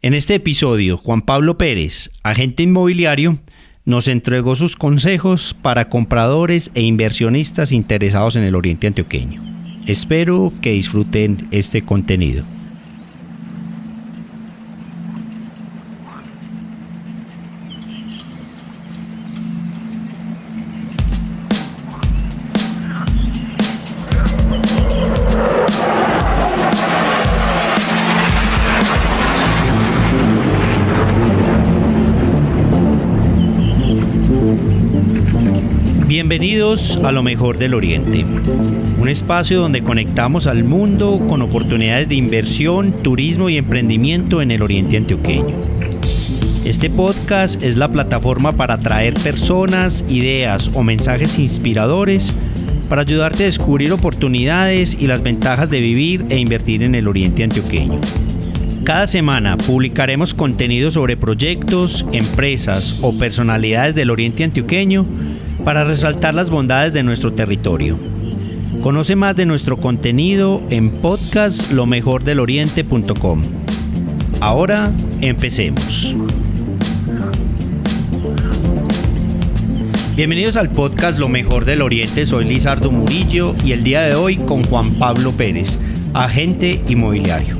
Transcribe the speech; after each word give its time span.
En 0.00 0.14
este 0.14 0.36
episodio, 0.36 0.96
Juan 0.96 1.22
Pablo 1.22 1.58
Pérez, 1.58 2.10
agente 2.22 2.62
inmobiliario, 2.62 3.40
nos 3.84 4.06
entregó 4.06 4.54
sus 4.54 4.76
consejos 4.76 5.56
para 5.60 5.86
compradores 5.86 6.70
e 6.74 6.82
inversionistas 6.82 7.72
interesados 7.72 8.36
en 8.36 8.44
el 8.44 8.54
Oriente 8.54 8.86
Antioqueño. 8.86 9.42
Espero 9.88 10.52
que 10.62 10.70
disfruten 10.70 11.48
este 11.50 11.82
contenido. 11.82 12.44
A 37.04 37.12
lo 37.12 37.22
mejor 37.22 37.58
del 37.58 37.74
Oriente, 37.74 38.24
un 38.98 39.08
espacio 39.08 39.60
donde 39.60 39.82
conectamos 39.82 40.46
al 40.46 40.64
mundo 40.64 41.24
con 41.28 41.42
oportunidades 41.42 42.08
de 42.08 42.16
inversión, 42.16 42.92
turismo 43.02 43.48
y 43.48 43.56
emprendimiento 43.56 44.42
en 44.42 44.50
el 44.50 44.62
Oriente 44.62 44.96
Antioqueño. 44.96 45.54
Este 46.64 46.90
podcast 46.90 47.62
es 47.62 47.76
la 47.76 47.88
plataforma 47.88 48.52
para 48.52 48.74
atraer 48.74 49.14
personas, 49.14 50.04
ideas 50.08 50.70
o 50.74 50.82
mensajes 50.82 51.38
inspiradores 51.38 52.34
para 52.88 53.02
ayudarte 53.02 53.44
a 53.44 53.46
descubrir 53.46 53.92
oportunidades 53.92 55.00
y 55.00 55.06
las 55.06 55.22
ventajas 55.22 55.70
de 55.70 55.80
vivir 55.80 56.24
e 56.30 56.38
invertir 56.38 56.82
en 56.82 56.94
el 56.94 57.06
Oriente 57.06 57.44
Antioqueño. 57.44 58.00
Cada 58.84 59.06
semana 59.06 59.56
publicaremos 59.58 60.32
contenido 60.32 60.90
sobre 60.90 61.16
proyectos, 61.16 62.06
empresas 62.12 62.98
o 63.02 63.16
personalidades 63.16 63.94
del 63.94 64.10
Oriente 64.10 64.44
Antioqueño 64.44 65.06
para 65.68 65.84
resaltar 65.84 66.34
las 66.34 66.48
bondades 66.48 66.94
de 66.94 67.02
nuestro 67.02 67.34
territorio. 67.34 67.98
Conoce 68.80 69.16
más 69.16 69.36
de 69.36 69.44
nuestro 69.44 69.76
contenido 69.76 70.62
en 70.70 70.90
podcastlomejordeloriente.com. 70.90 73.42
Ahora 74.40 74.90
empecemos. 75.20 76.16
Bienvenidos 80.16 80.56
al 80.56 80.70
podcast 80.70 81.18
Lo 81.18 81.28
Mejor 81.28 81.66
del 81.66 81.82
Oriente, 81.82 82.24
soy 82.24 82.46
Lizardo 82.46 82.90
Murillo 82.90 83.54
y 83.62 83.72
el 83.72 83.84
día 83.84 84.00
de 84.00 84.14
hoy 84.14 84.38
con 84.38 84.64
Juan 84.64 84.94
Pablo 84.94 85.32
Pérez, 85.32 85.78
agente 86.14 86.80
inmobiliario. 86.88 87.58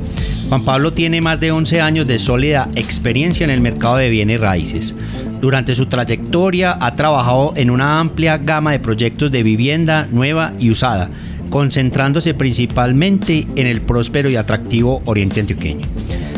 Juan 0.49 0.65
Pablo 0.65 0.93
tiene 0.93 1.21
más 1.21 1.39
de 1.39 1.51
11 1.51 1.79
años 1.79 2.07
de 2.07 2.17
sólida 2.17 2.71
experiencia 2.73 3.43
en 3.43 3.51
el 3.51 3.61
mercado 3.61 3.97
de 3.97 4.09
bienes 4.09 4.41
raíces. 4.41 4.95
Durante 5.41 5.73
su 5.73 5.85
trayectoria 5.85 6.77
ha 6.81 6.95
trabajado 6.95 7.53
en 7.55 7.69
una 7.69 7.99
amplia 7.99 8.37
gama 8.37 8.73
de 8.73 8.79
proyectos 8.79 9.31
de 9.31 9.41
vivienda 9.41 10.07
nueva 10.11 10.53
y 10.59 10.69
usada, 10.69 11.09
concentrándose 11.49 12.33
principalmente 12.33 13.47
en 13.55 13.65
el 13.65 13.81
próspero 13.81 14.29
y 14.29 14.35
atractivo 14.35 15.01
Oriente 15.05 15.39
Antioqueño. 15.39 15.87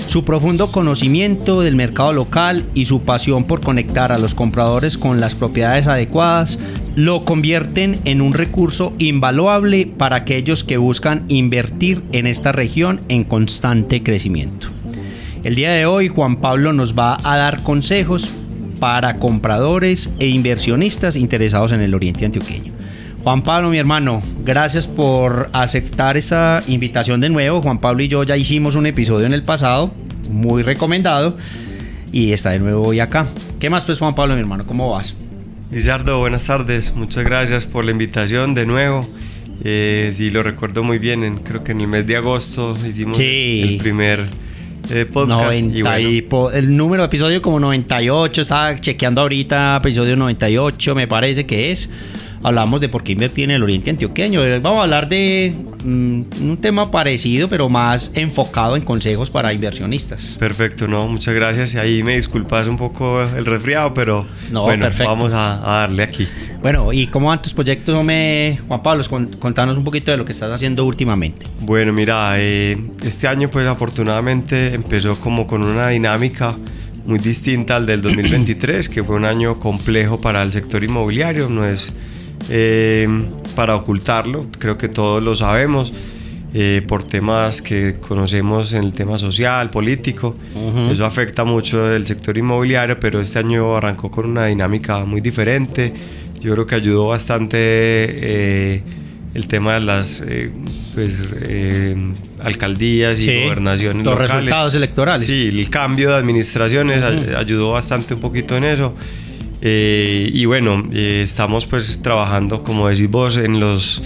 Su 0.05 0.23
profundo 0.23 0.71
conocimiento 0.71 1.61
del 1.61 1.75
mercado 1.75 2.13
local 2.13 2.63
y 2.73 2.85
su 2.85 3.01
pasión 3.01 3.45
por 3.45 3.61
conectar 3.61 4.11
a 4.11 4.19
los 4.19 4.35
compradores 4.35 4.97
con 4.97 5.19
las 5.19 5.35
propiedades 5.35 5.87
adecuadas 5.87 6.59
lo 6.95 7.23
convierten 7.23 7.99
en 8.03 8.21
un 8.21 8.33
recurso 8.33 8.93
invaluable 8.99 9.87
para 9.87 10.17
aquellos 10.17 10.63
que 10.63 10.77
buscan 10.77 11.23
invertir 11.27 12.03
en 12.11 12.27
esta 12.27 12.51
región 12.51 13.01
en 13.07 13.23
constante 13.23 14.03
crecimiento. 14.03 14.67
El 15.43 15.55
día 15.55 15.71
de 15.71 15.85
hoy 15.85 16.07
Juan 16.07 16.35
Pablo 16.35 16.73
nos 16.73 16.97
va 16.97 17.17
a 17.23 17.37
dar 17.37 17.63
consejos 17.63 18.40
para 18.81 19.17
compradores 19.17 20.11
e 20.17 20.25
inversionistas 20.25 21.15
interesados 21.15 21.71
en 21.71 21.81
el 21.81 21.93
Oriente 21.93 22.25
Antioqueño. 22.25 22.73
Juan 23.23 23.43
Pablo, 23.43 23.69
mi 23.69 23.77
hermano, 23.77 24.23
gracias 24.43 24.87
por 24.87 25.51
aceptar 25.53 26.17
esta 26.17 26.63
invitación 26.67 27.21
de 27.21 27.29
nuevo. 27.29 27.61
Juan 27.61 27.77
Pablo 27.77 28.01
y 28.01 28.07
yo 28.07 28.23
ya 28.23 28.37
hicimos 28.37 28.75
un 28.75 28.87
episodio 28.87 29.27
en 29.27 29.33
el 29.33 29.43
pasado, 29.43 29.93
muy 30.31 30.63
recomendado, 30.63 31.37
y 32.11 32.31
está 32.31 32.49
de 32.49 32.57
nuevo 32.57 32.87
hoy 32.87 32.99
acá. 32.99 33.27
¿Qué 33.59 33.69
más 33.69 33.85
pues 33.85 33.99
Juan 33.99 34.15
Pablo, 34.15 34.33
mi 34.33 34.39
hermano? 34.39 34.65
¿Cómo 34.65 34.89
vas? 34.89 35.13
Lizardo, 35.69 36.17
buenas 36.17 36.45
tardes. 36.47 36.95
Muchas 36.95 37.23
gracias 37.23 37.67
por 37.67 37.85
la 37.85 37.91
invitación 37.91 38.55
de 38.55 38.65
nuevo. 38.65 39.01
Eh, 39.63 40.11
sí, 40.15 40.31
lo 40.31 40.41
recuerdo 40.41 40.81
muy 40.81 40.97
bien. 40.97 41.39
creo 41.43 41.63
que 41.63 41.73
en 41.73 41.81
el 41.81 41.87
mes 41.87 42.07
de 42.07 42.17
agosto 42.17 42.75
hicimos 42.83 43.19
el 43.19 43.77
primer 43.77 44.27
eh, 44.89 45.05
podcast. 45.05 45.53
el 46.53 46.77
número 46.77 47.03
de 47.03 47.07
episodio 47.07 47.41
como 47.41 47.59
98, 47.59 48.41
estaba 48.41 48.75
chequeando 48.75 49.21
ahorita 49.21 49.77
episodio 49.77 50.15
98, 50.15 50.95
me 50.95 51.07
parece 51.07 51.45
que 51.45 51.71
es. 51.71 51.89
Hablamos 52.43 52.81
de 52.81 52.89
por 52.89 53.03
qué 53.03 53.11
invertir 53.11 53.45
en 53.45 53.51
el 53.51 53.63
Oriente 53.63 53.91
Antioqueño. 53.91 54.43
Eh, 54.43 54.59
vamos 54.59 54.79
a 54.79 54.83
hablar 54.83 55.07
de 55.07 55.53
un 55.83 56.57
tema 56.61 56.91
parecido, 56.91 57.47
pero 57.47 57.69
más 57.69 58.11
enfocado 58.15 58.75
en 58.75 58.83
consejos 58.83 59.29
para 59.29 59.53
inversionistas. 59.53 60.35
Perfecto, 60.39 60.87
no, 60.87 61.07
muchas 61.07 61.33
gracias. 61.33 61.73
Y 61.73 61.77
ahí 61.77 62.03
me 62.03 62.15
disculpas 62.15 62.67
un 62.67 62.77
poco 62.77 63.21
el 63.21 63.45
resfriado, 63.45 63.93
pero 63.93 64.25
bueno, 64.51 64.89
vamos 64.99 65.33
a, 65.33 65.57
darle 65.57 66.03
aquí. 66.03 66.27
Bueno, 66.61 66.93
¿y 66.93 67.07
cómo 67.07 67.27
van 67.27 67.41
tus 67.41 67.53
proyectos, 67.53 67.95
Juan 67.95 68.83
Pablo? 68.83 69.03
Contanos 69.39 69.77
un 69.77 69.83
poquito 69.83 70.11
de 70.11 70.17
lo 70.17 70.25
que 70.25 70.31
estás 70.31 70.51
haciendo 70.51 70.85
últimamente. 70.85 71.47
Bueno, 71.61 71.91
mira, 71.93 72.33
eh, 72.37 72.77
este 73.03 73.27
año 73.27 73.49
pues 73.49 73.67
afortunadamente 73.67 74.73
empezó 74.73 75.19
como 75.19 75.47
con 75.47 75.63
una 75.63 75.89
dinámica 75.89 76.55
muy 77.05 77.19
distinta 77.19 77.77
al 77.77 77.85
del 77.85 78.01
2023, 78.01 78.89
que 78.89 79.03
fue 79.03 79.15
un 79.15 79.25
año 79.25 79.59
complejo 79.59 80.21
para 80.21 80.43
el 80.43 80.51
sector 80.51 80.83
inmobiliario. 80.83 81.49
No 81.49 81.65
es 81.65 81.93
eh, 82.49 83.07
para 83.55 83.75
ocultarlo, 83.75 84.47
creo 84.57 84.77
que 84.77 84.89
todos 84.89 85.21
lo 85.21 85.35
sabemos. 85.35 85.93
Eh, 86.53 86.83
por 86.85 87.01
temas 87.01 87.61
que 87.61 87.95
conocemos 88.01 88.73
en 88.73 88.83
el 88.83 88.91
tema 88.91 89.17
social, 89.17 89.69
político. 89.69 90.35
Eso 90.91 91.05
afecta 91.05 91.45
mucho 91.45 91.89
el 91.89 92.05
sector 92.05 92.37
inmobiliario, 92.37 92.99
pero 92.99 93.21
este 93.21 93.39
año 93.39 93.77
arrancó 93.77 94.11
con 94.11 94.25
una 94.25 94.47
dinámica 94.47 95.05
muy 95.05 95.21
diferente. 95.21 95.93
Yo 96.41 96.51
creo 96.51 96.67
que 96.67 96.75
ayudó 96.75 97.07
bastante 97.07 97.57
eh, 97.57 98.83
el 99.33 99.47
tema 99.47 99.75
de 99.75 99.79
las 99.79 100.25
pues, 100.93 101.23
alcaldías 102.43 103.21
y 103.21 103.43
gobernaciones. 103.43 104.03
Los 104.03 104.17
resultados 104.19 104.75
electorales. 104.75 105.25
Sí, 105.25 105.47
el 105.53 105.69
cambio 105.69 106.09
de 106.09 106.15
administraciones 106.17 107.01
ayudó 107.01 107.69
bastante 107.69 108.13
un 108.13 108.19
poquito 108.19 108.57
en 108.57 108.65
eso. 108.65 108.93
Eh, 109.61 110.29
y 110.33 110.45
bueno, 110.45 110.83
eh, 110.91 111.21
estamos 111.23 111.65
pues 111.67 112.01
trabajando, 112.01 112.63
como 112.63 112.89
decís 112.89 113.09
vos, 113.09 113.37
en 113.37 113.59
los 113.59 114.01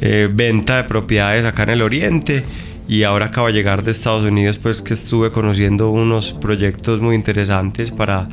eh, 0.00 0.28
venta 0.32 0.76
de 0.76 0.84
propiedades 0.84 1.44
acá 1.46 1.64
en 1.64 1.70
el 1.70 1.82
oriente. 1.82 2.44
Y 2.88 3.02
ahora 3.02 3.26
acabo 3.26 3.48
de 3.48 3.52
llegar 3.52 3.82
de 3.82 3.90
Estados 3.90 4.24
Unidos 4.24 4.58
pues 4.58 4.80
que 4.80 4.94
estuve 4.94 5.30
conociendo 5.30 5.90
unos 5.90 6.32
proyectos 6.32 7.02
muy 7.02 7.14
interesantes 7.14 7.90
para 7.90 8.28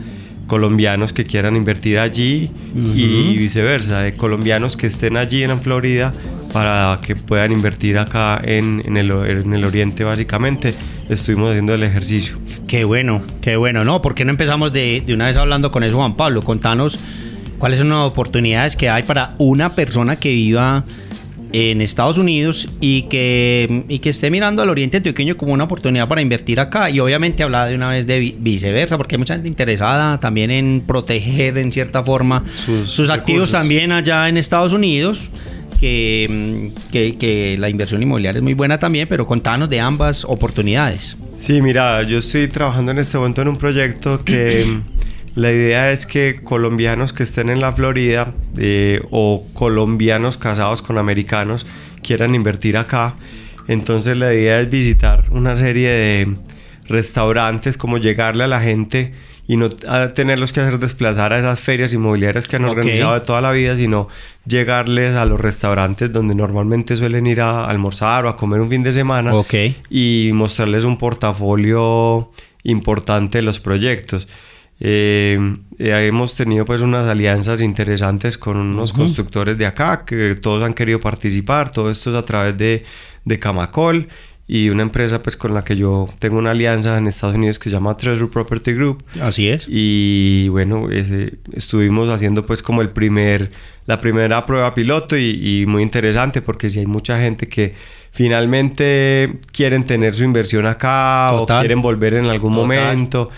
colombianos 0.48 1.12
que 1.12 1.26
quieran 1.26 1.56
invertir 1.56 2.00
allí 2.00 2.52
y 2.74 3.38
viceversa, 3.38 4.02
de 4.02 4.14
colombianos 4.14 4.78
que 4.78 4.88
estén 4.88 5.18
allí 5.18 5.44
en 5.44 5.60
Florida 5.60 6.14
para 6.52 7.00
que 7.02 7.16
puedan 7.16 7.52
invertir 7.52 7.98
acá 7.98 8.42
en, 8.44 8.82
en, 8.86 8.98
el, 8.98 9.12
en 9.12 9.54
el 9.54 9.66
oriente 9.66 10.04
básicamente. 10.04 10.74
Estuvimos 11.10 11.52
haciendo 11.52 11.74
el 11.74 11.84
ejercicio. 11.84 12.38
Qué 12.68 12.84
bueno, 12.84 13.22
qué 13.42 13.56
bueno. 13.56 13.84
No, 13.84 14.02
¿por 14.02 14.16
qué 14.16 14.26
no 14.26 14.32
empezamos 14.32 14.74
de, 14.74 15.04
de 15.06 15.14
una 15.14 15.28
vez 15.28 15.38
hablando 15.38 15.72
con 15.72 15.84
eso, 15.84 15.98
Juan 15.98 16.16
Pablo? 16.16 16.42
Contanos 16.42 17.00
cuáles 17.58 17.80
son 17.80 17.90
las 17.90 18.00
oportunidades 18.00 18.76
que 18.76 18.90
hay 18.90 19.04
para 19.04 19.36
una 19.38 19.70
persona 19.70 20.18
que 20.18 20.30
viva 20.30 20.84
en 21.52 21.80
Estados 21.80 22.18
Unidos 22.18 22.68
y 22.82 23.04
que, 23.04 23.86
y 23.88 24.00
que 24.00 24.10
esté 24.10 24.30
mirando 24.30 24.62
al 24.62 24.70
Oriente 24.70 24.98
Antioqueño 24.98 25.38
como 25.38 25.54
una 25.54 25.64
oportunidad 25.64 26.08
para 26.08 26.22
invertir 26.22 26.60
acá 26.60 26.90
y 26.90 27.00
obviamente 27.00 27.44
hablar 27.44 27.70
de 27.70 27.76
una 27.76 27.90
vez 27.90 28.06
de 28.08 28.36
viceversa 28.38 28.98
porque 28.98 29.16
hay 29.16 29.20
mucha 29.20 29.36
gente 29.36 29.48
interesada 29.48 30.20
también 30.20 30.52
en 30.52 30.84
proteger 30.86 31.58
en 31.58 31.72
cierta 31.72 32.04
forma 32.04 32.44
sus, 32.86 33.10
activos 33.10 33.52
también 33.52 33.94
allá 33.94 34.28
en 34.28 34.36
Estados 34.36 34.74
Unidos 34.74 35.30
que, 35.86 37.16
que, 37.20 37.58
la 37.60 37.70
inversión 37.70 38.02
inmobiliaria 38.02 38.40
es 38.40 38.44
muy 38.44 38.56
buena 38.56 38.80
también, 38.80 39.08
pero 39.08 39.28
contanos 39.28 39.70
de 39.70 39.80
ambas 39.80 40.26
oportunidades. 40.26 41.16
Sí, 41.36 41.62
mira, 41.62 42.02
yo 42.04 42.18
estoy 42.18 42.48
trabajando 42.48 42.92
en 42.92 42.98
este 42.98 43.18
momento 43.18 43.44
en 43.44 43.50
un 43.50 43.58
proyecto 43.58 44.24
que 44.24 44.80
la 45.36 45.52
idea 45.52 45.92
es 45.92 46.08
que 46.08 46.42
colombianos 46.44 47.14
que 47.14 47.24
estén 47.24 47.50
en 47.50 47.60
la 47.60 47.72
Florida 47.72 48.34
eh, 48.58 49.02
o 49.12 49.46
colombianos 49.54 50.40
casados 50.40 50.82
con 50.82 50.98
americanos 50.98 51.68
quieran 52.02 52.34
invertir 52.34 52.78
acá. 52.78 53.16
Entonces 53.68 54.18
la 54.18 54.34
idea 54.34 54.62
es 54.62 54.70
visitar 54.70 55.26
una 55.32 55.56
serie 55.56 55.90
de 55.90 56.36
restaurantes, 56.88 57.78
como 57.78 57.98
llegarle 58.00 58.44
a 58.44 58.48
la 58.48 58.62
gente 58.62 59.14
y 59.48 59.58
no 59.58 59.70
tenerlos 59.70 60.52
que 60.52 60.60
hacer 60.60 60.80
desplazar 60.80 61.32
a 61.34 61.40
esas 61.40 61.60
ferias 61.60 61.94
inmobiliarias 61.94 62.48
que 62.48 62.56
han 62.56 62.66
organizado 62.66 63.14
de 63.14 63.22
toda 63.22 63.42
la 63.42 63.52
vida, 63.52 63.76
sino 63.76 64.08
llegarles 64.48 65.16
a 65.16 65.26
los 65.26 65.40
restaurantes 65.40 66.12
donde 66.12 66.34
normalmente 66.34 66.96
suelen 66.96 67.28
ir 67.28 67.42
a 67.42 67.66
almorzar 67.66 68.26
o 68.26 68.30
a 68.30 68.36
comer 68.36 68.62
un 68.62 68.70
fin 68.70 68.82
de 68.82 68.92
semana 68.92 69.32
y 69.90 70.32
mostrarles 70.34 70.84
un 70.84 70.98
portafolio 70.98 72.32
importante 72.64 73.38
de 73.38 73.42
los 73.44 73.60
proyectos. 73.60 74.28
Eh, 74.80 75.40
eh, 75.78 76.06
hemos 76.08 76.36
tenido 76.36 76.66
pues 76.66 76.82
unas 76.82 77.06
alianzas 77.08 77.62
interesantes 77.62 78.38
con 78.38 78.58
unos 78.58 78.92
constructores 78.92 79.58
de 79.58 79.66
acá 79.66 80.04
que 80.06 80.36
todos 80.36 80.64
han 80.64 80.74
querido 80.74 81.00
participar, 81.00 81.72
todo 81.72 81.90
esto 81.90 82.10
es 82.10 82.16
a 82.18 82.24
través 82.24 82.58
de, 82.58 82.84
de 83.24 83.40
Camacol 83.40 84.10
y 84.48 84.70
una 84.70 84.84
empresa 84.84 85.24
pues 85.24 85.36
con 85.36 85.54
la 85.54 85.64
que 85.64 85.76
yo 85.76 86.08
tengo 86.20 86.38
una 86.38 86.52
alianza 86.52 86.98
en 86.98 87.08
Estados 87.08 87.36
Unidos 87.36 87.58
que 87.58 87.70
se 87.70 87.76
llama 87.76 87.98
Treasure 87.98 88.30
Property 88.32 88.74
Group. 88.74 89.04
Así 89.22 89.50
es. 89.50 89.66
Y 89.68 90.48
bueno, 90.50 90.90
ese, 90.92 91.36
estuvimos 91.54 92.10
haciendo 92.10 92.46
pues 92.46 92.62
como 92.62 92.82
el 92.82 92.90
primer, 92.90 93.52
la 93.88 94.00
primera 94.00 94.46
prueba 94.46 94.76
piloto 94.76 95.18
y, 95.18 95.62
y 95.62 95.66
muy 95.66 95.82
interesante 95.82 96.42
porque 96.42 96.70
si 96.70 96.80
hay 96.80 96.86
mucha 96.86 97.20
gente 97.20 97.48
que 97.48 97.74
finalmente 98.16 99.40
quieren 99.52 99.84
tener 99.84 100.16
su 100.16 100.24
inversión 100.24 100.66
acá 100.66 101.34
o 101.34 101.46
quieren 101.46 101.82
volver 101.82 102.14
en 102.14 102.26
algún 102.26 102.54
momento 102.54 103.30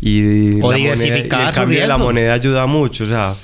y 0.00 0.60
o 0.60 0.72
la 0.72 0.76
diversificar 0.76 1.22
moneda, 1.22 1.44
y 1.44 1.48
el 1.48 1.54
cambio 1.54 1.80
de 1.80 1.86
la 1.86 1.96
moneda 1.96 2.34
ayuda 2.34 2.66
mucho, 2.66 3.04
o 3.04 3.06
sea, 3.06 3.34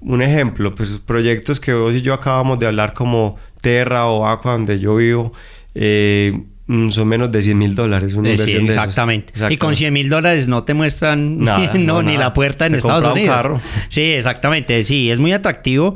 un 0.00 0.22
ejemplo, 0.22 0.72
pues 0.74 1.00
proyectos 1.04 1.58
que 1.58 1.74
vos 1.74 1.94
y 1.94 2.00
yo 2.00 2.14
acabamos 2.14 2.60
de 2.60 2.66
hablar 2.66 2.94
como 2.94 3.36
Terra 3.60 4.06
o 4.06 4.24
Aqua 4.24 4.52
donde 4.52 4.78
yo 4.78 4.94
vivo, 4.94 5.32
eh, 5.74 6.44
son 6.90 7.08
menos 7.08 7.30
de 7.30 7.42
100 7.42 7.58
mil 7.58 7.74
dólares. 7.74 8.14
Una 8.14 8.30
inversión 8.30 8.66
de 8.66 8.72
exactamente. 8.72 9.32
Y 9.50 9.56
con 9.56 9.74
100 9.74 9.92
mil 9.92 10.08
dólares 10.08 10.48
no 10.48 10.64
te 10.64 10.74
muestran 10.74 11.38
nada, 11.44 11.72
no, 11.74 12.02
ni 12.02 12.16
la 12.16 12.32
puerta 12.32 12.66
en 12.66 12.74
Estados 12.74 13.06
Unidos. 13.06 13.36
Carro. 13.36 13.60
Sí, 13.88 14.02
exactamente. 14.02 14.82
Sí, 14.84 15.10
es 15.10 15.18
muy 15.18 15.32
atractivo 15.32 15.94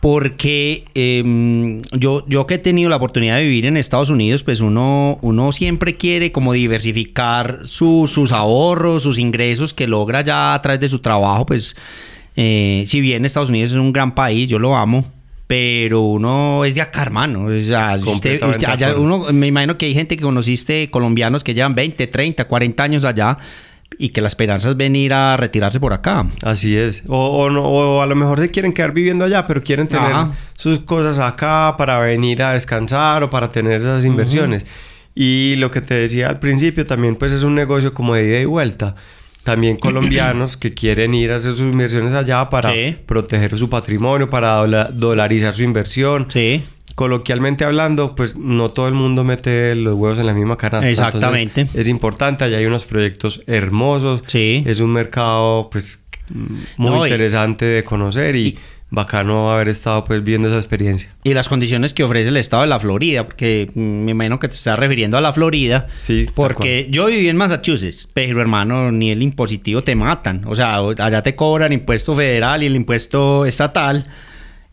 porque 0.00 0.84
eh, 0.94 1.80
yo, 1.92 2.24
yo 2.28 2.46
que 2.46 2.54
he 2.54 2.58
tenido 2.58 2.90
la 2.90 2.96
oportunidad 2.96 3.38
de 3.38 3.42
vivir 3.42 3.66
en 3.66 3.76
Estados 3.76 4.10
Unidos, 4.10 4.44
pues 4.44 4.60
uno, 4.60 5.18
uno 5.22 5.52
siempre 5.52 5.96
quiere 5.96 6.32
como 6.32 6.52
diversificar 6.52 7.60
su, 7.64 8.06
sus 8.06 8.30
ahorros, 8.32 9.02
sus 9.02 9.18
ingresos 9.18 9.74
que 9.74 9.86
logra 9.86 10.20
ya 10.20 10.54
a 10.54 10.62
través 10.62 10.80
de 10.80 10.88
su 10.88 11.00
trabajo, 11.00 11.46
pues 11.46 11.76
eh, 12.36 12.84
si 12.86 13.00
bien 13.00 13.24
Estados 13.24 13.48
Unidos 13.48 13.72
es 13.72 13.78
un 13.78 13.92
gran 13.92 14.14
país, 14.14 14.48
yo 14.48 14.58
lo 14.58 14.76
amo, 14.76 15.10
pero 15.46 16.00
uno 16.00 16.64
es 16.64 16.74
de 16.74 16.82
acá, 16.82 17.02
hermano. 17.02 17.44
O 17.44 17.60
sea, 17.60 17.94
usted, 17.94 18.42
usted, 18.42 18.66
allá, 18.66 18.96
uno, 18.96 19.32
me 19.32 19.46
imagino 19.46 19.78
que 19.78 19.86
hay 19.86 19.94
gente 19.94 20.16
que 20.16 20.22
conociste, 20.22 20.90
colombianos 20.90 21.44
que 21.44 21.54
llevan 21.54 21.74
20, 21.74 22.06
30, 22.06 22.44
40 22.46 22.82
años 22.82 23.04
allá 23.04 23.38
y 23.98 24.08
que 24.08 24.20
la 24.20 24.26
esperanza 24.26 24.70
es 24.70 24.76
venir 24.76 25.14
a 25.14 25.36
retirarse 25.36 25.78
por 25.78 25.92
acá. 25.92 26.26
Así 26.42 26.76
es. 26.76 27.04
O, 27.08 27.44
o, 27.44 27.50
no, 27.50 27.62
o 27.62 28.02
a 28.02 28.06
lo 28.06 28.16
mejor 28.16 28.40
se 28.40 28.50
quieren 28.50 28.72
quedar 28.72 28.92
viviendo 28.92 29.24
allá, 29.24 29.46
pero 29.46 29.62
quieren 29.62 29.86
tener 29.86 30.14
sus 30.54 30.80
cosas 30.80 31.18
acá 31.18 31.76
para 31.78 31.98
venir 32.00 32.42
a 32.42 32.52
descansar 32.52 33.22
o 33.22 33.30
para 33.30 33.48
tener 33.48 33.80
esas 33.80 34.04
inversiones. 34.04 34.66
Y 35.14 35.54
lo 35.56 35.70
que 35.70 35.80
te 35.80 35.94
decía 35.94 36.28
al 36.28 36.40
principio 36.40 36.84
también 36.84 37.16
pues 37.16 37.32
es 37.32 37.42
un 37.42 37.54
negocio 37.54 37.94
como 37.94 38.14
de 38.14 38.28
ida 38.28 38.40
y 38.40 38.44
vuelta 38.44 38.96
también 39.46 39.76
colombianos 39.80 40.58
que 40.58 40.74
quieren 40.74 41.14
ir 41.14 41.32
a 41.32 41.36
hacer 41.36 41.52
sus 41.52 41.62
inversiones 41.62 42.12
allá 42.12 42.50
para 42.50 42.72
proteger 43.06 43.56
su 43.56 43.70
patrimonio, 43.70 44.28
para 44.28 44.66
dolarizar 44.90 45.54
su 45.54 45.62
inversión. 45.62 46.26
Sí. 46.28 46.62
Coloquialmente 46.96 47.64
hablando, 47.64 48.14
pues 48.14 48.36
no 48.36 48.70
todo 48.70 48.88
el 48.88 48.94
mundo 48.94 49.22
mete 49.22 49.74
los 49.74 49.94
huevos 49.94 50.18
en 50.18 50.26
la 50.26 50.34
misma 50.34 50.56
canasta. 50.56 50.88
Exactamente. 50.88 51.68
es 51.74 51.88
importante, 51.88 52.44
allá 52.44 52.58
hay 52.58 52.66
unos 52.66 52.86
proyectos 52.86 53.42
hermosos. 53.46 54.22
Sí. 54.26 54.64
Es 54.66 54.80
un 54.80 54.92
mercado, 54.92 55.68
pues, 55.70 56.04
muy 56.76 57.08
interesante 57.08 57.64
de 57.66 57.84
conocer 57.84 58.34
y 58.34 58.58
bacano 58.90 59.52
haber 59.52 59.68
estado 59.68 60.04
pues 60.04 60.22
viendo 60.22 60.48
esa 60.48 60.56
experiencia. 60.58 61.10
Y 61.24 61.34
las 61.34 61.48
condiciones 61.48 61.92
que 61.92 62.04
ofrece 62.04 62.28
el 62.28 62.36
estado 62.36 62.62
de 62.62 62.68
la 62.68 62.78
Florida, 62.78 63.24
porque 63.24 63.70
mm, 63.74 63.80
me 63.80 64.10
imagino 64.12 64.38
que 64.38 64.48
te 64.48 64.54
estás 64.54 64.78
refiriendo 64.78 65.16
a 65.16 65.20
la 65.20 65.32
Florida. 65.32 65.88
Sí. 65.98 66.28
Porque 66.34 66.88
yo 66.90 67.06
viví 67.06 67.28
en 67.28 67.36
Massachusetts, 67.36 68.08
pero 68.12 68.40
hermano, 68.40 68.92
ni 68.92 69.10
el 69.10 69.22
impositivo 69.22 69.82
te 69.82 69.94
matan. 69.94 70.42
O 70.46 70.54
sea, 70.54 70.76
allá 70.76 71.22
te 71.22 71.34
cobran 71.34 71.72
impuesto 71.72 72.14
federal 72.14 72.62
y 72.62 72.66
el 72.66 72.76
impuesto 72.76 73.44
estatal. 73.44 74.06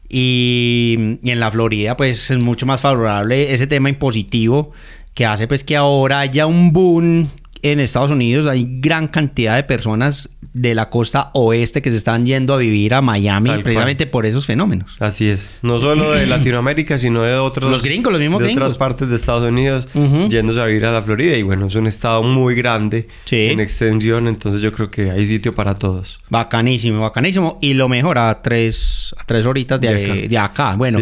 Y, 0.09 1.17
y 1.23 1.31
en 1.31 1.39
la 1.39 1.49
Florida 1.49 1.97
pues 1.97 2.29
es 2.29 2.43
mucho 2.43 2.67
más 2.67 2.81
favorable 2.81 3.51
ese 3.51 3.65
tema 3.65 3.89
impositivo 3.89 4.71
que 5.15 5.25
hace 5.25 5.47
pues 5.47 5.63
que 5.63 5.75
ahora 5.75 6.19
haya 6.19 6.45
un 6.45 6.71
boom 6.71 7.29
en 7.63 7.79
Estados 7.79 8.11
Unidos 8.11 8.45
hay 8.45 8.67
gran 8.79 9.07
cantidad 9.07 9.55
de 9.55 9.63
personas 9.63 10.29
de 10.53 10.75
la 10.75 10.89
costa 10.89 11.31
oeste 11.33 11.81
que 11.81 11.89
se 11.89 11.95
están 11.95 12.25
yendo 12.27 12.53
a 12.53 12.57
vivir 12.57 12.93
a 12.93 13.01
Miami 13.01 13.49
precisamente 13.63 14.05
por 14.05 14.25
esos 14.25 14.45
fenómenos. 14.45 14.91
Así 14.99 15.27
es. 15.27 15.49
No 15.63 15.79
solo 15.79 16.11
de 16.11 16.27
Latinoamérica, 16.27 16.97
sino 16.99 17.23
de 17.23 17.35
otros... 17.35 17.71
Los 17.71 17.81
gringos, 17.81 18.13
los 18.13 18.21
mismos 18.21 18.39
de 18.39 18.47
gringos. 18.47 18.63
otras 18.63 18.77
partes 18.77 19.09
de 19.09 19.15
Estados 19.15 19.49
Unidos 19.49 19.87
yéndose 20.29 20.61
a 20.61 20.65
vivir 20.65 20.85
a 20.85 20.91
la 20.91 21.01
Florida. 21.01 21.35
Y 21.37 21.41
bueno, 21.41 21.65
es 21.65 21.75
un 21.75 21.87
estado 21.87 22.21
muy 22.21 22.53
grande 22.53 23.07
en 23.31 23.59
extensión, 23.59 24.27
entonces 24.27 24.61
yo 24.61 24.71
creo 24.71 24.91
que 24.91 25.09
hay 25.09 25.25
sitio 25.25 25.55
para 25.55 25.73
todos. 25.73 26.19
Bacanísimo, 26.29 27.01
bacanísimo. 27.01 27.57
Y 27.59 27.73
lo 27.73 27.89
mejor 27.89 28.19
a 28.19 28.41
tres, 28.43 29.15
a 29.17 29.23
tres 29.23 29.47
horitas 29.47 29.81
de, 29.81 30.27
de, 30.27 30.37
acá. 30.37 30.75
Bueno, 30.75 30.99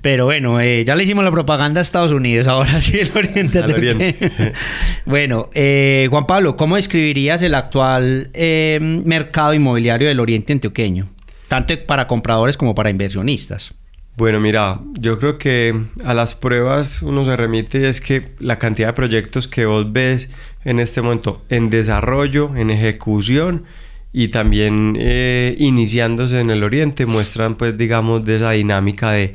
pero 0.00 0.26
bueno, 0.26 0.60
eh, 0.60 0.84
ya 0.84 0.94
le 0.94 1.02
hicimos 1.02 1.24
la 1.24 1.32
propaganda 1.32 1.80
a 1.80 1.82
Estados 1.82 2.12
Unidos, 2.12 2.46
ahora 2.46 2.80
sí 2.80 3.00
el 3.00 3.10
Oriente. 3.14 3.60
oriente. 3.60 4.52
bueno, 5.06 5.50
eh, 5.54 6.06
Juan 6.08 6.26
Pablo, 6.26 6.56
¿cómo 6.56 6.76
describirías 6.76 7.42
el 7.42 7.56
actual... 7.56 8.30
Eh, 8.34 8.91
mercado 9.04 9.54
inmobiliario 9.54 10.08
del 10.08 10.20
Oriente 10.20 10.52
Antioqueño, 10.52 11.08
tanto 11.48 11.74
para 11.86 12.06
compradores 12.06 12.56
como 12.56 12.74
para 12.74 12.90
inversionistas? 12.90 13.74
Bueno, 14.14 14.40
mira, 14.40 14.78
yo 14.92 15.18
creo 15.18 15.38
que 15.38 15.74
a 16.04 16.12
las 16.12 16.34
pruebas 16.34 17.00
uno 17.00 17.24
se 17.24 17.34
remite 17.34 17.80
y 17.80 17.84
es 17.86 18.02
que 18.02 18.28
la 18.40 18.58
cantidad 18.58 18.88
de 18.88 18.92
proyectos 18.92 19.48
que 19.48 19.64
vos 19.64 19.90
ves 19.90 20.30
en 20.64 20.80
este 20.80 21.00
momento 21.00 21.42
en 21.48 21.70
desarrollo, 21.70 22.54
en 22.54 22.70
ejecución 22.70 23.64
y 24.12 24.28
también 24.28 24.96
eh, 25.00 25.56
iniciándose 25.58 26.40
en 26.40 26.50
el 26.50 26.62
Oriente 26.62 27.06
muestran 27.06 27.54
pues 27.54 27.78
digamos 27.78 28.24
de 28.24 28.36
esa 28.36 28.50
dinámica 28.50 29.12
de 29.12 29.34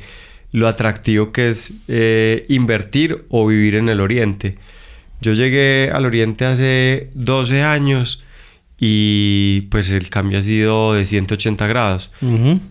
lo 0.52 0.68
atractivo 0.68 1.32
que 1.32 1.50
es 1.50 1.72
eh, 1.88 2.46
invertir 2.48 3.24
o 3.30 3.46
vivir 3.46 3.74
en 3.74 3.88
el 3.88 4.00
Oriente. 4.00 4.56
Yo 5.20 5.32
llegué 5.32 5.90
al 5.92 6.06
Oriente 6.06 6.44
hace 6.44 7.10
12 7.14 7.64
años 7.64 8.22
y 8.80 9.62
pues 9.70 9.90
el 9.92 10.08
cambio 10.08 10.38
ha 10.38 10.42
sido 10.42 10.94
de 10.94 11.04
180 11.04 11.66
grados 11.66 12.12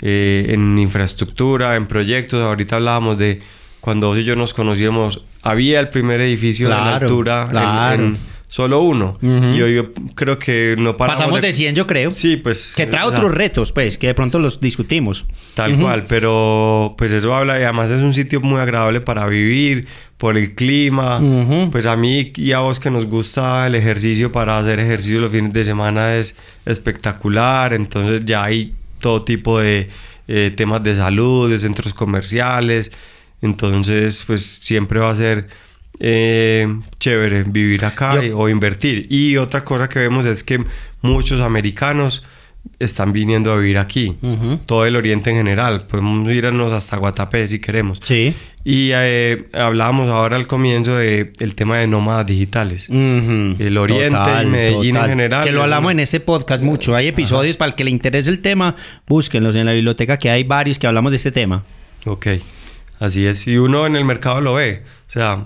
eh, 0.01 0.45
en 0.50 0.80
infraestructura, 0.80 1.75
en 1.75 1.86
proyectos. 1.86 2.42
Ahorita 2.42 2.77
hablábamos 2.77 3.18
de 3.18 3.42
cuando 3.81 4.07
vos 4.07 4.18
y 4.18 4.24
yo 4.24 4.36
nos 4.36 4.54
conocíamos, 4.54 5.24
había 5.42 5.80
el 5.80 5.89
primer 5.89 6.21
edificio 6.21 6.69
de 6.69 6.75
altura 6.75 7.94
en, 7.94 8.18
solo 8.47 8.81
uno. 8.81 9.17
Y 9.21 9.61
hoy 9.61 9.75
yo 9.75 9.94
creo 10.15 10.39
que 10.39 10.75
no 10.77 10.95
paramos. 10.95 11.19
Pasamos 11.19 11.41
de... 11.41 11.53
100, 11.53 11.75
yo 11.75 11.88
creo. 11.88 12.11
Sí, 12.11 12.38
pues. 12.38 12.73
Que 12.75 12.87
trae 12.87 13.06
otros 13.06 13.33
retos, 13.33 13.71
pues, 13.71 13.97
que 13.97 14.07
de 14.07 14.13
pronto 14.13 14.39
los 14.39 14.59
discutimos. 14.59 15.25
Tal 15.54 15.77
cual, 15.80 16.06
pero 16.07 16.95
pues 16.97 17.11
eso 17.11 17.33
habla 17.33 17.59
y 17.59 17.63
además 17.63 17.89
es 17.89 18.01
un 18.01 18.13
sitio 18.13 18.42
muy 18.42 18.59
agradable 18.59 19.01
para 19.01 19.25
vivir 19.27 19.87
por 20.18 20.37
el 20.37 20.56
clima. 20.56 21.21
Pues 21.71 21.85
a 21.85 21.95
mí 21.95 22.31
y 22.35 22.51
a 22.51 22.59
vos 22.59 22.80
que 22.80 22.89
nos 22.89 23.06
gusta 23.06 23.68
el 23.68 23.75
ejercicio 23.75 24.31
para 24.31 24.57
hacer 24.57 24.80
ejercicio 24.80 25.19
los 25.19 25.31
fines 25.31 25.54
de 25.54 25.66
semana 25.66 26.16
es 26.16 26.37
espectacular. 26.66 27.73
Entonces 27.73 28.25
ya 28.25 28.44
hay 28.44 28.73
todo 28.99 29.23
tipo 29.23 29.59
de 29.59 29.89
eh, 30.27 30.54
temas 30.56 30.83
de 30.83 30.95
salud, 30.95 31.49
de 31.49 31.59
centros 31.59 31.94
comerciales. 31.94 32.92
Entonces 33.42 34.23
pues 34.25 34.44
siempre 34.44 34.99
va 34.99 35.11
a 35.11 35.16
ser 35.16 35.47
eh, 35.99 36.68
chévere 36.99 37.44
vivir 37.44 37.85
acá 37.85 38.19
o 38.33 38.49
invertir. 38.49 39.07
Y 39.09 39.37
otra 39.37 39.63
cosa 39.63 39.89
que 39.89 39.99
vemos 39.99 40.25
es 40.25 40.44
que 40.44 40.63
muchos 41.01 41.42
americanos 41.42 42.25
están 42.80 43.13
viniendo 43.13 43.51
a 43.51 43.57
vivir 43.57 43.77
aquí. 43.77 44.18
Todo 44.66 44.85
el 44.85 44.95
oriente 44.95 45.30
en 45.30 45.37
general. 45.37 45.87
Podemos 45.87 46.27
irnos 46.30 46.71
hasta 46.71 46.97
Guatapé 46.97 47.47
si 47.47 47.59
queremos. 47.59 47.99
Sí. 48.01 48.33
Y 48.63 48.89
eh, 48.94 49.45
hablábamos 49.54 50.09
ahora 50.09 50.35
al 50.35 50.45
comienzo 50.45 50.95
del 50.95 51.31
el 51.39 51.56
tema 51.56 51.77
de 51.77 51.87
nómadas 51.87 52.25
digitales. 52.25 52.89
El 52.89 53.77
oriente 53.77 54.19
y 54.44 54.45
Medellín 54.45 54.97
en 54.97 55.06
general. 55.06 55.45
Que 55.45 55.51
lo 55.51 55.63
hablamos 55.63 55.92
en 55.92 56.01
este 56.01 56.19
podcast 56.19 56.63
mucho. 56.63 56.95
Hay 56.95 57.07
episodios 57.07 57.57
para 57.57 57.69
el 57.69 57.75
que 57.75 57.83
le 57.83 57.92
interese 57.92 58.30
el 58.30 58.42
tema. 58.42 58.75
Búsquenlos 59.07 59.56
en 59.56 59.66
la 59.66 59.71
biblioteca 59.71 60.18
que 60.18 60.30
hay 60.30 60.44
varios 60.44 60.77
que 60.80 60.87
hablamos 60.87 61.11
de 61.11 61.16
este 61.18 61.31
tema. 61.31 61.63
Ok. 62.06 62.27
Así 62.99 63.25
es. 63.25 63.47
Y 63.47 63.57
uno 63.57 63.85
en 63.85 63.95
el 63.95 64.06
mercado 64.06 64.42
lo 64.42 64.56
ve. 64.56 64.83
O 65.07 65.11
sea, 65.11 65.45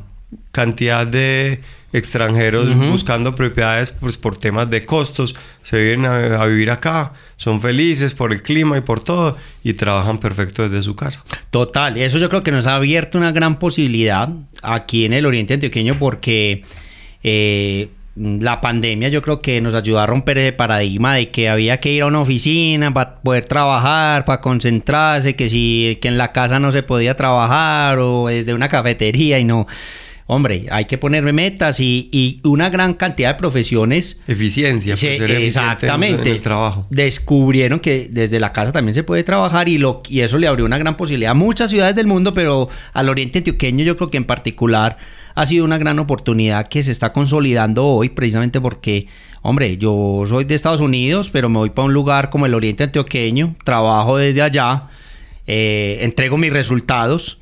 cantidad 0.51 1.05
de 1.07 1.61
extranjeros 1.93 2.73
buscando 2.89 3.35
propiedades 3.35 3.91
pues, 3.91 4.17
por 4.17 4.37
temas 4.37 4.69
de 4.69 4.85
costos, 4.85 5.35
se 5.61 5.83
vienen 5.83 6.05
a, 6.05 6.45
vivir 6.45 6.71
acá, 6.71 7.13
son 7.37 7.59
felices 7.59 8.13
por 8.13 8.31
el 8.31 8.41
clima 8.41 8.77
y 8.77 8.81
por 8.81 9.03
todo 9.03 9.37
y 9.63 9.73
trabajan 9.73 10.17
perfecto 10.17 10.67
desde 10.67 10.83
su 10.83 10.95
casa. 10.95 11.23
Total, 11.49 11.97
eso 11.97 12.17
yo 12.17 12.29
creo 12.29 12.43
que 12.43 12.51
nos 12.51 12.67
ha 12.67 12.75
abierto 12.75 13.17
una 13.17 13.31
gran 13.31 13.59
posibilidad 13.59 14.29
aquí 14.61 15.05
en 15.05 15.13
el 15.13 15.25
Oriente 15.25 15.55
Antioqueño 15.55 15.99
porque 15.99 16.63
eh, 17.23 17.89
la 18.15 18.61
pandemia 18.61 19.09
yo 19.09 19.21
creo 19.21 19.41
que 19.41 19.59
nos 19.61 19.73
ayudó 19.73 19.99
a 19.99 20.05
romper 20.05 20.37
ese 20.37 20.53
paradigma 20.53 21.15
de 21.15 21.27
que 21.27 21.49
había 21.49 21.79
que 21.79 21.91
ir 21.91 22.03
a 22.03 22.07
una 22.07 22.21
oficina 22.21 22.93
para 22.93 23.21
poder 23.21 23.45
trabajar, 23.45 24.23
para 24.25 24.41
concentrarse, 24.41 25.35
que 25.35 25.49
si 25.49 25.97
que 26.01 26.07
en 26.07 26.17
la 26.17 26.31
casa 26.31 26.59
no 26.59 26.71
se 26.71 26.83
podía 26.83 27.15
trabajar 27.15 27.99
o 27.99 28.27
desde 28.27 28.53
una 28.53 28.69
cafetería 28.69 29.39
y 29.39 29.43
no 29.43 29.67
hombre, 30.33 30.67
hay 30.71 30.85
que 30.85 30.97
ponerme 30.97 31.33
metas 31.33 31.81
y, 31.81 32.07
y 32.13 32.39
una 32.47 32.69
gran 32.69 32.93
cantidad 32.93 33.33
de 33.33 33.35
profesiones. 33.35 34.17
Eficiencia, 34.29 34.95
se- 34.95 35.17
pues, 35.17 35.29
exactamente. 35.29 36.29
en 36.29 36.35
el 36.35 36.41
trabajo. 36.41 36.87
Descubrieron 36.89 37.81
que 37.81 38.07
desde 38.09 38.39
la 38.39 38.53
casa 38.53 38.71
también 38.71 38.93
se 38.93 39.03
puede 39.03 39.25
trabajar 39.25 39.67
y, 39.67 39.77
lo, 39.77 40.01
y 40.07 40.21
eso 40.21 40.37
le 40.37 40.47
abrió 40.47 40.63
una 40.65 40.77
gran 40.77 40.95
posibilidad 40.95 41.31
a 41.31 41.33
muchas 41.33 41.69
ciudades 41.69 41.97
del 41.97 42.07
mundo, 42.07 42.33
pero 42.33 42.69
al 42.93 43.09
oriente 43.09 43.39
antioqueño 43.39 43.83
yo 43.83 43.97
creo 43.97 44.09
que 44.09 44.15
en 44.15 44.23
particular 44.23 44.97
ha 45.35 45.45
sido 45.45 45.65
una 45.65 45.77
gran 45.77 45.99
oportunidad 45.99 46.65
que 46.65 46.81
se 46.81 46.91
está 46.91 47.11
consolidando 47.11 47.85
hoy 47.85 48.07
precisamente 48.07 48.61
porque, 48.61 49.07
hombre, 49.41 49.75
yo 49.77 50.23
soy 50.27 50.45
de 50.45 50.55
Estados 50.55 50.79
Unidos, 50.79 51.29
pero 51.29 51.49
me 51.49 51.57
voy 51.57 51.71
para 51.71 51.87
un 51.87 51.93
lugar 51.93 52.29
como 52.29 52.45
el 52.45 52.53
oriente 52.53 52.83
antioqueño, 52.85 53.55
trabajo 53.65 54.15
desde 54.15 54.41
allá, 54.41 54.87
eh, 55.45 55.97
entrego 56.03 56.37
mis 56.37 56.53
resultados. 56.53 57.37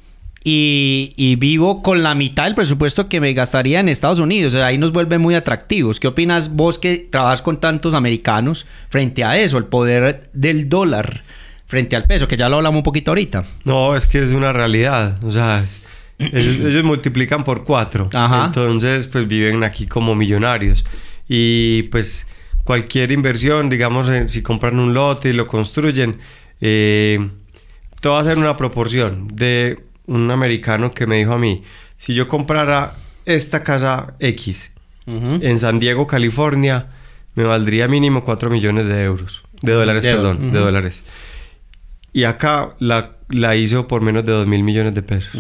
Y, 0.52 1.14
y 1.16 1.36
vivo 1.36 1.84
con 1.84 2.02
la 2.02 2.16
mitad 2.16 2.46
del 2.46 2.56
presupuesto 2.56 3.08
que 3.08 3.20
me 3.22 3.34
gastaría 3.34 3.80
en 3.80 3.88
Estados 3.88 4.20
Unidos. 4.20 4.56
O 4.56 4.58
sea, 4.58 4.66
ahí 4.66 4.80
nos 4.80 4.92
vuelve 4.92 5.20
muy 5.20 5.36
atractivos. 5.36 6.00
¿Qué 6.00 6.08
opinas 6.08 6.56
vos 6.56 6.80
que 6.80 7.08
trabajas 7.12 7.44
con 7.44 7.60
tantos 7.60 7.94
americanos 7.94 8.66
frente 8.90 9.24
a 9.24 9.38
eso? 9.38 9.60
El 9.60 9.66
poder 9.66 10.32
del 10.34 10.68
dólar 10.68 11.24
frente 11.68 11.96
al 11.96 12.06
peso, 12.06 12.28
que 12.28 12.36
ya 12.36 12.50
lo 12.50 12.56
hablamos 12.56 12.80
un 12.80 12.84
poquito 12.84 13.12
ahorita. 13.12 13.46
No, 13.64 13.96
es 13.96 14.08
que 14.08 14.18
es 14.24 14.32
una 14.32 14.52
realidad. 14.52 15.24
O 15.24 15.32
sea, 15.32 15.64
es- 15.64 15.82
ellos, 16.18 16.56
ellos 16.72 16.84
multiplican 16.84 17.44
por 17.44 17.64
cuatro. 17.64 18.10
Ajá. 18.16 18.46
Entonces, 18.48 19.06
pues 19.06 19.28
viven 19.28 19.64
aquí 19.64 19.86
como 19.86 20.16
millonarios. 20.16 20.84
Y 21.28 21.84
pues 21.92 22.26
cualquier 22.64 23.12
inversión, 23.12 23.70
digamos, 23.70 24.10
en- 24.10 24.28
si 24.28 24.42
compran 24.42 24.80
un 24.80 24.96
lote 24.96 25.30
y 25.30 25.34
lo 25.34 25.46
construyen, 25.46 26.18
eh, 26.60 27.30
todo 28.02 28.14
va 28.14 28.22
a 28.22 28.24
ser 28.24 28.40
una 28.40 28.56
proporción 28.58 29.28
de 29.32 29.84
un 30.10 30.32
americano 30.32 30.94
que 30.94 31.08
me 31.08 31.18
dijo 31.18 31.34
a 31.34 31.38
mí, 31.40 31.64
si 31.98 32.14
yo 32.14 32.28
comprara 32.28 32.94
esta 33.26 33.64
casa 33.64 34.16
X 34.20 34.76
en 35.06 35.58
San 35.60 35.80
Diego, 35.80 36.06
California, 36.06 36.88
me 37.36 37.44
valdría 37.44 37.88
mínimo 37.88 38.24
4 38.24 38.50
millones 38.52 38.86
de 38.86 39.04
euros. 39.04 39.44
De 39.62 39.72
dólares, 39.72 40.04
De- 40.04 40.14
perdón, 40.14 40.52
de 40.52 40.60
dólares. 40.60 41.04
Y 42.14 42.24
acá 42.26 42.70
la, 42.80 43.12
la 43.30 43.56
hizo 43.56 43.88
por 43.88 44.02
menos 44.02 44.26
de 44.26 44.32
2 44.34 44.46
mil 44.48 44.64
millones 44.64 44.94
de 44.96 45.02
pesos. 45.02 45.32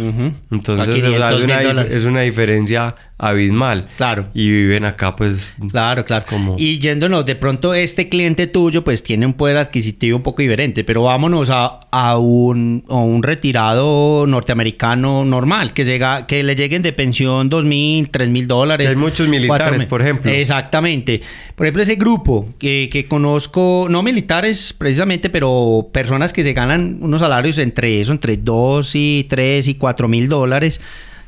Entonces, 0.51 0.79
A 0.79 0.83
o 0.83 0.85
sea, 0.85 0.93
500 0.95 1.39
es, 1.39 1.43
una, 1.43 1.81
es 1.97 2.05
una 2.05 2.21
diferencia 2.21 2.95
abismal. 3.19 3.88
Claro. 3.97 4.27
Y 4.33 4.49
viven 4.49 4.85
acá, 4.85 5.15
pues. 5.15 5.53
Claro, 5.71 6.05
claro. 6.05 6.25
Como- 6.27 6.55
Y 6.57 6.79
yéndonos, 6.79 7.25
de 7.25 7.35
pronto 7.35 7.73
este 7.73 8.09
cliente 8.09 8.47
tuyo 8.47 8.83
pues 8.83 9.03
tiene 9.03 9.25
un 9.25 9.33
poder 9.33 9.57
adquisitivo 9.57 10.17
un 10.17 10.23
poco 10.23 10.41
diferente, 10.41 10.83
pero 10.85 11.03
vámonos 11.03 11.49
a, 11.51 11.81
a 11.91 12.17
un, 12.17 12.83
a 12.89 12.95
un 12.95 13.21
retirado 13.21 14.25
norteamericano 14.25 15.25
normal, 15.25 15.73
que, 15.73 15.83
llega, 15.83 16.25
que 16.27 16.43
le 16.43 16.55
lleguen 16.55 16.81
de 16.81 16.93
pensión 16.93 17.49
dos 17.49 17.65
mil, 17.65 18.09
tres 18.09 18.29
mil 18.29 18.47
dólares. 18.47 18.88
Hay 18.89 18.95
muchos 18.95 19.27
militares, 19.27 19.59
cuatro 19.63 19.77
mil. 19.77 19.88
por 19.88 20.01
ejemplo. 20.01 20.31
Exactamente. 20.31 21.21
Por 21.55 21.65
ejemplo, 21.65 21.83
ese 21.83 21.95
grupo 21.95 22.47
que, 22.57 22.89
que 22.91 23.05
conozco, 23.05 23.88
no 23.89 24.01
militares 24.01 24.73
precisamente, 24.77 25.29
pero 25.29 25.89
personas 25.91 26.31
que 26.31 26.43
se 26.43 26.53
ganan 26.53 26.99
unos 27.01 27.19
salarios 27.21 27.57
entre 27.57 27.99
eso, 28.01 28.13
entre 28.13 28.38
2 28.38 28.91
y 28.95 29.25
3 29.29 29.67
y 29.67 29.75
4 29.75 30.07
mil 30.07 30.29
dólares. 30.29 30.79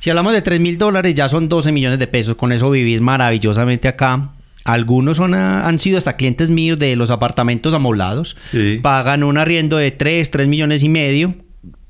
Si 0.01 0.10
hablamos 0.10 0.34
de 0.34 0.41
3 0.41 0.60
mil 0.60 0.79
dólares, 0.79 1.13
ya 1.13 1.29
son 1.29 1.48
12 1.48 1.72
millones 1.72 2.00
de 2.00 2.08
pesos. 2.08 2.34
Con 2.34 2.51
eso 2.51 2.72
vivís 2.72 3.01
maravillosamente 3.01 3.88
acá. 3.88 4.31
Algunos 4.63 5.17
son, 5.17 5.36
ah, 5.36 5.67
han 5.67 5.77
sido 5.77 6.00
hasta 6.00 6.13
clientes 6.13 6.50
míos 6.50 6.79
de 6.79 6.96
los 6.96 7.12
apartamentos 7.12 7.75
amoblados. 7.75 8.36
Sí. 8.50 8.79
Pagan 8.81 9.24
un 9.24 9.38
arriendo 9.38 9.77
de 9.77 9.91
3, 9.91 10.31
3 10.31 10.48
millones 10.48 10.81
y 10.81 10.89
medio. 10.89 11.36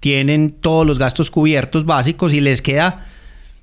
Tienen 0.01 0.51
todos 0.51 0.85
los 0.85 0.99
gastos 0.99 1.31
cubiertos 1.31 1.85
básicos 1.85 2.33
y 2.33 2.41
les 2.41 2.61
queda 2.61 3.05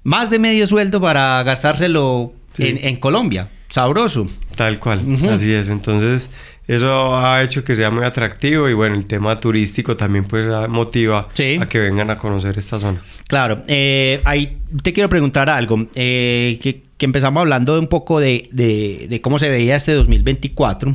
más 0.03 0.31
de 0.31 0.39
medio 0.39 0.67
sueldo 0.67 0.99
para 1.01 1.43
gastárselo 1.43 2.33
Sí. 2.55 2.69
en, 2.69 2.79
en 2.83 2.97
Colombia. 2.97 3.51
Sabroso. 3.69 4.29
Tal 4.57 4.79
cual, 4.81 5.03
así 5.31 5.53
es. 5.53 5.69
Entonces, 5.69 6.31
eso 6.69 7.17
ha 7.17 7.43
hecho 7.43 7.65
que 7.65 7.75
sea 7.75 7.91
muy 7.91 8.05
atractivo 8.05 8.69
y 8.69 8.75
bueno, 8.75 8.95
el 8.95 9.07
tema 9.07 9.41
turístico 9.41 9.97
también 9.97 10.25
pues 10.27 10.47
motiva 10.69 11.29
Sí. 11.35 11.59
a 11.61 11.67
que 11.69 11.79
vengan 11.81 12.11
a 12.11 12.19
conocer 12.19 12.57
esta 12.59 12.79
zona. 12.79 13.01
Claro, 13.27 13.63
eh, 13.67 14.21
ahí 14.25 14.59
te 14.83 14.93
quiero 14.93 15.09
preguntar 15.09 15.51
algo, 15.51 15.87
eh, 15.97 16.61
que, 16.63 16.83
que 16.97 17.07
empezamos 17.07 17.41
hablando 17.41 17.75
de 17.75 17.81
un 17.81 17.89
poco 17.89 18.21
de, 18.21 18.49
de- 18.53 19.07
de 19.09 19.21
cómo 19.21 19.39
se 19.39 19.49
veía 19.49 19.75
este 19.77 19.93
2024, 19.95 20.95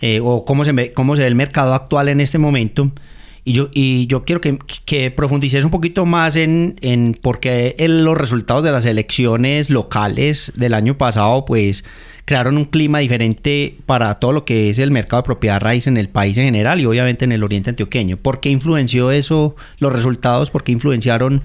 eh, 0.00 0.20
o 0.22 0.44
cómo 0.44 0.64
se, 0.64 0.72
ve, 0.72 0.92
cómo 0.92 1.16
se 1.16 1.22
ve 1.22 1.28
el 1.28 1.34
mercado 1.34 1.74
actual 1.74 2.08
en 2.08 2.20
este 2.20 2.38
momento, 2.38 2.90
y 3.46 3.52
yo, 3.52 3.68
y 3.74 4.06
yo 4.06 4.24
quiero 4.24 4.40
que, 4.40 4.58
que 4.86 5.10
profundices 5.10 5.64
un 5.64 5.70
poquito 5.70 6.06
más 6.06 6.36
en, 6.36 6.76
en 6.80 7.12
por 7.20 7.40
qué 7.40 7.74
los 7.78 8.16
resultados 8.16 8.64
de 8.64 8.70
las 8.72 8.86
elecciones 8.86 9.68
locales 9.70 10.52
del 10.56 10.72
año 10.72 10.96
pasado, 10.96 11.44
pues 11.44 11.84
crearon 12.24 12.56
un 12.56 12.64
clima 12.64 13.00
diferente 13.00 13.76
para 13.86 14.14
todo 14.14 14.32
lo 14.32 14.44
que 14.44 14.70
es 14.70 14.78
el 14.78 14.90
mercado 14.90 15.22
de 15.22 15.26
propiedad 15.26 15.60
raíz 15.60 15.86
en 15.86 15.96
el 15.96 16.08
país 16.08 16.38
en 16.38 16.44
general 16.46 16.80
y 16.80 16.86
obviamente 16.86 17.24
en 17.24 17.32
el 17.32 17.42
oriente 17.44 17.70
antioqueño. 17.70 18.16
¿Por 18.16 18.40
qué 18.40 18.48
influenció 18.48 19.10
eso, 19.10 19.56
los 19.78 19.92
resultados? 19.92 20.50
¿Por 20.50 20.64
qué 20.64 20.72
influenciaron 20.72 21.42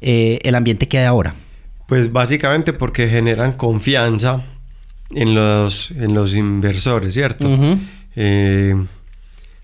eh, 0.00 0.38
el 0.42 0.54
ambiente 0.54 0.86
que 0.86 0.98
hay 0.98 1.04
ahora? 1.06 1.34
Pues 1.88 2.12
básicamente 2.12 2.72
porque 2.72 3.08
generan 3.08 3.52
confianza 3.54 4.42
en 5.10 5.34
los, 5.34 5.90
en 5.90 6.14
los 6.14 6.34
inversores, 6.34 7.14
¿cierto? 7.14 7.48
Eh, 8.16 8.74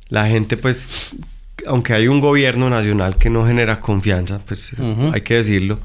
la 0.08 0.26
gente 0.26 0.56
pues, 0.56 1.14
aunque 1.66 1.94
hay 1.94 2.08
un 2.08 2.20
gobierno 2.20 2.68
nacional 2.68 3.16
que 3.16 3.30
no 3.30 3.46
genera 3.46 3.80
confianza, 3.80 4.40
pues 4.44 4.72
Ujú. 4.72 5.12
hay 5.14 5.20
que 5.20 5.34
decirlo. 5.34 5.78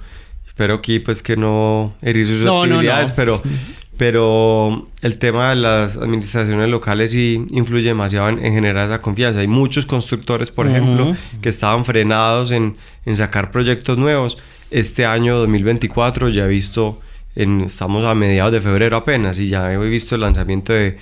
Espero 0.47 0.75
aquí 0.75 0.99
pues 0.99 1.21
que 1.21 1.35
no 1.35 1.93
herir 2.01 2.25
sus 2.25 2.43
No, 2.45 2.65
no, 2.65 2.81
no. 2.81 2.91
pero 3.15 3.41
pero 3.97 4.87
el 5.01 5.17
tema 5.17 5.49
de 5.51 5.55
las 5.57 5.97
administraciones 5.97 6.69
locales 6.69 7.11
sí 7.11 7.45
influye 7.51 7.87
demasiado 7.87 8.29
en, 8.29 8.43
en 8.45 8.53
generar 8.53 8.87
esa 8.89 9.01
confianza. 9.01 9.39
Hay 9.39 9.47
muchos 9.47 9.85
constructores, 9.85 10.51
por 10.51 10.67
ejemplo, 10.67 11.15
que 11.41 11.49
estaban 11.49 11.85
frenados 11.85 12.51
en, 12.51 12.77
en 13.05 13.15
sacar 13.15 13.51
proyectos 13.51 13.97
nuevos. 13.97 14.37
Este 14.71 15.05
año 15.05 15.37
2024 15.37 16.29
ya 16.29 16.45
he 16.45 16.47
visto, 16.47 16.99
en, 17.35 17.61
estamos 17.61 18.03
a 18.05 18.13
mediados 18.15 18.51
de 18.51 18.61
febrero 18.61 18.97
apenas, 18.97 19.39
y 19.39 19.47
ya 19.47 19.71
he 19.71 19.77
visto 19.77 20.15
el 20.15 20.21
lanzamiento 20.21 20.73
de 20.73 20.97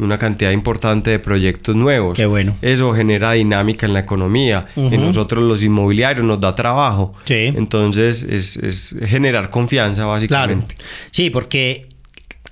una 0.00 0.16
cantidad 0.16 0.52
importante 0.52 1.10
de 1.10 1.18
proyectos 1.18 1.74
nuevos. 1.74 2.16
Qué 2.16 2.26
bueno. 2.26 2.54
Eso 2.62 2.92
genera 2.92 3.32
dinámica 3.32 3.84
en 3.84 3.94
la 3.94 3.98
economía. 4.00 4.66
En 4.76 5.00
nosotros 5.02 5.42
los 5.42 5.64
inmobiliarios 5.64 6.24
nos 6.24 6.38
da 6.40 6.54
trabajo. 6.54 7.14
Sí. 7.24 7.52
Entonces 7.56 8.22
es, 8.22 8.56
es 8.58 8.96
generar 9.06 9.50
confianza 9.50 10.02
Claro. 10.02 10.12
básicamente. 10.12 10.76
Sí, 11.10 11.30
porque 11.30 11.88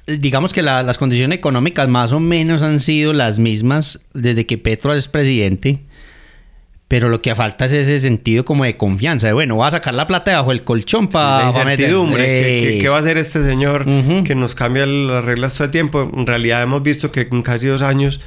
digamos 0.06 0.52
que 0.52 0.62
la- 0.62 0.82
las 0.82 0.98
condiciones 0.98 1.38
económicas 1.38 1.88
más 1.88 2.12
o 2.12 2.20
menos 2.20 2.62
han 2.62 2.80
sido 2.80 3.12
las 3.12 3.38
mismas 3.38 4.00
desde 4.14 4.46
que 4.46 4.58
Petro 4.58 4.94
es 4.94 5.08
presidente. 5.08 5.80
Pero 6.88 7.08
lo 7.08 7.20
que 7.20 7.34
falta 7.34 7.64
es 7.64 7.72
ese 7.72 7.98
sentido 7.98 8.44
como 8.44 8.62
de 8.62 8.76
confianza. 8.76 9.26
De 9.26 9.32
bueno, 9.32 9.56
voy 9.56 9.66
a 9.66 9.72
sacar 9.72 9.92
la 9.94 10.06
plata 10.06 10.30
debajo 10.30 10.50
del 10.50 10.62
colchón 10.62 11.08
para 11.08 11.50
la 11.50 11.60
incertidumbre. 11.62 12.24
¿Qué, 12.24 12.68
qué- 12.74 12.78
qué 12.78 12.88
va 12.88 12.98
a 12.98 13.00
hacer? 13.00 13.18
este 13.18 13.42
señor 13.44 13.84
que 14.24 14.34
nos 14.36 14.54
cambia 14.54 14.86
las 14.86 15.24
reglas 15.24 15.54
todo 15.54 15.64
el 15.64 15.70
tiempo? 15.72 16.08
En 16.16 16.26
realidad 16.26 16.62
hemos 16.62 16.84
visto 16.84 17.10
que 17.10 17.22
en 17.28 17.42
casi 17.42 17.66
dos 17.66 17.82
años 17.82 18.20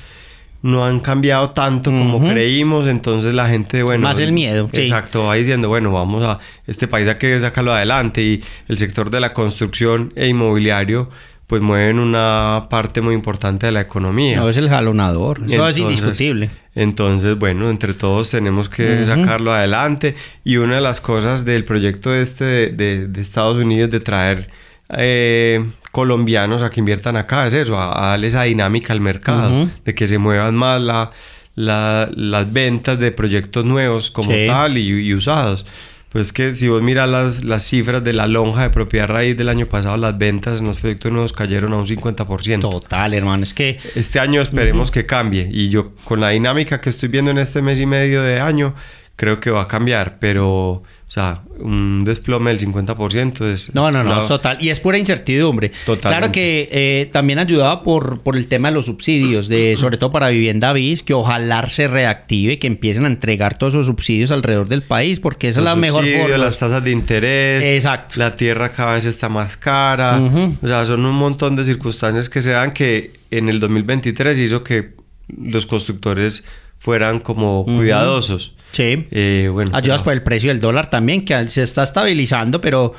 no 0.61 0.83
han 0.85 0.99
cambiado 0.99 1.51
tanto 1.51 1.89
como 1.89 2.21
creímos, 2.21 2.85
entonces 2.89 3.33
la 3.33 3.47
gente, 3.47 3.81
bueno... 3.81 4.03
Más 4.03 4.19
el 4.19 4.33
miedo, 4.33 4.69
sí. 4.73 4.81
Exacto, 4.81 5.23
va 5.23 5.35
diciendo, 5.35 5.69
bueno, 5.69 5.93
vamos 5.93 6.25
a... 6.25 6.39
Este 6.67 6.85
país 6.89 7.07
hay 7.07 7.15
que 7.15 7.39
sacarlo 7.39 7.71
adelante 7.71 8.21
y 8.21 8.43
el 8.67 8.77
sector 8.77 9.09
de 9.09 9.21
la 9.21 9.31
construcción 9.31 10.11
e 10.17 10.27
inmobiliario 10.27 11.09
pues 11.49 11.63
mueven 11.63 11.97
una 11.97 12.67
parte 12.69 13.01
muy 13.01 13.15
importante 13.15 13.65
de 13.65 13.71
la 13.71 13.81
economía. 13.81 14.37
No 14.37 14.49
es 14.49 14.57
el 14.57 14.69
jalonador. 14.69 15.41
Eso 15.49 15.67
es 15.67 15.79
indiscutible. 15.79 16.51
Entonces, 16.75 17.39
bueno, 17.39 17.71
entre 17.71 17.95
todos 17.95 18.29
tenemos 18.29 18.69
que 18.69 19.03
sacarlo 19.03 19.51
adelante. 19.51 20.13
Y 20.43 20.57
una 20.57 20.75
de 20.75 20.81
las 20.81 21.01
cosas 21.01 21.45
del 21.45 21.63
proyecto 21.63 22.13
este 22.13 22.43
de, 22.45 22.67
de- 22.73 23.07
de 23.07 23.21
Estados 23.21 23.57
Unidos 23.57 23.89
de 23.89 23.99
traer 23.99 24.47
eh, 24.95 25.65
colombianos 25.91 26.61
a 26.61 26.69
que 26.69 26.81
inviertan 26.81 27.17
acá 27.17 27.47
es 27.47 27.53
eso, 27.55 27.75
a, 27.79 28.05
a 28.05 28.09
darle 28.11 28.27
esa 28.27 28.43
dinámica 28.43 28.93
al 28.93 29.01
mercado, 29.01 29.67
de 29.83 29.95
que 29.95 30.05
se 30.05 30.19
muevan 30.19 30.55
más 30.55 30.79
la, 30.79 31.09
la- 31.55 32.09
las 32.15 32.53
ventas 32.53 32.99
de 32.99 33.11
proyectos 33.11 33.65
nuevos 33.65 34.11
como 34.11 34.31
Sí. 34.31 34.45
tal 34.45 34.77
y, 34.77 34.87
y 35.07 35.13
usados. 35.15 35.65
Pues 36.09 36.33
que 36.33 36.55
si 36.55 36.67
vos 36.67 36.81
miras 36.81 37.07
las, 37.07 37.43
las 37.43 37.63
cifras 37.63 38.03
de 38.03 38.13
la 38.13 38.25
lonja 38.25 38.63
de 38.63 38.69
propiedad 38.71 39.07
raíz 39.07 39.37
del 39.37 39.47
año 39.47 39.67
pasado, 39.67 39.95
las 39.97 40.17
ventas 40.17 40.59
en 40.59 40.65
los 40.65 40.79
proyectos 40.79 41.11
nuevos 41.11 41.33
cayeron 41.33 41.71
a 41.73 41.77
un 41.77 41.85
50%. 41.85 42.61
Total, 42.61 43.13
hermano. 43.13 43.43
Es 43.43 43.53
que 43.53 43.77
Este 43.95 44.19
año 44.19 44.41
esperemos 44.41 44.89
que 44.89 45.05
cambie 45.05 45.47
y 45.51 45.69
yo 45.69 45.93
con 46.05 46.19
la 46.19 46.29
dinámica 46.29 46.81
que 46.81 46.89
estoy 46.89 47.09
viendo 47.09 47.29
en 47.29 47.37
este 47.37 47.61
mes 47.61 47.79
y 47.79 47.85
medio 47.85 48.23
de 48.23 48.39
año 48.39 48.73
creo 49.15 49.39
que 49.39 49.51
va 49.51 49.63
a 49.63 49.67
cambiar, 49.67 50.17
pero 50.17 50.81
O 51.09 51.11
sea, 51.11 51.41
un 51.57 52.03
desplome 52.05 52.51
del 52.51 52.59
50% 52.59 53.51
es... 53.51 53.73
No, 53.73 53.89
no, 53.89 54.03
no, 54.03 54.19
es 54.19 54.27
total. 54.27 54.59
Y 54.61 54.69
es 54.69 54.79
pura 54.79 54.95
incertidumbre. 54.95 55.69
Totalmente. 55.69 56.07
Claro 56.07 56.31
que 56.31 56.69
eh, 56.71 57.09
también 57.11 57.39
ayudaba 57.39 57.81
por, 57.81 58.19
por 58.19 58.37
el 58.37 58.47
tema 58.47 58.67
de 58.67 58.75
los 58.75 58.85
subsidios, 58.85 59.47
de, 59.47 59.75
sobre 59.79 59.97
todo 59.97 60.11
para 60.11 60.29
vivienda 60.29 60.71
bis, 60.71 61.01
que 61.01 61.15
ojalá 61.15 61.67
se 61.67 61.87
reactive, 61.87 62.59
que 62.59 62.67
empiecen 62.67 63.05
a 63.05 63.07
entregar 63.07 63.57
todos 63.57 63.73
esos 63.73 63.87
subsidios 63.87 64.29
alrededor 64.29 64.67
del 64.67 64.83
país, 64.83 65.19
porque 65.19 65.47
esa 65.47 65.61
es 65.61 65.63
la 65.63 65.75
mejor 65.75 66.05
forma. 66.05 66.37
las 66.37 66.59
tasas 66.59 66.83
de 66.83 66.91
interés, 66.91 67.65
Exacto. 67.65 68.19
la 68.19 68.35
tierra 68.35 68.71
cada 68.71 68.93
vez 68.93 69.07
está 69.07 69.29
más 69.29 69.57
cara, 69.57 70.21
o 70.61 70.67
sea, 70.67 70.85
son 70.85 71.07
un 71.07 71.15
montón 71.15 71.55
de 71.55 71.63
circunstancias 71.63 72.29
que 72.29 72.41
se 72.41 72.51
dan 72.51 72.71
que 72.71 73.13
en 73.31 73.49
el 73.49 73.59
2023 73.59 74.39
hizo 74.41 74.63
que 74.63 74.91
los 75.27 75.65
constructores 75.65 76.47
fueran 76.77 77.19
como 77.19 77.65
cuidadosos. 77.65 78.53
Sí. 78.71 79.07
Eh, 79.11 79.49
bueno, 79.51 79.71
Ayudas 79.75 80.03
por 80.03 80.13
el 80.13 80.21
precio 80.21 80.49
del 80.49 80.59
dólar 80.59 80.89
también, 80.89 81.25
que 81.25 81.47
se 81.49 81.63
está 81.63 81.83
estabilizando, 81.83 82.61
pero 82.61 82.93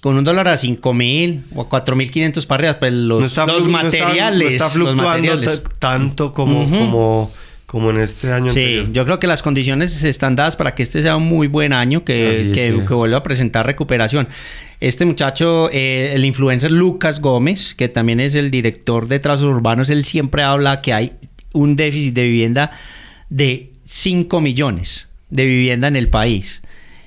con 0.00 0.16
un 0.16 0.24
dólar 0.24 0.48
a 0.48 0.56
5 0.56 0.92
mil 0.94 1.44
o 1.54 1.62
a 1.62 1.68
4 1.68 1.94
mil 1.94 2.10
500 2.10 2.44
para 2.46 2.58
arriba, 2.70 2.80
pues 2.80 2.92
los, 2.92 3.20
no 3.20 3.26
está, 3.26 3.46
los 3.46 3.62
no 3.64 3.78
está- 3.80 3.84
materiales. 3.84 4.40
no 4.42 4.48
está 4.48 4.64
los 4.64 4.72
fluctuando 4.72 5.04
materiales. 5.04 5.62
ta- 5.62 5.70
tanto 5.78 6.32
como, 6.32 6.68
como, 6.68 7.30
como 7.66 7.90
en 7.90 7.98
este 8.00 8.32
año 8.32 8.48
Sí, 8.52 8.58
anterior. 8.60 8.92
yo 8.92 9.04
creo 9.04 9.18
que 9.20 9.26
las 9.28 9.42
condiciones 9.44 10.02
están 10.02 10.34
dadas 10.34 10.56
para 10.56 10.74
que 10.74 10.82
este 10.82 11.02
sea 11.02 11.14
un 11.16 11.28
muy 11.28 11.46
buen 11.46 11.72
año, 11.72 12.04
que, 12.04 12.34
es, 12.34 12.46
que, 12.52 12.84
que 12.84 12.94
vuelva 12.94 13.18
a 13.18 13.22
presentar 13.22 13.64
recuperación. 13.64 14.26
Este 14.80 15.04
muchacho, 15.04 15.70
eh, 15.72 16.12
el 16.14 16.24
influencer 16.24 16.72
Lucas 16.72 17.20
Gómez, 17.20 17.74
que 17.76 17.88
también 17.88 18.18
es 18.18 18.34
el 18.34 18.50
director 18.50 19.06
de 19.06 19.20
Trazos 19.20 19.44
Urbanos, 19.54 19.88
él 19.90 20.04
siempre 20.04 20.42
habla 20.42 20.80
que 20.80 20.92
hay 20.92 21.12
un 21.52 21.76
déficit 21.76 22.12
de 22.12 22.24
vivienda 22.24 22.72
de 23.30 23.72
5 23.86 24.40
millones 24.40 25.08
de 25.30 25.46
vivienda 25.46 25.88
en 25.88 25.96
el 25.96 26.10
país. 26.10 26.62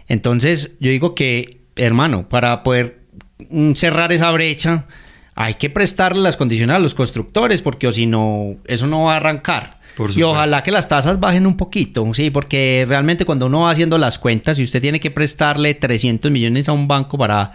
Entonces, 0.07 0.77
yo 0.79 0.89
digo 0.89 1.13
que, 1.13 1.59
hermano, 1.75 2.27
para 2.27 2.63
poder 2.63 3.01
mm, 3.49 3.73
cerrar 3.73 4.11
esa 4.11 4.31
brecha, 4.31 4.85
hay 5.35 5.53
que 5.53 5.69
prestarle 5.69 6.21
las 6.21 6.35
condiciones 6.35 6.75
a 6.75 6.79
los 6.79 6.95
constructores, 6.95 7.61
porque 7.61 7.87
o 7.87 7.91
si 7.91 8.05
no, 8.05 8.57
eso 8.65 8.87
no 8.87 9.03
va 9.03 9.13
a 9.13 9.17
arrancar. 9.17 9.77
Y 10.15 10.21
ojalá 10.23 10.63
que 10.63 10.71
las 10.71 10.87
tasas 10.87 11.19
bajen 11.19 11.45
un 11.45 11.57
poquito, 11.57 12.09
sí, 12.13 12.29
porque 12.29 12.85
realmente 12.87 13.25
cuando 13.25 13.47
uno 13.47 13.61
va 13.61 13.71
haciendo 13.71 13.97
las 13.97 14.17
cuentas 14.17 14.57
y 14.57 14.63
usted 14.63 14.81
tiene 14.81 14.99
que 14.99 15.11
prestarle 15.11 15.73
300 15.73 16.31
millones 16.31 16.69
a 16.69 16.73
un 16.73 16.87
banco 16.87 17.17
para 17.17 17.51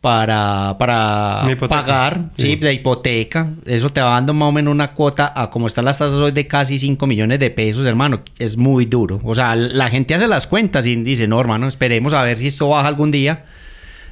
para, 0.00 0.76
para 0.78 1.44
pagar, 1.68 2.30
sí. 2.36 2.50
Sí. 2.50 2.56
de 2.56 2.72
hipoteca, 2.72 3.50
eso 3.64 3.88
te 3.88 4.00
va 4.00 4.10
dando 4.10 4.32
más 4.32 4.48
o 4.48 4.52
menos 4.52 4.72
una 4.72 4.92
cuota 4.92 5.32
a 5.34 5.50
como 5.50 5.66
están 5.66 5.86
las 5.86 5.98
tasas 5.98 6.20
hoy 6.20 6.30
de 6.30 6.46
casi 6.46 6.78
5 6.78 7.04
millones 7.06 7.40
de 7.40 7.50
pesos, 7.50 7.84
hermano, 7.84 8.22
es 8.38 8.56
muy 8.56 8.86
duro. 8.86 9.20
O 9.24 9.34
sea, 9.34 9.56
la 9.56 9.90
gente 9.90 10.14
hace 10.14 10.28
las 10.28 10.46
cuentas 10.46 10.86
y 10.86 10.94
dice, 10.96 11.26
no, 11.26 11.40
hermano, 11.40 11.66
esperemos 11.66 12.12
a 12.12 12.22
ver 12.22 12.38
si 12.38 12.46
esto 12.46 12.68
baja 12.68 12.86
algún 12.86 13.10
día 13.10 13.44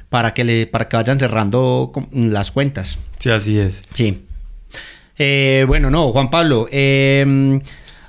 para 0.09 0.33
que, 0.33 0.43
le, 0.43 0.67
para 0.67 0.89
que 0.89 0.97
vayan 0.97 1.19
cerrando 1.19 1.91
las 2.11 2.51
cuentas. 2.51 2.99
Sí, 3.19 3.29
así 3.29 3.57
es. 3.57 3.81
Sí. 3.93 4.25
Eh, 5.17 5.63
bueno, 5.67 5.89
no, 5.89 6.11
Juan 6.11 6.29
Pablo. 6.29 6.67
eh, 6.69 7.59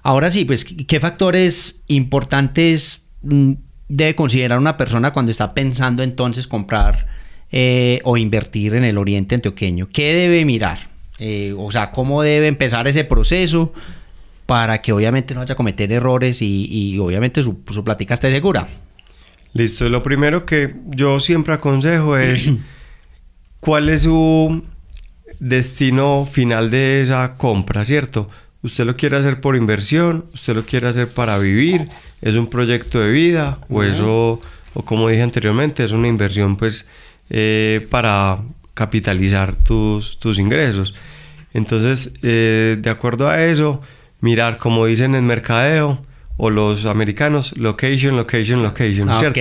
ahora 0.03 0.31
sí, 0.31 0.45
pues, 0.45 0.65
¿qué 0.65 0.99
factores 0.99 1.83
importantes 1.87 3.03
mm, 3.23 3.53
debe 3.89 4.17
considerar 4.17 4.59
una 4.59 4.77
persona 4.77 5.13
cuando 5.13 5.31
está 5.31 5.55
pensando 5.55 6.03
entonces 6.03 6.49
comprar 6.49 7.18
eh, 7.53 8.01
o 8.05 8.17
invertir 8.17 8.75
en 8.75 8.85
el 8.85 8.99
oriente 8.99 9.35
antioqueño? 9.35 9.89
¿Qué 9.93 10.13
debe 10.13 10.45
mirar? 10.45 10.89
Eh, 11.19 11.55
o 11.57 11.71
sea, 11.71 11.91
¿cómo 11.91 12.23
debe 12.23 12.47
empezar 12.47 12.87
ese 12.89 13.05
proceso 13.05 13.73
para 14.47 14.81
que 14.81 14.93
obviamente 14.93 15.35
no 15.35 15.41
vaya 15.41 15.55
a 15.55 15.57
cometer 15.57 15.91
errores 15.93 16.41
y, 16.43 16.67
y 16.71 16.99
obviamente 16.99 17.43
su, 17.43 17.61
su 17.69 17.85
plática 17.85 18.15
esté 18.15 18.31
segura? 18.31 18.69
Listo, 19.53 19.89
lo 19.89 20.03
primero 20.03 20.47
que 20.47 20.75
yo 20.87 21.21
siempre 21.21 21.55
aconsejo 21.55 22.17
es 22.17 22.51
cuál 23.61 23.89
es 23.89 24.03
su 24.03 24.63
destino 25.41 26.29
final 26.31 26.71
de 26.71 27.01
esa 27.01 27.35
compra, 27.37 27.85
¿cierto? 27.85 28.29
Usted 28.63 28.85
lo 28.85 28.97
quiere 28.97 29.17
hacer 29.17 29.41
por 29.41 29.57
inversión, 29.57 30.27
usted 30.35 30.55
lo 30.55 30.65
quiere 30.65 30.89
hacer 30.89 31.09
para 31.09 31.39
vivir, 31.39 31.89
es 32.21 32.35
un 32.35 32.49
proyecto 32.49 33.01
de 33.01 33.13
vida 33.13 33.61
o 33.69 33.83
eso, 33.83 34.41
o 34.75 34.83
como 34.85 35.09
dije 35.09 35.23
anteriormente, 35.23 35.85
es 35.85 35.93
una 35.93 36.09
inversión 36.09 36.57
pues 36.57 36.89
eh, 37.31 37.87
para 37.91 38.39
capitalizar 38.75 39.57
tus, 39.57 40.19
tus 40.19 40.39
ingresos. 40.39 40.95
Entonces, 41.53 42.15
eh, 42.23 42.77
de 42.79 42.91
acuerdo 42.91 43.29
a 43.29 43.45
eso, 43.45 43.81
mirar 44.21 44.59
como 44.59 44.87
dicen 44.87 45.15
en 45.15 45.27
mercadeo 45.27 46.05
o 46.37 46.51
los 46.51 46.87
americanos, 46.87 47.57
location, 47.57 48.17
location, 48.17 48.63
location, 48.63 49.11
Ah, 49.11 49.17
¿cierto? 49.17 49.41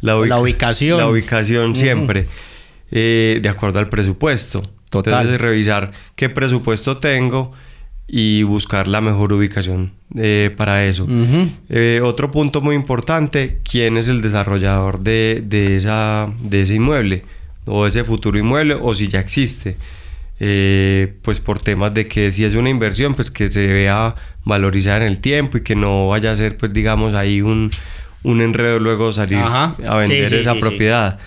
La 0.00 0.16
ubicación. 0.38 0.98
La 0.98 1.08
ubicación 1.08 1.74
siempre, 1.74 2.26
eh, 2.90 3.38
de 3.42 3.48
acuerdo 3.48 3.78
al 3.78 3.88
presupuesto. 3.88 4.60
Total. 4.90 5.14
Entonces, 5.14 5.40
revisar 5.40 5.92
qué 6.14 6.28
presupuesto 6.28 6.98
tengo 6.98 7.52
y 8.06 8.42
buscar 8.42 8.86
la 8.86 9.00
mejor 9.00 9.32
ubicación 9.32 9.92
eh, 10.16 10.54
para 10.56 10.84
eso. 10.86 11.06
Eh, 11.70 12.00
otro 12.04 12.30
punto 12.30 12.60
muy 12.60 12.76
importante, 12.76 13.60
¿quién 13.68 13.96
es 13.96 14.08
el 14.08 14.20
desarrollador 14.22 15.00
de, 15.00 15.42
de 15.44 15.76
esa, 15.76 16.28
de 16.42 16.62
ese 16.62 16.74
inmueble? 16.74 17.24
O 17.66 17.86
ese 17.86 18.04
futuro 18.04 18.38
inmueble, 18.38 18.74
o 18.74 18.92
si 18.94 19.08
ya 19.08 19.20
existe. 19.20 19.76
Eh, 20.40 21.14
pues 21.22 21.40
por 21.40 21.60
temas 21.60 21.94
de 21.94 22.06
que 22.08 22.30
si 22.32 22.44
es 22.44 22.54
una 22.56 22.68
inversión, 22.68 23.14
pues 23.14 23.30
que 23.30 23.50
se 23.50 23.66
vea 23.66 24.14
valorizar 24.44 25.00
en 25.00 25.08
el 25.08 25.20
tiempo 25.20 25.58
y 25.58 25.62
que 25.62 25.74
no 25.76 26.08
vaya 26.08 26.32
a 26.32 26.36
ser, 26.36 26.56
pues 26.56 26.72
digamos, 26.72 27.14
ahí 27.14 27.40
un, 27.40 27.70
un 28.22 28.40
enredo 28.42 28.80
luego 28.80 29.12
salir 29.12 29.38
Ajá. 29.38 29.76
a 29.88 29.96
vender 29.96 30.28
Sí, 30.28 30.34
sí, 30.34 30.40
esa 30.40 30.54
sí. 30.54 30.60
propiedad. 30.60 31.18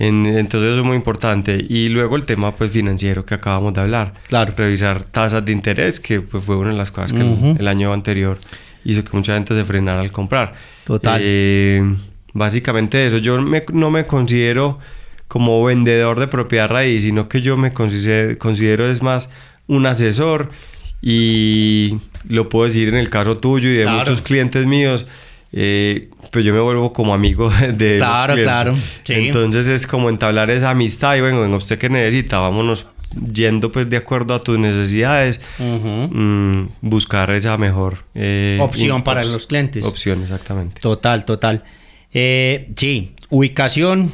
En- 0.00 0.26
entonces 0.26 0.70
eso 0.72 0.80
es 0.80 0.86
muy 0.86 0.96
importante. 0.96 1.64
Y 1.68 1.88
luego 1.90 2.16
el 2.16 2.24
tema 2.24 2.56
pues 2.56 2.72
financiero 2.72 3.24
que 3.24 3.34
acabamos 3.34 3.74
de 3.74 3.82
hablar. 3.82 4.14
Claro. 4.28 4.52
Revisar 4.56 5.04
tasas 5.04 5.44
de 5.44 5.52
interés, 5.52 6.00
que 6.00 6.20
pues, 6.22 6.42
fue 6.42 6.56
una 6.56 6.70
de 6.70 6.76
las 6.76 6.90
cosas 6.90 7.12
que 7.12 7.20
el- 7.20 7.68
año 7.68 7.92
anterior 7.92 8.38
hizo 8.84 9.04
que 9.04 9.10
mucha 9.16 9.34
gente 9.34 9.54
se 9.54 9.64
frenara 9.64 10.00
al 10.00 10.10
comprar. 10.10 10.54
Total. 10.84 11.20
Eh, 11.22 11.82
básicamente 12.32 13.06
eso. 13.06 13.18
Yo 13.18 13.40
me- 13.42 13.64
no 13.72 13.90
me 13.90 14.06
considero 14.06 14.78
como 15.28 15.62
vendedor 15.64 16.18
de 16.18 16.26
propiedad 16.28 16.68
raíz, 16.68 17.02
sino 17.02 17.28
que 17.28 17.40
yo 17.42 17.56
me 17.56 17.72
considero, 17.72 18.36
considero 18.38 18.88
es 18.90 19.02
más 19.02 19.32
un 19.68 19.86
asesor 19.86 20.50
y 21.02 21.98
lo 22.28 22.48
puedo 22.48 22.66
decir 22.66 22.88
en 22.88 22.96
el 22.96 23.10
caso 23.10 23.38
tuyo 23.38 23.68
y 23.68 23.72
de 23.74 23.82
Claro. 23.82 23.98
muchos 23.98 24.22
clientes 24.22 24.66
míos. 24.66 25.06
eh, 25.52 26.08
pues 26.30 26.44
yo 26.44 26.52
me 26.54 26.60
vuelvo 26.60 26.92
como 26.92 27.12
amigo 27.14 27.50
de 27.74 27.98
los 27.98 28.06
Claro, 28.08 28.34
clientes. 28.34 28.44
claro, 28.44 28.74
sí. 29.04 29.12
Entonces 29.14 29.68
es 29.68 29.86
como 29.86 30.08
entablar 30.08 30.50
esa 30.50 30.70
amistad 30.70 31.16
y 31.16 31.20
bueno, 31.20 31.40
venga, 31.42 31.56
usted 31.56 31.78
que 31.78 31.88
necesita, 31.88 32.38
vámonos 32.38 32.86
yendo 33.32 33.72
pues 33.72 33.90
de 33.90 33.96
acuerdo 33.96 34.34
a 34.34 34.40
tus 34.40 34.56
necesidades, 34.58 35.40
mm, 35.58 36.62
buscar 36.80 37.30
esa 37.32 37.56
mejor 37.56 38.04
eh, 38.14 38.58
Opción 38.60 39.02
para 39.02 39.24
los 39.24 39.46
clientes. 39.46 39.84
Opción, 39.84 40.22
exactamente. 40.22 40.80
Total, 40.80 41.24
total. 41.24 41.64
Eh, 42.12 42.70
sí, 42.76 43.14
ubicación, 43.28 44.12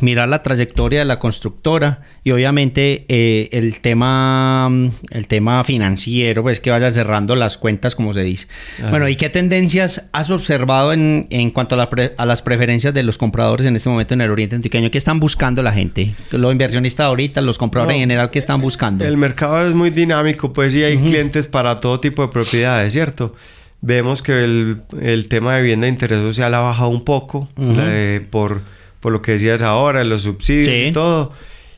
mirar 0.00 0.28
la 0.28 0.42
trayectoria 0.42 1.00
de 1.00 1.04
la 1.04 1.18
constructora 1.18 2.02
y 2.24 2.30
obviamente 2.30 3.04
eh, 3.08 3.48
el 3.52 3.80
tema 3.80 4.70
el 5.10 5.26
tema 5.26 5.64
financiero, 5.64 6.42
pues 6.42 6.60
que 6.60 6.70
vaya 6.70 6.90
cerrando 6.90 7.36
las 7.36 7.58
cuentas, 7.58 7.94
como 7.94 8.12
se 8.14 8.22
dice. 8.22 8.46
Bueno, 8.90 9.08
¿y 9.08 9.16
qué 9.16 9.30
tendencias 9.30 10.08
has 10.12 10.30
observado 10.30 10.92
en, 10.92 11.26
en 11.30 11.50
cuanto 11.50 11.74
a, 11.74 11.78
la 11.78 11.90
pre- 11.90 12.14
a 12.16 12.26
las 12.26 12.42
preferencias 12.42 12.94
de 12.94 13.02
los 13.02 13.18
compradores 13.18 13.66
en 13.66 13.76
este 13.76 13.88
momento 13.88 14.14
en 14.14 14.20
el 14.20 14.30
Oriente 14.30 14.56
Antioqueño? 14.56 14.90
¿Qué 14.90 14.98
están 14.98 15.20
buscando 15.20 15.62
la 15.62 15.72
gente? 15.72 16.14
Los 16.30 16.52
inversionistas 16.52 17.06
ahorita, 17.06 17.40
los 17.40 17.58
compradores 17.58 17.94
No, 17.94 17.94
en 17.96 18.00
general, 18.08 18.30
¿qué 18.30 18.38
están 18.38 18.60
buscando? 18.60 19.04
El 19.04 19.16
mercado 19.16 19.66
es 19.66 19.74
muy 19.74 19.90
dinámico, 19.90 20.52
pues 20.52 20.72
sí 20.72 20.82
hay 20.82 20.96
clientes 20.98 21.46
para 21.46 21.80
todo 21.80 22.00
tipo 22.00 22.22
de 22.22 22.28
propiedades, 22.28 22.92
¿cierto? 22.92 23.34
Vemos 23.82 24.20
que 24.22 24.44
el, 24.44 24.82
el 25.00 25.28
tema 25.28 25.56
de 25.56 25.62
vivienda 25.62 25.86
de 25.86 25.92
interés 25.92 26.20
social 26.20 26.54
ha 26.54 26.60
bajado 26.60 26.90
un 26.90 27.02
poco 27.02 27.48
eh, 27.58 28.20
por, 28.30 28.60
por 29.00 29.12
lo 29.12 29.22
que 29.22 29.32
decías 29.32 29.62
ahora, 29.62 30.04
los 30.04 30.22
subsidios 30.22 30.66
Sí. 30.66 30.84
y 30.88 30.92
todo. 30.92 31.32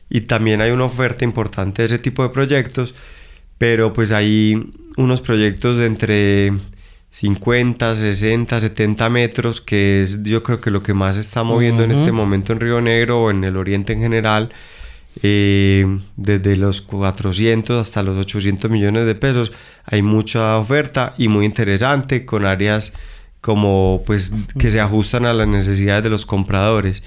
Y 0.09 0.21
también 0.21 0.61
hay 0.61 0.71
una 0.71 0.83
oferta 0.85 1.23
importante 1.23 1.81
de 1.81 1.87
ese 1.87 1.97
tipo 1.99 2.21
de 2.23 2.29
proyectos, 2.29 2.93
pero 3.57 3.93
pues 3.93 4.11
hay 4.11 4.71
unos 4.97 5.21
proyectos 5.21 5.77
de 5.77 5.85
entre 5.87 6.53
50, 7.09 7.95
60, 7.95 8.59
70 8.59 9.09
metros, 9.09 9.61
que 9.61 10.01
es 10.03 10.23
yo 10.23 10.43
creo 10.43 10.59
que 10.61 10.71
lo 10.71 10.83
que 10.83 10.93
más 10.93 11.15
se 11.15 11.21
está 11.21 11.43
moviendo 11.43 11.83
en 11.83 11.91
este 11.91 12.11
momento 12.11 12.53
en 12.53 12.59
Río 12.59 12.81
Negro 12.81 13.23
o 13.23 13.31
en 13.31 13.43
el 13.43 13.55
oriente 13.57 13.93
en 13.93 14.01
general, 14.01 14.49
eh, 15.21 15.85
desde 16.15 16.55
los 16.57 16.81
400 16.81 17.79
hasta 17.79 18.01
los 18.03 18.17
800 18.17 18.69
millones 18.71 19.05
de 19.05 19.13
pesos. 19.15 19.51
Hay 19.85 20.01
mucha 20.01 20.57
oferta 20.57 21.13
y 21.17 21.27
muy 21.27 21.45
interesante 21.45 22.25
con 22.25 22.45
áreas 22.45 22.93
como 23.43 24.03
pues 24.05 24.33
que 24.57 24.69
se 24.69 24.79
ajustan 24.79 25.25
a 25.25 25.33
las 25.33 25.49
necesidades 25.49 26.01
de 26.01 26.09
los 26.09 26.25
compradores. 26.25 27.03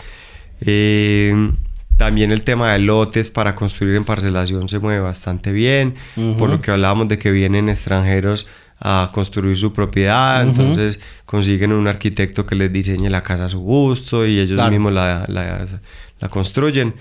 Eh, 0.60 1.50
también 1.96 2.30
el 2.30 2.42
tema 2.42 2.74
de 2.74 2.78
lotes 2.78 3.30
para 3.30 3.54
construir 3.54 3.96
en 3.96 4.04
parcelación 4.04 4.68
se 4.68 4.78
mueve 4.78 5.00
bastante 5.00 5.50
bien, 5.50 5.94
por 6.36 6.50
lo 6.50 6.60
que 6.60 6.70
hablábamos 6.72 7.08
de 7.08 7.18
que 7.18 7.30
vienen 7.30 7.70
extranjeros 7.70 8.46
a 8.78 9.10
construir 9.14 9.56
su 9.56 9.72
propiedad, 9.72 10.42
entonces 10.42 11.00
consiguen 11.24 11.72
un 11.72 11.88
arquitecto 11.88 12.44
que 12.44 12.54
les 12.54 12.70
diseñe 12.70 13.08
la 13.08 13.22
casa 13.22 13.46
a 13.46 13.48
su 13.48 13.60
gusto 13.60 14.26
y 14.26 14.38
ellos 14.38 14.70
mismos 14.70 14.92
la, 14.92 15.24
la, 15.28 16.28
construyen. 16.28 16.96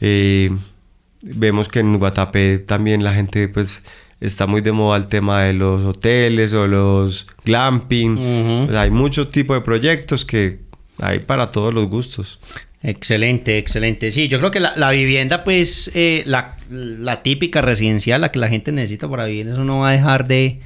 Eh, 0.00 0.50
vemos 1.20 1.68
que 1.68 1.80
en 1.80 1.98
Guatapé 1.98 2.58
también 2.58 3.04
la 3.04 3.12
gente 3.12 3.48
pues 3.48 3.84
está 4.20 4.46
muy 4.46 4.60
de 4.60 4.72
moda 4.72 4.96
el 4.96 5.06
tema 5.06 5.42
de 5.44 5.52
los 5.52 5.84
hoteles 5.84 6.52
o 6.54 6.66
los 6.66 7.26
glamping. 7.44 8.68
hay 8.74 8.90
muchos 8.90 9.30
tipos 9.30 9.56
de 9.56 9.60
proyectos 9.62 10.24
que 10.24 10.60
hay 11.00 11.20
para 11.20 11.50
todos 11.50 11.72
los 11.72 11.88
gustos. 11.88 12.38
Excelente, 12.82 13.58
excelente. 13.58 14.12
Sí, 14.12 14.28
yo 14.28 14.38
creo 14.38 14.50
que 14.50 14.60
la, 14.60 14.90
vivienda, 14.90 15.42
pues, 15.42 15.90
eh, 15.94 16.22
la, 16.26 17.22
típica 17.22 17.60
residencial, 17.60 18.20
la 18.20 18.30
que 18.30 18.38
la 18.38 18.48
gente 18.48 18.70
necesita 18.70 19.08
para 19.08 19.24
vivir, 19.24 19.48
eso 19.48 19.64
no 19.64 19.80
va 19.80 19.90
a 19.90 19.92
dejar 19.92 20.28
de, 20.28 20.60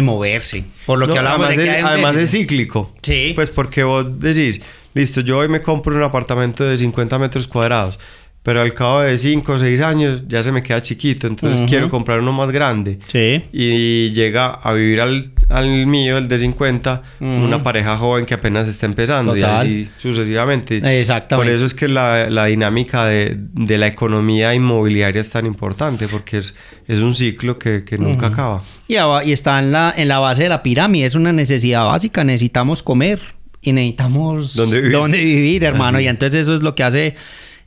moverse. 0.00 0.64
Por 0.86 0.98
lo 1.00 1.08
que 1.08 1.18
hablamos 1.18 1.48
de 1.48 1.56
que 1.56 1.70
Además 1.70 2.16
es 2.16 2.30
cíclico. 2.30 2.94
Sí. 3.02 3.32
Pues 3.34 3.50
porque 3.50 3.82
vos 3.82 4.20
decís, 4.20 4.60
listo, 4.94 5.22
yo 5.22 5.38
hoy 5.38 5.48
me 5.48 5.60
compro 5.60 5.94
un 5.94 6.02
apartamento 6.04 6.62
de 6.64 6.78
50 6.78 7.18
metros 7.18 7.48
cuadrados 7.48 7.98
pero 8.42 8.62
al 8.62 8.72
cabo 8.72 9.00
de 9.02 9.18
5 9.18 9.52
o 9.52 9.58
6 9.58 9.80
años 9.82 10.22
ya 10.26 10.42
se 10.42 10.50
me 10.50 10.62
queda 10.62 10.80
chiquito, 10.80 11.26
entonces 11.26 11.68
quiero 11.68 11.90
comprar 11.90 12.20
uno 12.20 12.32
más 12.32 12.50
grande. 12.50 12.98
Sí. 13.08 13.42
Y 13.52 14.12
llega 14.12 14.46
a 14.46 14.72
vivir 14.72 15.02
al, 15.02 15.30
al 15.50 15.86
mío, 15.86 16.16
el 16.16 16.26
de 16.26 16.38
50, 16.38 17.02
una 17.20 17.62
pareja 17.62 17.98
joven 17.98 18.24
que 18.24 18.32
apenas 18.32 18.66
está 18.66 18.86
empezando 18.86 19.36
y 19.36 19.42
así 19.42 19.90
sucesivamente. 19.98 20.78
Exactamente. 20.98 21.50
Por 21.50 21.54
eso 21.54 21.66
es 21.66 21.74
que 21.74 21.88
la, 21.88 22.30
la 22.30 22.46
dinámica 22.46 23.04
de, 23.04 23.36
de, 23.38 23.76
la 23.76 23.88
economía 23.88 24.54
inmobiliaria 24.54 25.20
es 25.20 25.30
tan 25.30 25.44
importante, 25.44 26.08
porque 26.08 26.38
es, 26.38 26.54
es 26.88 27.00
un 27.00 27.14
ciclo 27.14 27.58
que, 27.58 27.84
que 27.84 27.98
nunca 27.98 28.28
acaba. 28.28 28.62
Y, 28.88 28.94
y 28.94 29.32
está 29.32 29.58
en 29.58 29.70
la, 29.70 29.92
en 29.94 30.08
la 30.08 30.18
base 30.18 30.44
de 30.44 30.48
la 30.48 30.62
pirámide, 30.62 31.04
es 31.04 31.14
una 31.14 31.34
necesidad 31.34 31.84
básica, 31.84 32.24
necesitamos 32.24 32.82
comer 32.82 33.20
y 33.60 33.72
necesitamos 33.72 34.54
dónde 34.54 34.80
vivir, 34.80 34.92
dónde 34.92 35.22
vivir 35.22 35.64
hermano. 35.64 36.00
Y 36.00 36.08
entonces 36.08 36.42
eso 36.42 36.54
es 36.54 36.62
lo 36.62 36.74
que 36.74 36.84
hace 36.84 37.14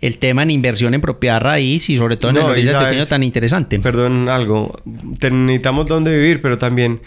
el 0.03 0.17
tema 0.17 0.43
en 0.43 0.51
inversión 0.51 0.93
en 0.93 0.99
propiedad 0.99 1.39
raíz 1.39 1.89
y 1.89 1.97
sobre 1.97 2.17
todo 2.17 2.31
en 2.31 2.37
el 2.37 2.43
oriente 2.43 2.75
pequeño 2.75 3.05
tan 3.05 3.23
interesante. 3.23 3.79
Perdón, 3.79 4.27
algo. 4.27 4.75
necesitamos 4.85 5.87
dónde 5.87 6.17
vivir, 6.17 6.41
pero 6.41 6.57
también 6.57 7.01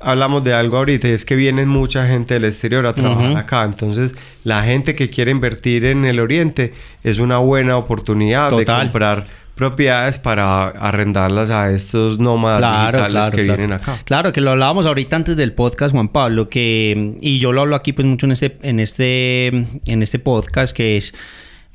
hablamos 0.00 0.44
de 0.44 0.54
algo 0.54 0.78
ahorita 0.78 1.08
y 1.08 1.10
es 1.10 1.26
que 1.26 1.36
viene 1.36 1.66
mucha 1.66 2.06
gente 2.06 2.34
del 2.34 2.46
exterior 2.46 2.86
a 2.86 2.94
trabajar 2.94 3.36
acá. 3.36 3.64
Entonces, 3.64 4.14
la 4.44 4.62
gente 4.62 4.94
que 4.94 5.10
quiere 5.10 5.30
invertir 5.30 5.84
en 5.84 6.06
el 6.06 6.20
oriente 6.20 6.72
es 7.04 7.18
una 7.18 7.36
buena 7.36 7.76
oportunidad 7.76 8.50
de 8.56 8.64
comprar 8.64 9.26
propiedades 9.54 10.18
para 10.18 10.68
arrendarlas 10.68 11.50
a 11.50 11.70
estos 11.70 12.18
nómadas 12.18 12.92
digitales 12.92 13.28
que 13.28 13.42
vienen 13.42 13.74
acá. 13.74 13.98
Claro, 14.04 14.32
que 14.32 14.40
lo 14.40 14.52
hablábamos 14.52 14.86
ahorita 14.86 15.16
antes 15.16 15.36
del 15.36 15.52
podcast, 15.52 15.92
Juan 15.92 16.08
Pablo, 16.08 16.48
que 16.48 17.14
y 17.20 17.40
yo 17.40 17.52
lo 17.52 17.60
hablo 17.60 17.76
aquí 17.76 17.92
pues 17.92 18.06
mucho 18.06 18.24
en 18.24 18.32
este 18.32 18.56
en 18.62 18.80
este 18.80 19.48
en 19.48 20.02
este 20.02 20.18
podcast 20.18 20.74
que 20.74 20.96
es 20.96 21.12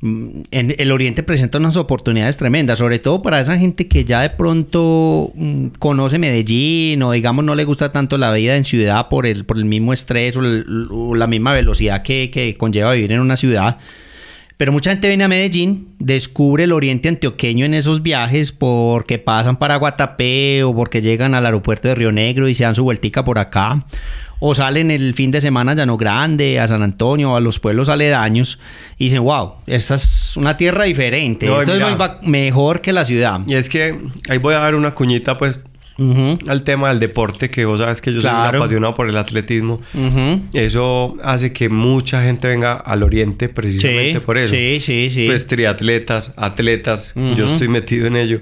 en 0.04 0.74
el 0.76 0.92
Oriente 0.92 1.22
presenta 1.22 1.56
unas 1.56 1.78
oportunidades 1.78 2.36
tremendas, 2.36 2.78
sobre 2.78 2.98
todo 2.98 3.22
para 3.22 3.40
esa 3.40 3.58
gente 3.58 3.88
que 3.88 4.04
ya 4.04 4.20
de 4.20 4.28
pronto 4.28 5.32
mm, 5.34 5.68
conoce 5.78 6.18
Medellín 6.18 7.02
o 7.02 7.12
digamos 7.12 7.42
no 7.42 7.54
le 7.54 7.64
gusta 7.64 7.90
tanto 7.90 8.18
la 8.18 8.30
vida 8.30 8.54
en 8.56 8.66
ciudad 8.66 9.08
por 9.08 9.24
el, 9.24 9.46
por 9.46 9.56
el 9.56 9.64
mismo 9.64 9.94
estrés 9.94 10.36
o, 10.36 11.14
la 11.14 11.26
misma 11.26 11.54
velocidad 11.54 12.02
que, 12.02 12.30
que 12.30 12.54
conlleva 12.54 12.92
vivir 12.92 13.12
en 13.12 13.20
una 13.20 13.38
ciudad. 13.38 13.78
Pero 14.56 14.70
mucha 14.70 14.90
gente 14.90 15.08
viene 15.08 15.24
a 15.24 15.28
Medellín, 15.28 15.88
descubre 15.98 16.64
el 16.64 16.72
oriente 16.72 17.08
antioqueño 17.08 17.64
en 17.66 17.74
esos 17.74 18.02
viajes 18.02 18.52
porque 18.52 19.18
pasan 19.18 19.56
para 19.56 19.76
Guatapé 19.76 20.62
o 20.62 20.74
porque 20.74 21.02
llegan 21.02 21.34
al 21.34 21.44
aeropuerto 21.44 21.88
de 21.88 21.96
Río 21.96 22.12
Negro 22.12 22.48
y 22.48 22.54
se 22.54 22.62
dan 22.62 22.76
su 22.76 22.84
vueltica 22.84 23.24
por 23.24 23.38
acá. 23.38 23.84
O 24.38 24.54
salen 24.54 24.90
el 24.90 25.14
fin 25.14 25.30
de 25.30 25.40
semana 25.40 25.72
a 25.72 25.74
Llano 25.74 25.96
Grande, 25.96 26.60
a 26.60 26.68
San 26.68 26.82
Antonio, 26.82 27.32
o 27.32 27.36
a 27.36 27.40
los 27.40 27.58
pueblos 27.58 27.88
aledaños 27.88 28.60
y 28.98 29.04
dicen, 29.04 29.22
wow, 29.24 29.54
esta 29.66 29.94
es 29.94 30.36
una 30.36 30.56
tierra 30.56 30.84
diferente, 30.84 31.46
esto 31.46 31.74
es 31.74 31.82
mejor 32.22 32.80
que 32.80 32.92
la 32.92 33.04
ciudad. 33.04 33.40
Y 33.46 33.54
es 33.54 33.68
que 33.68 33.98
ahí 34.28 34.38
voy 34.38 34.54
a 34.54 34.58
dar 34.58 34.74
una 34.74 34.94
cuñita 34.94 35.36
pues 35.36 35.66
al 35.96 36.62
tema 36.62 36.88
del 36.88 37.00
deporte, 37.00 37.50
que 37.50 37.64
vos 37.64 37.80
sabes 37.80 38.00
que 38.00 38.12
yo 38.12 38.20
soy 38.20 38.30
apasionado 38.30 38.94
por 38.94 39.08
el 39.08 39.16
atletismo. 39.16 39.80
Eso 40.52 41.16
hace 41.22 41.52
que 41.52 41.68
mucha 41.68 42.22
gente 42.22 42.48
venga 42.48 42.74
al 42.74 43.02
oriente 43.02 43.48
precisamente 43.48 44.20
por 44.20 44.38
eso. 44.38 44.54
Sí, 44.54 44.78
sí, 44.80 45.10
sí. 45.12 45.26
Pues 45.26 45.46
triatletas, 45.46 46.34
atletas, 46.36 47.14
yo 47.36 47.46
estoy 47.46 47.68
metido 47.68 48.06
en 48.06 48.16
ello. 48.16 48.40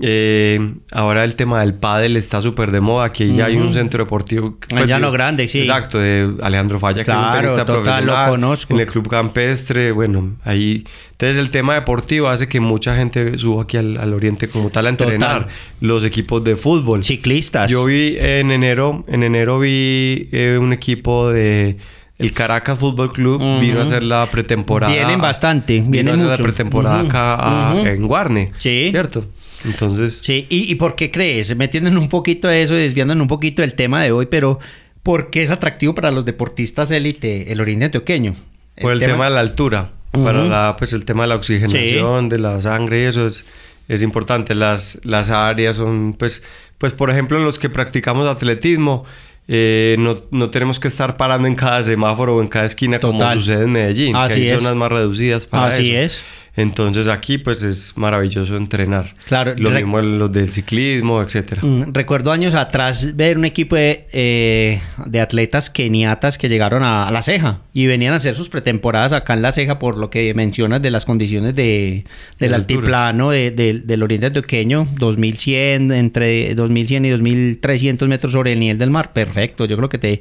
Eh, 0.00 0.74
ahora 0.90 1.22
el 1.22 1.36
tema 1.36 1.60
del 1.60 1.74
pádel 1.74 2.16
está 2.16 2.40
súper 2.40 2.70
de 2.70 2.80
moda. 2.80 3.04
Aquí 3.04 3.34
ya 3.34 3.46
hay 3.46 3.56
un 3.56 3.74
centro 3.74 4.04
deportivo. 4.04 4.56
Pues, 4.68 4.86
ya 4.86 4.98
lo 4.98 5.12
grande, 5.12 5.48
sí. 5.48 5.60
Exacto, 5.60 5.98
de 5.98 6.34
Alejandro 6.42 6.78
Falla, 6.78 7.04
claro, 7.04 7.20
que 7.20 7.46
es 7.46 7.52
un 7.52 7.56
tenista 7.58 7.64
total, 7.64 8.06
Lo 8.06 8.26
conozco. 8.26 8.72
En 8.74 8.80
el 8.80 8.86
club 8.86 9.08
campestre, 9.08 9.92
bueno, 9.92 10.36
ahí. 10.44 10.84
Entonces 11.12 11.36
el 11.36 11.50
tema 11.50 11.74
deportivo 11.74 12.28
hace 12.28 12.48
que 12.48 12.58
mucha 12.58 12.96
gente 12.96 13.38
suba 13.38 13.64
aquí 13.64 13.76
al, 13.76 14.12
oriente 14.14 14.48
como 14.48 14.70
tal 14.70 14.86
a 14.86 14.88
entrenar. 14.88 15.48
Los 15.80 16.04
equipos 16.04 16.42
de 16.42 16.56
fútbol. 16.56 17.04
Ciclistas. 17.04 17.70
Yo 17.70 17.84
vi 17.84 18.16
en 18.18 18.50
enero, 18.50 19.04
en 19.06 19.22
enero 19.22 19.58
vi 19.58 20.28
eh, 20.32 20.58
un 20.60 20.72
equipo 20.72 21.30
de 21.30 21.76
el 22.22 22.32
Caracas 22.32 22.78
Fútbol 22.78 23.12
Club 23.12 23.40
vino 23.60 23.80
a 23.80 23.82
hacer 23.82 24.02
la 24.02 24.24
pretemporada. 24.26 24.92
Vienen 24.92 25.20
bastante, 25.20 25.80
vienen 25.80 26.14
vino 26.14 26.28
a 26.28 26.32
hacer 26.32 26.38
la 26.38 26.52
pretemporada 26.52 27.00
acá 27.00 27.74
en 27.90 28.06
Guarne. 28.06 28.52
Sí. 28.58 28.88
¿Cierto? 28.90 29.26
Entonces. 29.64 30.20
Sí, 30.22 30.46
¿Y, 30.48 30.74
por 30.76 30.94
qué 30.94 31.10
crees? 31.10 31.56
Metiéndonos 31.56 32.02
un 32.02 32.08
poquito 32.08 32.48
de 32.48 32.62
eso 32.62 32.74
y 32.74 32.78
desviándonos 32.78 33.22
un 33.22 33.28
poquito 33.28 33.62
del 33.62 33.74
tema 33.74 34.02
de 34.02 34.12
hoy, 34.12 34.26
pero 34.26 34.58
¿por 35.02 35.30
qué 35.30 35.42
es 35.42 35.50
atractivo 35.50 35.94
para 35.94 36.10
los 36.10 36.24
deportistas 36.24 36.90
élite 36.90 37.52
el 37.52 37.60
oriente 37.60 37.86
antioqueño? 37.86 38.34
Por 38.80 38.92
el 38.92 39.00
tema, 39.00 39.26
de 39.26 39.30
la 39.32 39.40
altura, 39.40 39.92
para 40.12 40.44
la, 40.44 40.76
pues 40.78 40.92
el 40.92 41.04
tema 41.04 41.24
de 41.24 41.28
la 41.28 41.36
oxigenación, 41.36 42.28
de 42.28 42.38
la 42.38 42.60
sangre 42.62 43.02
y 43.02 43.04
eso 43.04 43.26
es, 43.26 43.44
es 43.88 44.02
importante. 44.02 44.54
Las, 44.54 45.00
las 45.04 45.30
áreas 45.30 45.76
son, 45.76 46.14
pues, 46.14 46.42
pues, 46.78 46.92
por 46.92 47.10
ejemplo, 47.10 47.38
los 47.38 47.58
que 47.58 47.68
practicamos 47.68 48.28
atletismo, 48.28 49.04
eh, 49.48 49.96
no, 49.98 50.20
no, 50.30 50.50
tenemos 50.50 50.78
que 50.78 50.88
estar 50.88 51.16
parando 51.16 51.48
en 51.48 51.54
cada 51.54 51.82
semáforo 51.82 52.36
o 52.36 52.42
en 52.42 52.48
cada 52.48 52.66
esquina 52.66 53.00
como 53.00 53.28
sucede 53.32 53.64
en 53.64 53.72
Medellín, 53.72 54.16
Así 54.16 54.40
que 54.40 54.52
hay 54.52 54.58
zonas 54.58 54.76
más 54.76 54.92
reducidas 54.92 55.46
para 55.46 55.66
Así 55.66 55.94
es. 55.94 56.22
Entonces 56.54 57.08
aquí 57.08 57.38
pues 57.38 57.64
es 57.64 57.96
maravilloso 57.96 58.56
entrenar. 58.56 59.14
Claro. 59.26 59.54
Lo 59.56 59.70
mismo 59.70 60.02
los 60.02 60.30
del 60.30 60.52
ciclismo, 60.52 61.22
etcétera. 61.22 61.62
Mm, 61.64 61.94
recuerdo 61.94 62.30
años 62.30 62.54
atrás 62.54 63.16
ver 63.16 63.38
un 63.38 63.46
equipo 63.46 63.74
de, 63.76 64.06
eh, 64.12 64.80
de 65.06 65.20
atletas 65.20 65.70
keniatas 65.70 66.36
que 66.36 66.50
llegaron 66.50 66.82
a, 66.82 67.10
La 67.10 67.22
Ceja 67.22 67.60
y 67.72 67.86
venían 67.86 68.12
a 68.12 68.16
hacer 68.16 68.34
sus 68.34 68.50
pretemporadas 68.50 69.14
acá 69.14 69.32
en 69.32 69.40
La 69.40 69.52
Ceja 69.52 69.78
por 69.78 69.96
lo 69.96 70.10
que 70.10 70.34
mencionas 70.34 70.82
de 70.82 70.90
las 70.90 71.06
condiciones 71.06 71.54
de, 71.54 72.04
del 72.38 72.52
altiplano 72.52 73.30
del 73.30 74.02
oriente 74.02 74.26
antioqueño, 74.26 74.86
2100, 74.98 75.90
entre 75.92 76.54
2100 76.54 77.04
y 77.06 77.10
2300 77.10 78.08
metros 78.08 78.32
sobre 78.34 78.52
el 78.52 78.60
nivel 78.60 78.76
del 78.76 78.90
mar. 78.90 79.14
Perfecto, 79.14 79.64
yo 79.64 79.78
creo 79.78 79.88
que 79.88 79.98
te, 79.98 80.20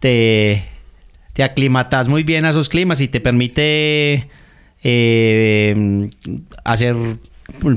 te, 0.00 0.64
te 1.34 1.44
aclimatas 1.44 2.08
muy 2.08 2.24
bien 2.24 2.44
a 2.46 2.50
esos 2.50 2.68
climas 2.68 3.00
y 3.00 3.06
te 3.06 3.20
permite 3.20 4.28
eh, 4.82 6.08
hacer 6.64 6.96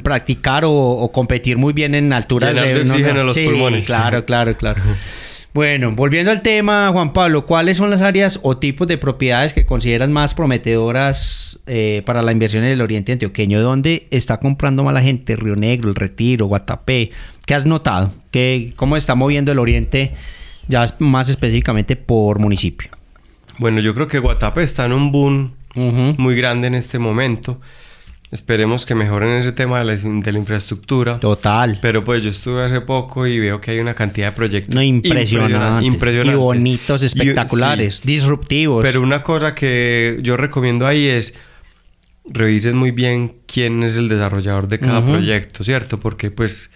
practicar 0.04 0.63
o, 0.65 1.10
competir 1.13 1.58
muy 1.58 1.74
bien 1.74 1.96
en 1.96 2.13
alturas 2.13 2.56
de, 2.56 2.82
oxígeno 2.82 3.24
los 3.24 3.38
pulmones. 3.38 3.86
Claro, 3.86 4.26
claro, 4.26 4.56
claro. 4.56 4.82
Bueno, 5.54 5.94
volviendo 5.94 6.32
al 6.32 6.41
tema, 6.41 6.89
Juan 6.91 7.13
Pablo, 7.13 7.46
¿cuáles 7.46 7.78
son 7.78 7.89
las 7.89 8.02
áreas 8.02 8.41
o 8.44 8.58
tipos 8.58 8.88
de 8.88 8.98
propiedades 8.98 9.54
que 9.54 9.65
consideras 9.65 10.10
más 10.10 10.34
prometedoras 10.34 11.60
eh, 11.65 12.02
para 12.06 12.22
la 12.22 12.34
inversión 12.34 12.65
en 12.65 12.72
el 12.72 12.82
oriente 12.82 13.13
antioqueño? 13.13 13.62
¿Dónde 13.62 14.08
está 14.12 14.38
comprando 14.41 14.84
más 14.84 14.94
la 14.94 15.02
gente? 15.02 15.38
Río 15.38 15.56
Negro, 15.56 15.88
El 15.89 15.96
Retiro, 15.96 16.48
Guatapé. 16.48 17.12
¿Qué 17.46 17.54
has 17.54 17.65
notado? 17.65 18.13
¿Qué, 18.32 18.74
¿Cómo 18.76 18.98
está 18.98 19.15
moviendo 19.15 19.54
el 19.54 19.60
oriente 19.60 20.13
ya 20.68 20.84
más 21.00 21.30
específicamente 21.30 21.96
por 21.96 22.39
municipio? 22.39 22.89
Bueno, 23.58 23.80
yo 23.80 23.94
creo 23.94 24.10
que 24.10 24.20
Guatapé 24.20 24.63
está 24.63 24.86
en 24.86 24.91
un 24.91 25.13
boom 25.13 25.54
muy 25.76 26.36
grande 26.36 26.68
en 26.68 26.76
este 26.76 27.00
momento. 27.00 27.60
Esperemos 28.32 28.86
que 28.86 28.96
mejoren 28.96 29.30
ese 29.32 29.52
tema 29.52 29.80
de 29.80 29.86
la, 29.86 30.38
infraestructura. 30.38 31.20
Total. 31.20 31.80
Pero 31.82 32.04
pues 32.04 32.24
yo 32.24 32.32
estuve 32.32 32.64
hace 32.64 32.82
poco 32.82 33.28
y 33.28 33.40
veo 33.40 33.62
que 33.62 33.72
hay 33.72 33.80
una 33.80 33.94
cantidad 33.94 34.28
de 34.28 34.36
proyectos 34.36 34.76
no, 34.76 34.82
impresionantes, 34.82 35.86
Y 36.26 36.36
bonitos, 36.36 37.04
espectaculares, 37.04 38.02
disruptivos. 38.04 38.84
Pero 38.84 39.02
una 39.02 39.22
cosa 39.24 39.54
que 39.54 40.20
yo 40.22 40.38
recomiendo 40.38 40.88
ahí 40.88 41.06
es 41.06 41.38
revisen 42.28 42.76
muy 42.76 42.92
bien 42.92 43.36
quién 43.46 43.84
es 43.84 43.98
el 43.98 44.10
desarrollador 44.10 44.68
de 44.68 44.80
cada 44.80 45.06
proyecto, 45.06 45.64
¿cierto? 45.64 46.00
Porque 46.00 46.32
pues 46.32 46.74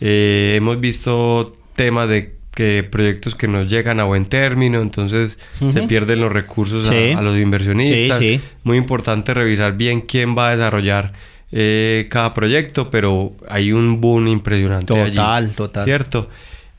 eh, 0.00 0.54
hemos 0.56 0.80
visto 0.80 1.56
temas 1.74 2.08
de 2.08 2.37
que 2.58 2.82
proyectos 2.82 3.36
que 3.36 3.46
no 3.46 3.62
llegan 3.62 4.00
a 4.00 4.04
buen 4.04 4.26
término, 4.26 4.82
entonces 4.82 5.38
se 5.70 5.82
pierden 5.84 6.20
los 6.20 6.32
recursos 6.32 6.90
a, 6.90 7.22
los 7.22 7.38
inversionistas. 7.38 8.20
Muy 8.64 8.76
importante 8.76 9.32
revisar 9.32 9.76
bien 9.76 10.00
quién 10.00 10.36
va 10.36 10.48
a 10.48 10.56
desarrollar 10.56 11.12
eh, 11.52 12.08
cada 12.10 12.34
proyecto, 12.34 12.90
pero 12.90 13.32
hay 13.48 13.70
un 13.70 14.00
boom 14.00 14.26
impresionante 14.26 14.92
total, 14.92 15.52
Total, 15.54 15.84
¿Cierto? 15.84 16.30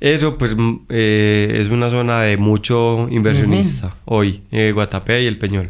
Eso 0.02 0.38
pues 0.38 0.54
mm, 0.58 0.80
eh, 0.90 1.60
es 1.62 1.70
una 1.70 1.90
zona 1.90 2.24
de 2.24 2.36
mucho 2.36 3.08
inversionista 3.10 3.96
hoy, 4.04 4.42
eh, 4.52 4.74
Guatapé 4.74 5.24
y 5.24 5.28
El 5.28 5.38
Peñol. 5.38 5.70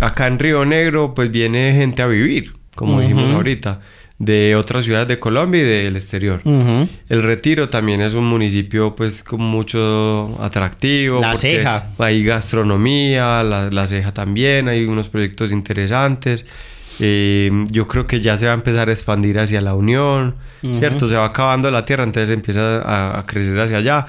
Acá 0.00 0.28
en 0.28 0.38
Río 0.38 0.64
Negro 0.64 1.12
pues 1.12 1.30
viene 1.30 1.74
gente 1.74 2.00
a 2.00 2.06
vivir, 2.06 2.54
como 2.74 3.02
dijimos 3.02 3.34
ahorita, 3.34 3.80
de 4.24 4.56
otras 4.56 4.84
ciudades 4.84 5.08
de 5.08 5.18
Colombia 5.18 5.60
y 5.60 5.64
del 5.64 5.96
exterior. 5.96 6.40
El 6.44 7.22
Retiro 7.22 7.68
también 7.68 8.00
es 8.00 8.14
un 8.14 8.24
municipio 8.24 8.94
pues 8.94 9.22
con 9.22 9.40
mucho 9.40 10.36
atractivo. 10.40 11.20
La 11.20 11.34
Ceja. 11.34 11.88
Hay 11.98 12.24
gastronomía, 12.24 13.42
la, 13.42 13.70
la 13.70 13.86
Ceja 13.86 14.12
también, 14.12 14.68
hay 14.68 14.84
unos 14.84 15.08
proyectos 15.08 15.52
interesantes. 15.52 16.46
Eh, 17.00 17.50
yo 17.70 17.88
creo 17.88 18.06
que 18.06 18.20
ya 18.20 18.38
se 18.38 18.46
va 18.46 18.52
a 18.52 18.54
empezar 18.54 18.88
a 18.88 18.92
expandir 18.92 19.38
hacia 19.38 19.60
la 19.60 19.74
Unión, 19.74 20.36
¿cierto? 20.78 21.08
Se 21.08 21.16
va 21.16 21.26
acabando 21.26 21.70
la 21.70 21.84
tierra, 21.84 22.04
entonces 22.04 22.30
empieza 22.30 23.18
a, 23.18 23.26
crecer 23.26 23.58
hacia 23.58 23.78
allá. 23.78 24.06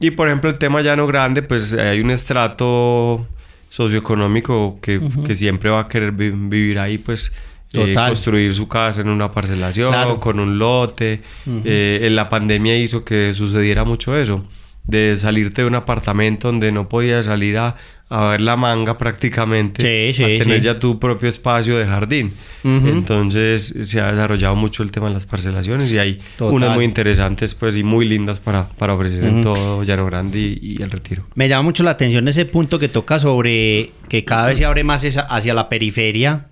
Y 0.00 0.10
por 0.10 0.28
ejemplo, 0.28 0.50
el 0.50 0.58
tema 0.58 0.82
llano 0.82 1.06
grande, 1.06 1.42
pues 1.42 1.72
hay 1.72 2.00
un 2.00 2.10
estrato 2.10 3.26
socioeconómico 3.70 4.78
que, 4.82 5.00
que 5.24 5.34
siempre 5.36 5.70
va 5.70 5.80
a 5.80 5.88
querer 5.88 6.12
vivir 6.12 6.78
ahí, 6.78 6.98
pues 6.98 7.32
eh, 7.72 7.94
construir 7.94 8.54
su 8.54 8.68
casa 8.68 9.02
en 9.02 9.08
una 9.08 9.30
parcelación, 9.30 10.18
con 10.18 10.40
un 10.40 10.58
lote. 10.58 11.22
Eh, 11.46 12.00
en 12.02 12.16
la 12.16 12.28
pandemia 12.28 12.78
hizo 12.78 13.04
que 13.04 13.34
sucediera 13.34 13.84
mucho 13.84 14.16
eso, 14.16 14.44
de 14.84 15.18
salirte 15.18 15.62
de 15.62 15.68
un 15.68 15.74
apartamento 15.74 16.48
donde 16.48 16.72
no 16.72 16.88
podías 16.88 17.26
salir 17.26 17.58
a, 17.58 17.76
a 18.08 18.28
ver 18.28 18.40
la 18.40 18.56
manga 18.56 18.96
prácticamente, 18.98 20.12
sí, 20.12 20.22
a 20.22 20.26
tener 20.38 20.60
ya 20.60 20.78
tu 20.78 21.00
propio 21.00 21.28
espacio 21.28 21.76
de 21.76 21.86
jardín. 21.86 22.32
Entonces 22.62 23.78
se 23.82 24.00
ha 24.00 24.10
desarrollado 24.10 24.56
mucho 24.56 24.82
el 24.82 24.90
tema 24.90 25.06
de 25.06 25.14
las 25.14 25.24
parcelaciones 25.24 25.90
y 25.92 25.98
hay 25.98 26.20
unas 26.40 26.74
muy 26.74 26.84
interesantes 26.84 27.54
pues 27.54 27.76
y 27.76 27.84
muy 27.84 28.08
lindas 28.08 28.40
para, 28.40 28.68
para 28.70 28.94
ofrecer 28.94 29.24
en 29.24 29.40
todo 29.40 29.84
Llano 29.84 30.06
Grande 30.06 30.38
y, 30.38 30.82
el 30.82 30.90
Retiro. 30.90 31.26
Me 31.34 31.48
llama 31.48 31.62
mucho 31.62 31.82
la 31.84 31.92
atención 31.92 32.26
ese 32.28 32.44
punto 32.44 32.78
que 32.78 32.88
toca 32.88 33.18
sobre 33.18 33.92
que 34.08 34.24
cada 34.24 34.46
vez 34.48 34.58
se 34.58 34.64
abre 34.64 34.84
más 34.84 35.04
hacia 35.04 35.54
la 35.54 35.68
periferia. 35.68 36.46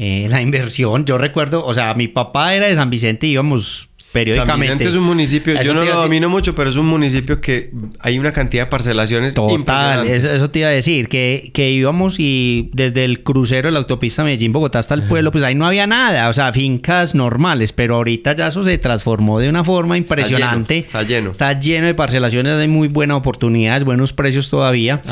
Eh, 0.00 0.28
la 0.30 0.40
inversión, 0.40 1.04
yo 1.04 1.18
recuerdo, 1.18 1.66
o 1.66 1.74
sea, 1.74 1.92
mi 1.94 2.06
papá 2.06 2.54
era 2.54 2.68
de 2.68 2.76
San 2.76 2.88
Vicente, 2.88 3.26
íbamos 3.26 3.90
periódicamente. 4.18 4.68
San 4.68 4.78
Vicente 4.78 4.84
es 4.88 4.94
un 4.94 5.04
municipio, 5.04 5.62
yo 5.62 5.74
no 5.74 5.84
lo 5.84 5.94
domino 5.94 6.28
mucho, 6.28 6.54
pero 6.54 6.70
es 6.70 6.76
un 6.76 6.86
municipio 6.86 7.40
que 7.40 7.70
hay 8.00 8.18
una 8.18 8.32
cantidad 8.32 8.64
de 8.64 8.70
parcelaciones. 8.70 9.34
Total, 9.34 10.06
eso, 10.06 10.50
te 10.50 10.60
iba 10.60 10.68
a 10.68 10.72
decir, 10.72 11.08
que, 11.08 11.50
que 11.52 11.70
íbamos 11.70 12.16
y 12.18 12.70
desde 12.72 13.04
el 13.04 13.22
crucero 13.22 13.68
de 13.68 13.72
la 13.72 13.78
autopista 13.78 14.24
Medellín-Bogotá 14.24 14.78
hasta 14.78 14.94
el 14.94 15.02
pueblo, 15.04 15.30
pues 15.30 15.44
ahí 15.44 15.54
no 15.54 15.66
había 15.66 15.86
nada, 15.86 16.28
o 16.28 16.32
sea, 16.32 16.52
fincas 16.52 17.14
normales, 17.14 17.72
pero 17.72 17.96
ahorita 17.96 18.34
ya 18.34 18.48
eso 18.48 18.64
se 18.64 18.78
transformó 18.78 19.38
de 19.38 19.48
una 19.48 19.64
forma 19.64 19.96
impresionante. 19.96 20.78
Está 20.78 21.02
lleno. 21.02 21.30
Está 21.32 21.58
lleno, 21.58 21.86
de 21.86 21.94
parcelaciones, 21.94 22.54
hay 22.54 22.68
muy 22.68 22.88
buenas 22.88 23.16
oportunidades, 23.16 23.84
buenos 23.84 24.12
precios 24.12 24.50
todavía. 24.50 25.02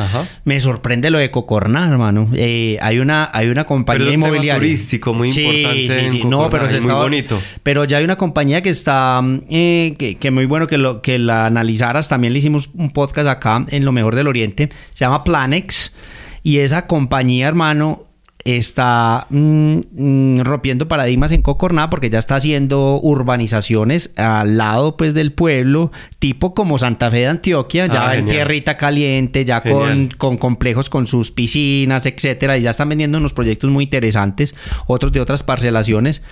Me 0.44 0.60
sorprende 0.60 1.10
lo 1.10 1.18
de 1.18 1.30
Cocorná, 1.30 1.88
hermano. 1.88 2.28
Eh, 2.34 2.78
hay, 2.80 2.98
una, 2.98 3.30
hay 3.32 3.48
una 3.48 3.64
compañía 3.64 4.12
inmobiliaria. 4.12 4.54
turístico 4.54 5.12
muy 5.12 5.28
importante. 5.28 6.00
Sí, 6.00 6.18
sí, 6.18 6.24
no, 6.24 6.50
pero 6.50 6.66
es 6.66 6.82
muy 6.82 6.92
bonito. 6.92 7.40
Pero 7.62 7.84
ya 7.84 7.98
hay 7.98 8.04
una 8.04 8.16
compañía 8.16 8.62
que 8.62 8.70
está 8.70 8.95
está, 8.96 9.22
eh, 9.48 10.16
que, 10.18 10.30
muy 10.30 10.46
bueno 10.46 10.66
que, 10.66 10.78
lo, 10.78 11.02
que 11.02 11.18
la 11.18 11.46
analizaras. 11.46 12.08
También 12.08 12.32
le 12.32 12.38
hicimos 12.38 12.70
un 12.74 12.90
podcast 12.90 13.28
acá 13.28 13.64
en 13.68 13.84
Lo 13.84 13.92
Mejor 13.92 14.14
del 14.14 14.28
Oriente. 14.28 14.70
Se 14.94 15.04
llama 15.04 15.24
Planex. 15.24 15.92
Y 16.42 16.58
esa 16.58 16.86
compañía, 16.86 17.48
hermano, 17.48 18.04
está 18.44 19.26
mm, 19.30 19.78
mm, 19.92 20.40
rompiendo 20.42 20.86
paradigmas 20.86 21.32
en 21.32 21.42
Cocorná 21.42 21.90
porque 21.90 22.08
ya 22.08 22.20
está 22.20 22.36
haciendo 22.36 23.00
urbanizaciones 23.02 24.12
al 24.16 24.56
lado 24.56 24.96
pues 24.96 25.12
del 25.14 25.32
pueblo, 25.32 25.90
tipo 26.20 26.54
como 26.54 26.78
Santa 26.78 27.10
Fe 27.10 27.18
de 27.18 27.26
Antioquia, 27.26 27.86
ya 27.86 28.10
ah, 28.10 28.16
en 28.16 28.28
tierrita 28.28 28.76
caliente, 28.76 29.44
ya 29.44 29.62
con, 29.62 30.10
con, 30.16 30.36
complejos 30.36 30.88
con 30.88 31.08
sus 31.08 31.32
piscinas, 31.32 32.06
etcétera, 32.06 32.56
y 32.56 32.62
ya 32.62 32.70
están 32.70 32.88
vendiendo 32.88 33.18
unos 33.18 33.34
proyectos 33.34 33.68
muy 33.70 33.84
interesantes, 33.84 34.54
otros 34.86 35.10
de 35.10 35.20
otras 35.20 35.42
parcelaciones 35.42 36.22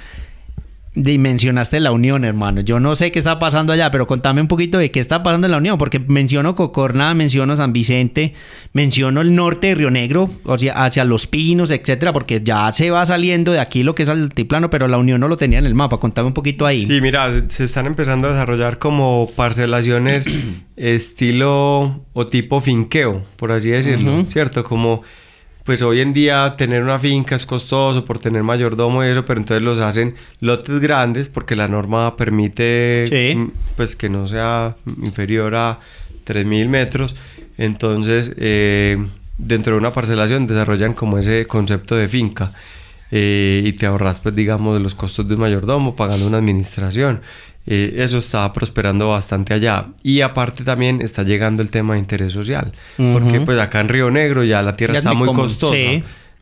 mencionaste 0.94 1.80
la 1.80 1.90
Unión, 1.90 2.24
hermano. 2.24 2.60
Yo 2.60 2.78
no 2.78 2.94
sé 2.94 3.10
qué 3.10 3.18
está 3.18 3.38
pasando 3.38 3.72
allá, 3.72 3.90
pero 3.90 4.06
contame 4.06 4.40
un 4.40 4.48
poquito 4.48 4.78
de 4.78 4.90
qué 4.90 5.00
está 5.00 5.22
pasando 5.22 5.46
en 5.46 5.50
la 5.50 5.58
Unión, 5.58 5.76
porque 5.76 5.98
menciono 5.98 6.54
Cocorna, 6.54 7.14
menciono 7.14 7.56
San 7.56 7.72
Vicente, 7.72 8.32
menciono 8.72 9.20
el 9.20 9.34
norte 9.34 9.68
de 9.68 9.74
Río 9.74 9.90
Negro, 9.90 10.30
o 10.44 10.58
sea, 10.58 10.84
hacia 10.84 11.04
Los 11.04 11.26
Pinos, 11.26 11.70
etcétera, 11.70 12.12
porque 12.12 12.42
ya 12.44 12.70
se 12.72 12.90
va 12.90 13.04
saliendo 13.06 13.52
de 13.52 13.58
aquí 13.58 13.82
lo 13.82 13.94
que 13.94 14.04
es 14.04 14.08
el 14.08 14.22
altiplano, 14.22 14.70
pero 14.70 14.86
la 14.86 14.98
Unión 14.98 15.20
no 15.20 15.28
lo 15.28 15.36
tenía 15.36 15.58
en 15.58 15.66
el 15.66 15.74
mapa. 15.74 15.98
Contame 15.98 16.28
un 16.28 16.34
poquito 16.34 16.64
ahí. 16.66 16.86
Sí, 16.86 17.00
mira, 17.00 17.44
se 17.48 17.64
están 17.64 17.86
empezando 17.86 18.28
a 18.28 18.32
desarrollar 18.32 18.78
como 18.78 19.30
parcelaciones 19.34 20.26
estilo 20.76 22.04
o 22.12 22.26
tipo 22.28 22.60
finqueo, 22.60 23.22
por 23.36 23.50
así 23.50 23.70
decirlo, 23.70 24.26
¿cierto? 24.28 24.62
Como 24.62 25.02
pues 25.64 25.80
hoy 25.82 26.00
en 26.00 26.12
día 26.12 26.52
tener 26.56 26.82
una 26.82 26.98
finca 26.98 27.36
es 27.36 27.46
costoso 27.46 28.04
por 28.04 28.18
tener 28.18 28.42
mayordomo 28.42 29.02
y 29.02 29.08
eso, 29.08 29.24
pero 29.24 29.40
entonces 29.40 29.62
los 29.62 29.80
hacen 29.80 30.14
lotes 30.40 30.78
grandes 30.80 31.28
porque 31.28 31.56
la 31.56 31.68
norma 31.68 32.16
permite 32.16 33.34
mm, 33.36 33.74
pues 33.76 33.96
que 33.96 34.10
no 34.10 34.28
sea 34.28 34.76
inferior 35.02 35.54
a 35.54 35.80
3.000 36.26 36.68
metros. 36.68 37.16
Entonces, 37.56 38.34
eh, 38.36 38.98
dentro 39.38 39.72
de 39.72 39.78
una 39.78 39.92
parcelación 39.92 40.46
desarrollan 40.46 40.92
como 40.92 41.18
ese 41.18 41.46
concepto 41.46 41.96
de 41.96 42.08
finca. 42.08 42.52
Eh, 43.10 43.62
y 43.64 43.72
te 43.74 43.86
ahorras, 43.86 44.18
pues, 44.18 44.34
digamos, 44.34 44.80
los 44.80 44.94
costos 44.94 45.28
de 45.28 45.34
un 45.34 45.40
mayordomo 45.40 45.94
pagando 45.94 46.26
una 46.26 46.38
administración. 46.38 47.20
Eh, 47.66 47.94
eso 47.98 48.18
está 48.18 48.52
prosperando 48.52 49.08
bastante 49.08 49.54
allá. 49.54 49.86
Y 50.02 50.20
aparte 50.20 50.64
también 50.64 51.00
está 51.00 51.22
llegando 51.22 51.62
el 51.62 51.70
tema 51.70 51.94
de 51.94 52.00
interés 52.00 52.32
social, 52.32 52.72
porque 52.96 53.40
pues 53.40 53.58
acá 53.58 53.80
en 53.80 53.88
Río 53.88 54.10
Negro 54.10 54.44
ya 54.44 54.62
la 54.62 54.76
tierra 54.76 54.98
está 54.98 55.14
muy 55.14 55.32
costosa. 55.32 55.74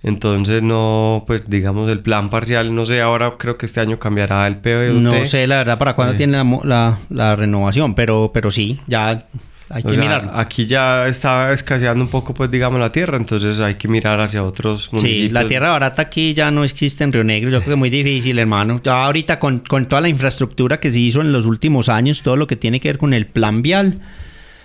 Entonces 0.04 0.62
no, 0.64 1.22
pues 1.28 1.48
digamos 1.48 1.88
el 1.88 2.00
plan 2.00 2.28
parcial, 2.28 2.74
no 2.74 2.84
sé, 2.84 3.00
ahora 3.00 3.34
creo 3.38 3.56
que 3.56 3.66
este 3.66 3.78
año 3.78 4.00
cambiará 4.00 4.46
el 4.48 4.56
POD. 4.56 4.94
No 4.94 5.24
sé 5.24 5.46
la 5.46 5.58
verdad 5.58 5.78
para 5.78 5.94
cuándo 5.94 6.14
eh. 6.14 6.16
tiene 6.16 6.42
la, 6.64 6.98
la, 7.08 7.36
renovación, 7.36 7.94
pero, 7.94 8.32
pero 8.34 8.50
sí, 8.50 8.80
ya 8.88 9.28
hay 9.72 9.82
que 9.82 9.96
mirar. 9.96 10.30
Aquí 10.34 10.66
ya 10.66 11.08
está 11.08 11.52
escaseando 11.52 12.04
un 12.04 12.10
poco, 12.10 12.34
pues 12.34 12.50
digamos, 12.50 12.78
la 12.78 12.92
tierra, 12.92 13.16
entonces 13.16 13.58
hay 13.60 13.76
que 13.76 13.88
mirar 13.88 14.20
hacia 14.20 14.44
otros 14.44 14.92
municipios. 14.92 15.28
Sí, 15.28 15.30
la 15.30 15.48
tierra 15.48 15.70
barata 15.70 16.02
aquí 16.02 16.34
ya 16.34 16.50
no 16.50 16.62
existe 16.62 17.04
en 17.04 17.12
Río 17.12 17.24
Negro, 17.24 17.50
yo 17.50 17.58
creo 17.58 17.66
que 17.66 17.72
es 17.72 17.78
muy 17.78 17.90
difícil, 17.90 18.38
hermano. 18.38 18.80
Ya 18.84 19.04
ahorita 19.04 19.38
con, 19.38 19.60
con 19.60 19.86
toda 19.86 20.02
la 20.02 20.08
infraestructura 20.08 20.78
que 20.78 20.90
se 20.90 21.00
hizo 21.00 21.20
en 21.20 21.32
los 21.32 21.46
últimos 21.46 21.88
años, 21.88 22.22
todo 22.22 22.36
lo 22.36 22.46
que 22.46 22.56
tiene 22.56 22.80
que 22.80 22.88
ver 22.88 22.98
con 22.98 23.14
el 23.14 23.26
plan 23.26 23.62
vial, 23.62 24.00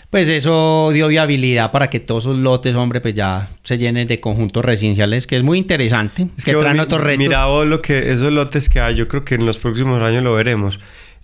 pues 0.10 0.30
eso 0.30 0.92
dio 0.94 1.08
viabilidad 1.08 1.72
para 1.72 1.90
que 1.90 2.00
todos 2.00 2.26
esos 2.26 2.38
lotes, 2.38 2.76
hombre, 2.76 3.02
pues 3.02 3.14
ya 3.14 3.50
se 3.64 3.78
llenen 3.78 4.08
de 4.08 4.20
conjuntos 4.20 4.64
residenciales, 4.64 5.28
que 5.28 5.38
es 5.38 5.44
muy 5.44 5.58
interesante, 5.58 6.28
es 6.38 6.46
que, 6.46 6.54
traen 6.54 6.80
otros 6.80 7.02
retos. 7.02 7.20
Mira 7.20 7.46
vos 7.46 7.68
lo 7.68 7.82
que, 7.82 8.12
esos 8.12 8.32
lotes 8.32 8.70
que 8.70 8.80
hay, 8.80 8.96
yo 8.96 9.08
creo 9.08 9.26
que 9.26 9.36
en 9.36 9.46
los 9.46 9.58
próximos 9.58 10.02
años 10.02 10.24
lo 10.24 10.34
veremos. 10.34 10.80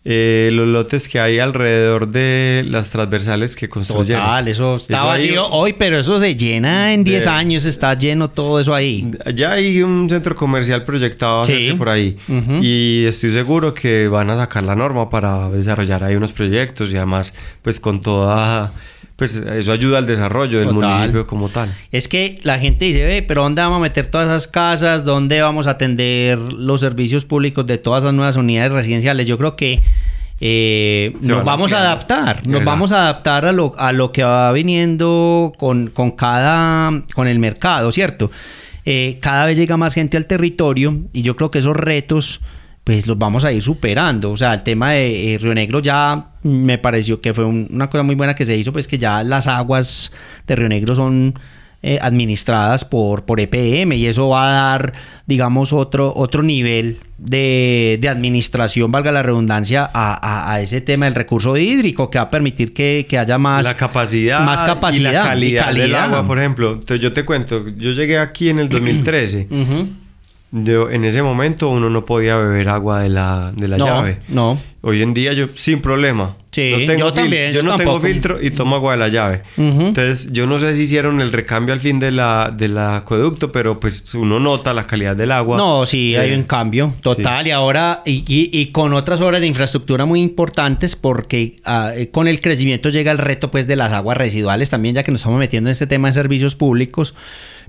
Eh, 0.06 0.50
los 0.52 0.68
lotes 0.68 1.08
que 1.08 1.18
hay 1.22 1.40
alrededor 1.40 2.10
de 2.10 2.66
las 2.68 2.92
transversales 2.92 3.56
que 3.56 3.70
construyen. 3.70 4.18
Total, 4.18 4.48
eso 4.50 4.76
está 4.76 5.04
vacío 5.04 5.48
hoy, 5.48 5.74
pero 5.74 5.98
eso 5.98 6.20
se 6.20 6.36
llena 6.36 6.94
en 6.94 7.06
10 7.06 7.26
años, 7.28 7.64
está 7.64 7.94
lleno 7.98 8.30
todo 8.30 8.60
eso 8.60 8.76
ahí. 8.76 9.10
Ya 9.34 9.54
hay 9.54 9.82
un 9.82 10.10
centro 10.10 10.36
comercial 10.36 10.84
proyectado 10.84 11.44
por 11.78 11.88
ahí 11.88 12.18
y 12.62 13.06
estoy 13.08 13.32
seguro 13.32 13.74
que 13.74 14.10
van 14.10 14.30
a 14.30 14.38
sacar 14.38 14.64
la 14.64 14.76
norma 14.76 15.10
para 15.10 15.50
desarrollar 15.50 16.04
ahí 16.04 16.16
unos 16.16 16.34
proyectos 16.34 16.92
y 16.92 16.98
además 16.98 17.34
pues 17.62 17.80
con 17.80 18.02
toda 18.02 18.74
pues 19.24 19.38
eso 19.38 19.72
ayuda 19.72 20.00
al 20.00 20.06
desarrollo 20.06 20.60
del 20.60 20.74
municipio 20.74 21.26
como 21.26 21.48
tal. 21.48 21.74
Es 21.94 22.10
que 22.10 22.42
la 22.44 22.60
gente 22.60 22.84
dice, 22.84 23.06
ve, 23.06 23.22
pero 23.22 23.44
¿dónde 23.44 23.62
vamos 23.62 23.78
a 23.78 23.80
meter 23.80 24.08
todas 24.08 24.28
esas 24.28 24.50
casas? 24.50 25.06
¿Dónde 25.06 25.42
vamos 25.42 25.66
a 25.68 25.72
atender 25.72 26.38
los 26.38 26.82
servicios 26.82 27.24
públicos 27.24 27.66
de 27.66 27.78
todas 27.78 28.04
las 28.04 28.14
nuevas 28.14 28.36
unidades 28.36 28.74
residenciales? 28.74 29.26
Yo 29.26 29.38
creo 29.38 29.56
que 29.56 29.82
eh, 30.42 31.16
nos 31.22 31.46
vamos 31.46 31.72
a 31.72 31.80
adaptar, 31.80 32.46
nos 32.50 32.66
vamos 32.66 32.92
a 32.92 33.04
adaptar 33.04 33.46
a 33.46 33.54
lo, 33.54 33.74
a 33.78 33.94
lo 33.94 34.12
que 34.12 34.26
va 34.26 34.52
viniendo 34.52 35.54
con, 35.58 35.88
con 35.88 36.12
cada, 36.12 37.04
con 37.16 37.30
el 37.30 37.40
mercado, 37.40 37.94
¿cierto? 37.94 38.30
Eh, 38.84 39.20
cada 39.22 39.46
vez 39.46 39.58
llega 39.58 39.78
más 39.78 39.94
gente 39.94 40.18
al 40.18 40.26
territorio 40.26 41.00
y 41.14 41.22
yo 41.22 41.38
creo 41.38 41.50
que 41.50 41.60
esos 41.60 41.78
retos 41.78 42.42
pues 42.84 43.08
los 43.08 43.18
vamos 43.18 43.46
a 43.46 43.52
ir 43.52 43.64
superando. 43.64 44.32
O 44.32 44.38
sea, 44.38 44.54
el 44.54 44.64
tema 44.64 44.92
de 44.92 45.34
eh, 45.34 45.38
Río 45.38 45.54
Negro 45.54 45.80
ya 45.80 46.32
me 46.44 46.78
pareció 46.78 47.22
que 47.22 47.34
fue 47.34 47.46
una 47.46 47.90
cosa 47.90 48.04
muy 48.04 48.16
buena 48.16 48.36
que 48.36 48.46
se 48.46 48.58
hizo, 48.58 48.74
pues 48.74 48.88
que 48.88 48.98
ya 48.98 49.24
las 49.24 49.48
aguas 49.48 50.12
de 50.48 50.56
Río 50.56 50.70
Negro 50.70 50.96
son 50.96 51.34
eh, 51.86 52.00
administradas 52.02 52.86
por, 52.86 53.26
por 53.26 53.40
EPM 53.40 53.94
y 53.94 54.06
eso 54.08 54.30
va 54.30 54.48
a 54.48 54.52
dar, 54.52 54.94
digamos, 55.28 55.74
otro, 55.74 56.14
otro 56.16 56.44
nivel 56.44 56.98
de, 57.18 58.00
administración, 58.10 58.92
valga 58.92 59.12
la 59.12 59.24
redundancia, 59.24 59.90
a, 59.94 60.60
ese 60.62 60.82
tema 60.82 61.06
del 61.06 61.16
recurso 61.16 61.58
hídrico 61.58 62.10
que 62.10 62.18
va 62.20 62.26
a 62.26 62.30
permitir 62.30 62.74
que, 62.74 63.06
haya 63.18 63.38
más... 63.38 63.66
La 63.66 63.76
capacidad, 63.76 64.46
más 64.46 64.62
capacidad 64.62 65.12
y 65.12 65.14
la 65.14 65.24
calidad, 65.24 65.74
del 65.74 65.96
agua, 65.96 66.26
por 66.26 66.40
ejemplo. 66.40 66.80
yo 66.86 67.14
te 67.14 67.26
cuento, 67.26 67.66
yo 67.78 67.92
llegué 67.92 68.18
aquí 68.18 68.50
en 68.50 68.60
el 68.60 68.70
2013. 68.70 69.48
Yo, 70.56 70.90
en 70.92 71.04
ese 71.04 71.24
momento 71.24 71.70
uno 71.70 71.90
no 71.90 72.06
podía 72.06 72.36
beber 72.38 72.70
agua 72.70 73.02
de 73.02 73.10
la, 73.10 73.52
de 73.56 73.68
la 73.68 73.78
No, 73.78 73.86
llave. 73.88 74.20
no. 74.30 74.56
Hoy 74.86 75.02
en 75.02 75.14
día 75.14 75.32
yo 75.34 75.48
sin 75.56 75.80
problema. 75.82 76.36
Sí, 76.52 76.72
no 76.78 76.86
tengo 76.86 77.00
yo 77.08 77.14
también, 77.14 77.52
Yo, 77.54 77.62
yo 77.62 77.64
no 77.64 77.78
tengo 77.78 78.00
filtro 78.02 78.40
y 78.40 78.52
tomo 78.52 78.76
agua 78.76 78.92
de 78.92 78.98
la 79.00 79.08
llave. 79.08 79.42
Entonces 79.58 80.32
yo 80.34 80.46
no 80.46 80.60
sé 80.60 80.76
si 80.76 80.84
hicieron 80.84 81.22
el 81.22 81.32
recambio 81.32 81.74
al 81.74 81.80
fin 81.80 82.00
de 82.00 82.12
la, 82.12 82.54
del 82.56 82.78
acueducto, 82.78 83.52
pero 83.52 83.80
pues 83.80 84.14
uno 84.14 84.40
nota 84.40 84.74
la 84.74 84.86
calidad 84.86 85.16
del 85.16 85.32
agua. 85.32 85.58
No, 85.58 85.86
sí, 85.88 86.14
Eh, 86.14 86.20
hay 86.20 86.34
un 86.34 86.44
cambio 86.44 86.94
total. 87.02 87.48
Y 87.48 87.52
ahora, 87.52 88.04
y, 88.06 88.24
y- 88.28 88.50
y 88.60 88.68
con 88.68 88.94
otras 88.94 89.22
obras 89.22 89.40
de 89.42 89.48
infraestructura 89.48 90.06
muy 90.06 90.22
importantes, 90.22 90.96
porque 90.98 91.56
ah, 91.66 91.92
eh, 91.96 92.10
con 92.12 92.28
el 92.28 92.40
crecimiento 92.42 92.90
llega 92.90 93.12
el 93.12 93.18
reto 93.18 93.50
pues 93.50 93.66
de 93.66 93.76
las 93.78 93.92
aguas 93.94 94.18
residuales 94.18 94.70
también, 94.70 94.94
ya 94.96 95.04
que 95.04 95.12
nos 95.12 95.22
estamos 95.22 95.40
metiendo 95.40 95.70
en 95.70 95.72
este 95.72 95.88
tema 95.88 96.10
de 96.10 96.14
servicios 96.14 96.56
públicos. 96.56 97.16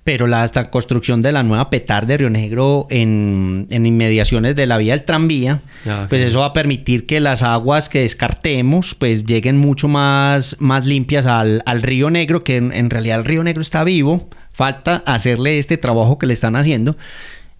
Pero 0.04 0.26
la 0.26 0.42
hasta 0.42 0.70
construcción 0.70 1.22
de 1.22 1.32
la 1.32 1.42
nueva 1.42 1.70
PETAR 1.70 2.06
de 2.06 2.18
Río 2.18 2.30
Negro 2.30 2.86
en, 2.90 3.66
en 3.70 3.86
inmediaciones 3.86 4.54
de 4.54 4.66
la 4.66 4.76
vía 4.78 4.92
del 4.94 5.04
tranvía, 5.04 5.62
Ah, 5.86 6.06
pues 6.08 6.22
eso 6.22 6.40
va 6.40 6.46
a 6.46 6.52
permitir 6.52 7.04
que 7.06 7.20
las 7.20 7.42
aguas 7.42 7.88
que 7.88 8.00
descartemos 8.00 8.94
pues 8.94 9.24
lleguen 9.24 9.56
mucho 9.56 9.88
más, 9.88 10.56
más 10.60 10.86
limpias 10.86 11.26
al, 11.26 11.62
al 11.66 11.82
Río 11.82 12.10
Negro, 12.10 12.44
que 12.44 12.56
en, 12.56 12.72
en 12.72 12.90
realidad 12.90 13.18
el 13.18 13.24
Río 13.24 13.44
Negro 13.44 13.60
está 13.60 13.84
vivo, 13.84 14.28
falta 14.52 15.02
hacerle 15.06 15.58
este 15.58 15.76
trabajo 15.76 16.18
que 16.18 16.26
le 16.26 16.34
están 16.34 16.56
haciendo 16.56 16.96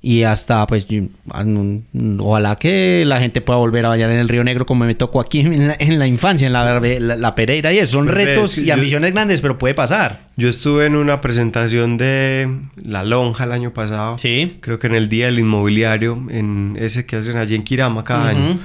y 0.07 0.23
hasta 0.25 0.67
pues 0.67 0.87
an- 1.31 1.85
ojalá 2.21 2.57
que 2.57 3.05
la 3.07 3.19
gente 3.21 3.41
pueda 3.41 3.59
volver 3.59 3.87
a 3.87 3.89
bañar 3.89 4.11
en 4.11 4.19
el 4.19 4.29
Río 4.29 4.45
Negro 4.45 4.67
como 4.67 4.85
me 4.85 4.95
tocó 4.95 5.19
aquí 5.19 5.41
en 5.41 5.69
la, 5.69 5.77
en 5.79 5.99
la 5.99 6.07
infancia, 6.07 6.47
en 6.47 6.53
la, 6.53 6.79
la, 6.79 7.17
la 7.17 7.35
Pereira 7.35 7.73
y 7.73 7.79
eso, 7.79 7.93
son 7.95 8.09
retos 8.09 8.59
y 8.59 8.67
yo- 8.67 8.75
ambiciones 8.75 9.13
grandes, 9.15 9.41
pero 9.41 9.57
puede 9.59 9.73
pasar. 9.73 10.29
Yo 10.37 10.49
estuve 10.51 10.85
en 10.87 10.95
una 10.97 11.21
presentación 11.23 11.97
de 11.97 12.49
La 12.85 13.03
Lonja 13.03 13.45
el 13.45 13.53
año 13.53 13.73
pasado. 13.73 14.19
Sí. 14.19 14.59
Creo 14.61 14.79
que 14.79 14.89
en 14.89 14.95
el 14.95 15.09
Día 15.09 15.27
del 15.27 15.39
Inmobiliario, 15.39 16.23
en 16.29 16.77
ese 16.79 17.07
que 17.07 17.17
hacen 17.17 17.39
allí 17.39 17.55
en 17.55 17.63
Kirama 17.65 18.05
cada 18.05 18.29
año. 18.29 18.59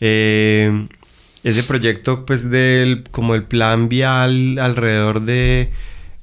Eh, 0.00 0.88
ese 1.44 1.62
proyecto, 1.62 2.26
pues, 2.26 2.50
del 2.50 3.04
como 3.10 3.34
el 3.34 3.44
plan 3.44 3.88
vial 3.88 4.58
alrededor 4.58 5.22
de 5.22 5.70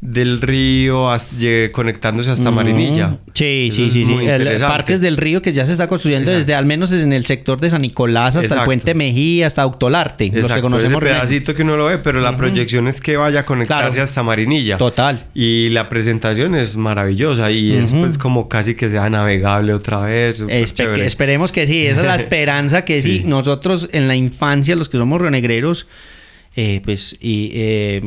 del 0.01 0.39
río 0.41 1.11
hasta- 1.11 1.35
conectándose 1.73 2.29
hasta 2.31 2.51
Marinilla. 2.51 3.17
Sí, 3.33 3.67
Eso 3.69 3.75
sí, 3.75 3.91
sí, 3.91 4.05
sí. 4.05 4.25
El. 4.27 4.59
Parques 4.61 5.01
del 5.01 5.17
Río 5.17 5.41
que 5.41 5.51
ya 5.51 5.65
se 5.65 5.73
está 5.73 5.87
construyendo 5.87 6.31
Exacto. 6.31 6.37
desde 6.39 6.55
al 6.55 6.65
menos 6.65 6.91
en 6.93 7.11
el 7.11 7.25
sector 7.25 7.59
de 7.59 7.69
San 7.69 7.81
Nicolás 7.81 8.27
hasta 8.35 8.39
el 8.39 8.45
Exacto. 8.45 8.65
puente 8.65 8.93
Mejía, 8.93 9.47
hasta 9.47 9.61
Autolarte, 9.61 10.25
los 10.27 10.33
que 10.33 10.39
Exacto, 10.41 10.61
conocemos 10.63 11.03
ese 11.03 11.11
pedacito 11.13 11.53
que 11.53 11.63
uno 11.63 11.75
lo 11.75 11.85
ve, 11.87 11.97
pero 11.97 12.21
la 12.21 12.37
proyección 12.37 12.87
es 12.87 13.01
que 13.01 13.17
vaya 13.17 13.41
a 13.41 13.45
conectarse 13.45 13.89
Claro. 13.91 14.03
hasta 14.03 14.23
Marinilla. 14.23 14.77
Total. 14.77 15.25
Y 15.33 15.69
la 15.71 15.89
presentación 15.89 16.55
es 16.55 16.77
maravillosa 16.77 17.51
y 17.51 17.73
es 17.73 17.91
pues 17.93 18.17
como 18.17 18.47
casi 18.47 18.75
que 18.75 18.89
sea 18.89 19.09
navegable 19.09 19.73
otra 19.73 19.99
vez. 20.01 20.41
Espe- 20.43 20.99
esperemos 21.03 21.51
que 21.51 21.67
sí, 21.67 21.85
esa 21.85 22.01
es 22.01 22.07
la 22.07 22.15
esperanza 22.15 22.85
que 22.85 23.01
sí. 23.01 23.19
Sí. 23.19 23.25
Nosotros 23.27 23.89
en 23.91 24.07
la 24.07 24.15
infancia, 24.15 24.75
los 24.77 24.87
que 24.89 24.97
somos 24.97 25.19
rionegreros, 25.21 25.87
eh, 26.61 26.81
pues 26.83 27.15
y, 27.21 27.51
eh, 27.53 28.01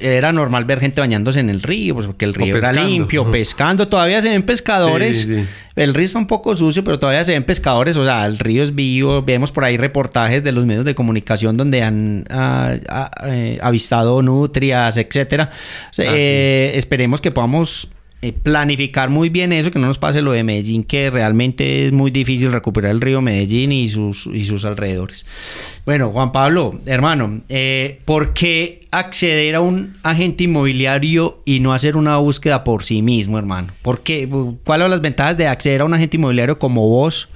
era 0.00 0.32
normal 0.32 0.64
ver 0.64 0.80
gente 0.80 1.02
bañándose 1.02 1.40
en 1.40 1.50
el 1.50 1.60
río, 1.60 1.94
pues 1.94 2.06
porque 2.06 2.24
el 2.24 2.32
río 2.32 2.56
era 2.56 2.72
limpio, 2.72 3.30
pescando. 3.30 3.86
Todavía 3.86 4.22
se 4.22 4.30
ven 4.30 4.44
pescadores. 4.44 5.20
Sí, 5.20 5.26
sí. 5.26 5.46
El 5.76 5.92
río 5.92 6.06
está 6.06 6.18
un 6.18 6.26
poco 6.26 6.56
sucio, 6.56 6.82
pero 6.84 6.98
todavía 6.98 7.22
se 7.22 7.32
ven 7.32 7.44
pescadores. 7.44 7.98
O 7.98 8.04
sea, 8.06 8.24
el 8.24 8.38
río 8.38 8.62
es 8.62 8.74
vivo. 8.74 9.20
Vemos 9.20 9.52
por 9.52 9.64
ahí 9.64 9.76
reportajes 9.76 10.42
de 10.42 10.52
los 10.52 10.64
medios 10.64 10.86
de 10.86 10.94
comunicación 10.94 11.58
donde 11.58 11.82
han 11.82 12.24
ah, 12.30 12.76
ah, 12.88 13.10
eh, 13.26 13.58
avistado 13.60 14.22
nutrias, 14.22 14.96
etcétera. 14.96 15.50
Ah, 15.52 15.88
sí. 15.90 16.02
eh, 16.06 16.72
esperemos 16.76 17.20
que 17.20 17.30
podamos 17.30 17.88
eh, 18.22 18.32
planificar 18.32 19.10
muy 19.10 19.30
bien 19.30 19.52
eso, 19.52 19.72
que 19.72 19.80
no 19.80 19.88
nos 19.88 19.98
pase 19.98 20.22
lo 20.22 20.30
de 20.30 20.44
Medellín, 20.44 20.84
que 20.84 21.10
realmente 21.10 21.86
es 21.86 21.92
muy 21.92 22.12
difícil 22.12 22.52
recuperar 22.52 22.92
el 22.92 23.00
río 23.00 23.20
Medellín 23.20 23.72
y 23.72 23.88
sus, 23.88 24.28
y 24.28 24.44
sus 24.44 24.64
alrededores. 24.64 25.26
Bueno, 25.84 26.10
Juan 26.10 26.30
Pablo, 26.30 26.78
hermano, 26.86 27.40
eh, 27.48 27.98
¿por 28.04 28.32
qué 28.32 28.86
acceder 28.92 29.56
a 29.56 29.60
un 29.60 29.96
agente 30.04 30.44
inmobiliario 30.44 31.42
y 31.44 31.58
no 31.58 31.74
hacer 31.74 31.96
una 31.96 32.16
búsqueda 32.18 32.62
por 32.62 32.84
sí 32.84 33.02
mismo, 33.02 33.38
hermano? 33.38 33.72
¿Por 33.82 34.02
qué? 34.02 34.28
¿Cuáles 34.62 34.84
son 34.84 34.90
las 34.92 35.00
ventajas 35.00 35.36
de 35.36 35.48
acceder 35.48 35.80
a 35.80 35.84
un 35.84 35.94
agente 35.94 36.16
inmobiliario 36.16 36.60
como 36.60 36.88
vos? 36.88 37.28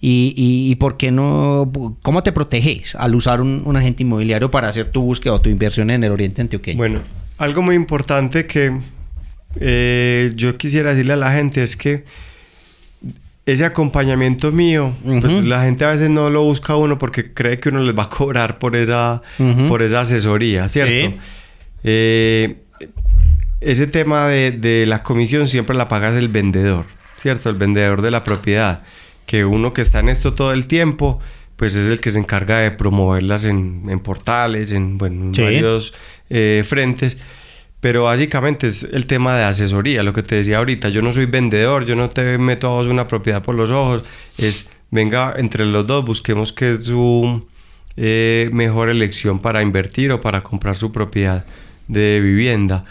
¿Y, 0.00 0.34
y, 0.36 0.72
y 0.72 0.74
por 0.74 0.96
qué 0.96 1.12
no? 1.12 1.70
¿Cómo 2.02 2.22
te 2.24 2.32
proteges 2.32 2.96
al 2.96 3.14
usar 3.14 3.40
un, 3.40 3.62
un 3.64 3.76
agente 3.76 4.02
inmobiliario 4.02 4.50
para 4.50 4.66
hacer 4.66 4.90
tu 4.90 5.02
búsqueda 5.02 5.34
o 5.34 5.40
tu 5.40 5.50
inversión 5.50 5.90
en 5.90 6.02
el 6.02 6.10
Oriente 6.10 6.40
Antioqueño? 6.40 6.78
Bueno, 6.78 7.00
algo 7.38 7.62
muy 7.62 7.76
importante 7.76 8.46
que 8.46 8.76
eh, 9.58 10.30
yo 10.36 10.56
quisiera 10.56 10.90
decirle 10.90 11.14
a 11.14 11.16
la 11.16 11.32
gente 11.32 11.62
es 11.62 11.76
que 11.76 12.04
ese 13.46 13.64
acompañamiento 13.64 14.52
mío, 14.52 14.94
pues 15.02 15.42
la 15.42 15.62
gente 15.64 15.84
a 15.84 15.90
veces 15.90 16.08
no 16.10 16.30
lo 16.30 16.44
busca 16.44 16.74
a 16.74 16.76
uno 16.76 16.98
porque 16.98 17.32
cree 17.32 17.58
que 17.58 17.70
uno 17.70 17.80
les 17.80 17.98
va 17.98 18.04
a 18.04 18.08
cobrar 18.08 18.58
por 18.58 18.76
esa, 18.76 19.22
por 19.66 19.82
esa 19.82 20.02
asesoría, 20.02 20.68
¿cierto? 20.68 20.92
Sí. 20.92 21.16
Eh, 21.82 22.56
ese 23.60 23.86
tema 23.86 24.26
de, 24.28 24.52
de 24.52 24.86
la 24.86 25.02
comisión 25.02 25.48
siempre 25.48 25.76
la 25.76 25.88
pagas 25.88 26.16
el 26.16 26.28
vendedor, 26.28 26.86
¿cierto? 27.16 27.50
El 27.50 27.56
vendedor 27.56 28.02
de 28.02 28.10
la 28.10 28.22
propiedad. 28.24 28.82
Que 29.26 29.44
uno 29.44 29.72
que 29.72 29.82
está 29.82 29.98
en 30.00 30.08
esto 30.10 30.32
todo 30.32 30.52
el 30.52 30.66
tiempo, 30.66 31.20
pues 31.56 31.74
es 31.74 31.86
el 31.86 31.98
que 32.00 32.10
se 32.10 32.18
encarga 32.18 32.58
de 32.58 32.70
promoverlas 32.70 33.44
en, 33.46 33.84
en 33.88 34.00
portales, 34.00 34.70
en, 34.70 34.96
bueno, 34.98 35.24
en 35.26 35.34
Sí. 35.34 35.42
varios 35.42 35.94
eh, 36.30 36.62
frentes. 36.66 37.18
Pero 37.80 38.04
básicamente 38.04 38.68
es 38.68 38.82
el 38.82 39.06
tema 39.06 39.36
de 39.36 39.44
asesoría, 39.44 40.02
lo 40.02 40.12
que 40.12 40.22
te 40.22 40.36
decía 40.36 40.58
ahorita. 40.58 40.90
Yo 40.90 41.00
no 41.00 41.12
soy 41.12 41.26
vendedor, 41.26 41.86
yo 41.86 41.96
no 41.96 42.10
te 42.10 42.36
meto 42.38 42.66
a 42.66 42.70
vos 42.70 42.86
una 42.86 43.08
propiedad 43.08 43.42
por 43.42 43.54
los 43.54 43.70
ojos. 43.70 44.02
Es, 44.36 44.70
venga, 44.90 45.34
entre 45.36 45.64
los 45.64 45.86
dos 45.86 46.04
busquemos 46.04 46.52
qué 46.52 46.74
es 46.74 46.86
su 46.86 47.46
eh, 47.96 48.50
mejor 48.52 48.90
elección 48.90 49.38
para 49.38 49.62
invertir 49.62 50.12
o 50.12 50.20
para 50.20 50.42
comprar 50.42 50.76
su 50.76 50.92
propiedad 50.92 51.44
de 51.88 52.20
vivienda. 52.20 52.84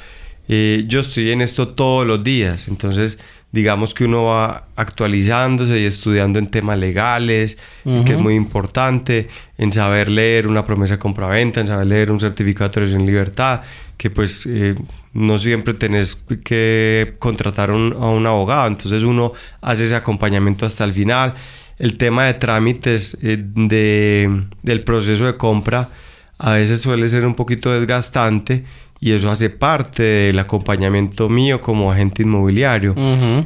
Eh, 0.48 0.86
yo 0.88 1.02
estoy 1.02 1.32
en 1.32 1.42
esto 1.42 1.70
todos 1.70 2.08
los 2.08 2.24
días, 2.24 2.68
entonces 2.68 3.20
digamos 3.52 3.94
que 3.94 4.06
uno 4.06 4.26
va 4.26 4.66
actualizándose 4.76 5.80
y 5.80 5.86
estudiando 5.86 6.40
en 6.40 6.48
temas 6.48 6.78
legales, 6.78 7.58
que 7.84 8.12
es 8.12 8.18
muy 8.18 8.36
importante, 8.36 9.28
en 9.58 9.74
saber 9.74 10.10
leer 10.10 10.48
una 10.48 10.66
promesa 10.66 10.96
de 10.96 11.00
compraventa, 11.00 11.60
en 11.60 11.68
saber 11.68 11.88
leer 11.88 12.12
un 12.12 12.20
certificado 12.20 12.82
de 12.82 12.92
en 12.92 13.06
libertad, 13.06 13.62
que 14.00 14.10
pues 14.10 14.46
eh, 14.50 14.76
no 15.14 15.38
siempre 15.38 15.74
tenés 15.74 16.24
que 16.44 17.16
contratar 17.20 17.70
un- 17.72 17.92
a 17.94 18.08
un 18.08 18.26
abogado, 18.26 18.66
entonces 18.68 19.04
uno 19.04 19.34
hace 19.62 19.86
ese 19.86 19.96
acompañamiento 19.96 20.66
hasta 20.66 20.86
el 20.86 20.94
final. 20.94 21.34
El 21.78 21.98
tema 21.98 22.26
de 22.26 22.34
trámites 22.36 23.18
eh, 23.22 23.38
de, 23.40 24.44
del 24.64 24.84
proceso 24.84 25.26
de 25.26 25.36
compra 25.38 25.90
a 26.38 26.54
veces 26.54 26.80
suele 26.82 27.10
ser 27.10 27.26
un 27.26 27.36
poquito 27.36 27.72
desgastante 27.72 28.64
y 29.02 29.12
eso 29.12 29.30
hace 29.30 29.50
parte 29.50 30.04
del 30.04 30.40
acompañamiento 30.40 31.28
mío 31.30 31.60
como 31.62 31.92
agente 31.92 32.24
inmobiliario. 32.24 32.94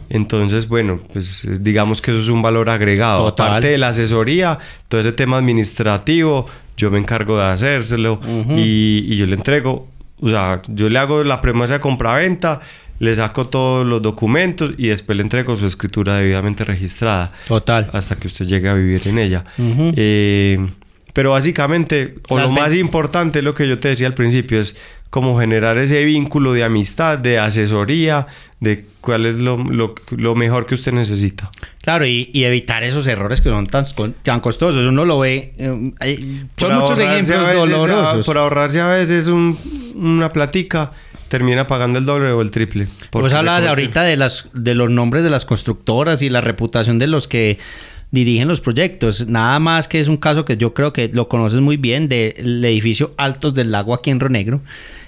Entonces, 0.09 0.67
bueno, 0.67 0.99
pues 1.11 1.45
eh, 1.45 1.57
digamos 1.61 2.01
que 2.01 2.11
eso 2.11 2.21
es 2.21 2.27
un 2.27 2.41
valor 2.43 2.69
agregado. 2.69 3.25
Total. 3.25 3.47
Aparte 3.47 3.67
de 3.69 3.77
la 3.79 3.89
asesoría, 3.89 4.57
todo 4.87 5.01
ese 5.01 5.11
tema 5.13 5.37
administrativo, 5.37 6.45
yo 6.75 6.89
me 6.89 6.97
encargo 6.99 7.37
de 7.37 7.45
hacérselo 7.51 8.19
y, 8.57 9.05
y 9.07 9.17
yo 9.17 9.25
le 9.27 9.35
entrego, 9.35 9.87
o 10.23 10.29
sea, 10.29 10.61
yo 10.67 10.89
le 10.89 10.97
hago 10.99 11.23
la 11.23 11.41
promesa 11.41 11.73
de 11.75 11.79
compraventa, 11.79 12.61
le 12.99 13.13
saco 13.15 13.47
todos 13.49 13.85
los 13.85 14.01
documentos 14.01 14.71
y 14.77 14.87
después 14.87 15.15
le 15.17 15.23
entrego 15.23 15.55
su 15.55 15.65
escritura 15.65 16.15
debidamente 16.17 16.63
registrada 16.63 17.31
Total. 17.47 17.89
hasta 17.91 18.15
que 18.15 18.27
usted 18.27 18.45
llegue 18.45 18.69
a 18.69 18.73
vivir 18.75 19.01
en 19.07 19.17
ella. 19.19 19.43
Eh, 19.57 20.65
pero 21.13 21.31
básicamente, 21.31 22.15
o 22.29 22.37
Las 22.37 22.49
lo 22.49 22.55
más 22.55 22.73
importante, 22.75 23.41
lo 23.41 23.53
que 23.53 23.67
yo 23.67 23.77
te 23.77 23.89
decía 23.89 24.07
al 24.07 24.13
principio, 24.15 24.59
es 24.59 24.79
como 25.09 25.39
generar 25.39 25.77
ese 25.77 26.03
vínculo 26.05 26.53
de 26.53 26.63
amistad, 26.63 27.19
de 27.19 27.37
asesoría, 27.37 28.25
de 28.59 28.85
cuál 29.01 29.25
es 29.27 29.35
lo, 29.35 29.57
lo- 29.57 29.93
lo 30.11 30.33
mejor 30.35 30.65
que 30.65 30.73
usted 30.73 30.91
necesita. 30.93 31.51
Claro, 31.83 32.05
y, 32.07 32.29
y 32.33 32.45
evitar 32.45 32.83
esos 32.83 33.05
errores 33.05 33.41
que 33.41 33.49
son 33.49 33.67
tan, 33.67 33.83
tan 34.23 34.39
costosos. 34.39 34.87
Uno 34.87 35.05
lo 35.05 35.19
ve. 35.19 35.53
eh, 35.57 35.91
hay- 35.99 36.47
son 36.57 36.75
muchos 36.75 36.97
ejemplos 36.97 37.31
a 37.45 37.47
veces, 37.51 37.55
dolorosos. 37.69 38.23
a- 38.23 38.25
por 38.25 38.37
ahorrarse 38.37 38.79
a 38.81 38.87
veces 38.87 39.27
un- 39.27 39.57
una 39.93 40.29
platica, 40.31 40.91
termina 41.29 41.67
pagando 41.67 41.99
el 41.99 42.05
doble 42.05 42.31
o 42.31 42.41
el 42.41 42.51
triple. 42.51 42.87
se 43.11 43.35
hablabas 43.35 43.61
comete- 43.63 43.69
ahorita 43.69 44.03
de, 44.03 44.17
las, 44.17 44.49
de 44.53 44.75
los 44.75 44.89
nombres 44.89 45.23
de 45.23 45.29
las 45.29 45.45
constructoras 45.45 46.21
y 46.21 46.29
la 46.29 46.41
reputación 46.41 46.99
de 46.99 47.07
los 47.07 47.27
que 47.27 47.57
dirigen 48.11 48.47
los 48.47 48.61
proyectos. 48.61 49.27
Nada 49.27 49.57
más 49.59 49.87
que 49.87 49.99
es 49.99 50.07
un 50.07 50.17
caso 50.17 50.45
que 50.45 50.57
yo 50.57 50.73
creo 50.73 50.93
que 50.93 51.09
lo 51.11 51.27
conoces 51.27 51.59
muy 51.61 51.77
bien 51.77 52.07
del 52.07 52.63
edificio 52.63 53.13
Altos 53.17 53.53
del 53.55 53.71
Lago 53.71 53.93
aquí 53.93 54.11
en 54.11 54.19
Río 54.19 54.29
Negro. 54.29 54.61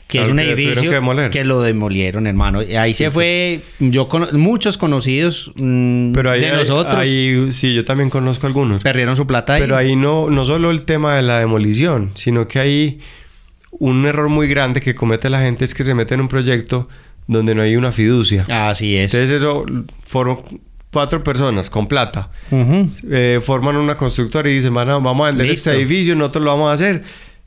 Que 0.07 0.19
Claro, 0.19 0.25
es 0.27 0.31
un 0.33 0.37
que 0.37 0.51
edificio 0.51 1.29
que 1.31 1.43
lo 1.43 1.61
demolieron, 1.63 2.27
hermano. 2.27 2.59
Ahí 2.77 2.93
se 2.93 3.09
fue, 3.09 3.61
yo 3.79 4.07
cono- 4.07 4.27
muchos 4.33 4.77
conocidos 4.77 5.51
mm, 5.55 6.13
Pero 6.13 6.29
ahí, 6.29 6.41
de 6.41 6.51
nosotros 6.51 6.93
ahí- 6.93 7.51
sí, 7.51 7.73
yo 7.73 7.83
también 7.83 8.11
conozco 8.11 8.45
algunos. 8.45 8.83
perdieron 8.83 9.15
su 9.15 9.25
plata 9.25 9.55
ahí. 9.55 9.61
Pero 9.61 9.75
ahí 9.75 9.95
no, 9.95 10.29
no 10.29 10.45
solo 10.45 10.69
el 10.69 10.83
tema 10.83 11.15
de 11.15 11.23
la 11.23 11.39
demolición, 11.39 12.11
sino 12.13 12.47
que 12.47 12.59
hay 12.59 12.99
un 13.79 14.05
error 14.05 14.29
muy 14.29 14.47
grande 14.47 14.81
que 14.81 14.95
comete 14.95 15.29
la 15.29 15.41
gente 15.41 15.65
es 15.65 15.73
que 15.73 15.83
se 15.83 15.93
mete 15.93 16.13
en 16.13 16.21
un 16.21 16.27
proyecto 16.27 16.87
donde 17.27 17.55
no 17.55 17.61
hay 17.61 17.75
una 17.75 17.91
fiducia. 17.91 18.45
Así 18.49 18.95
es. 18.95 19.13
Entonces 19.13 19.39
eso 19.39 19.65
forma 20.05 20.37
cuatro 20.91 21.23
personas 21.23 21.69
con 21.69 21.87
plata. 21.87 22.29
Eh, 22.51 23.39
forman 23.43 23.75
una 23.75 23.97
constructora 23.97 24.49
y 24.49 24.57
dicen, 24.57 24.73
vamos 24.73 25.21
a 25.21 25.29
vender 25.31 25.47
este 25.47 25.71
edificio, 25.71 26.15
nosotros 26.15 26.45
lo 26.45 26.51
vamos 26.51 26.69
a 26.69 26.73
hacer 26.73 27.03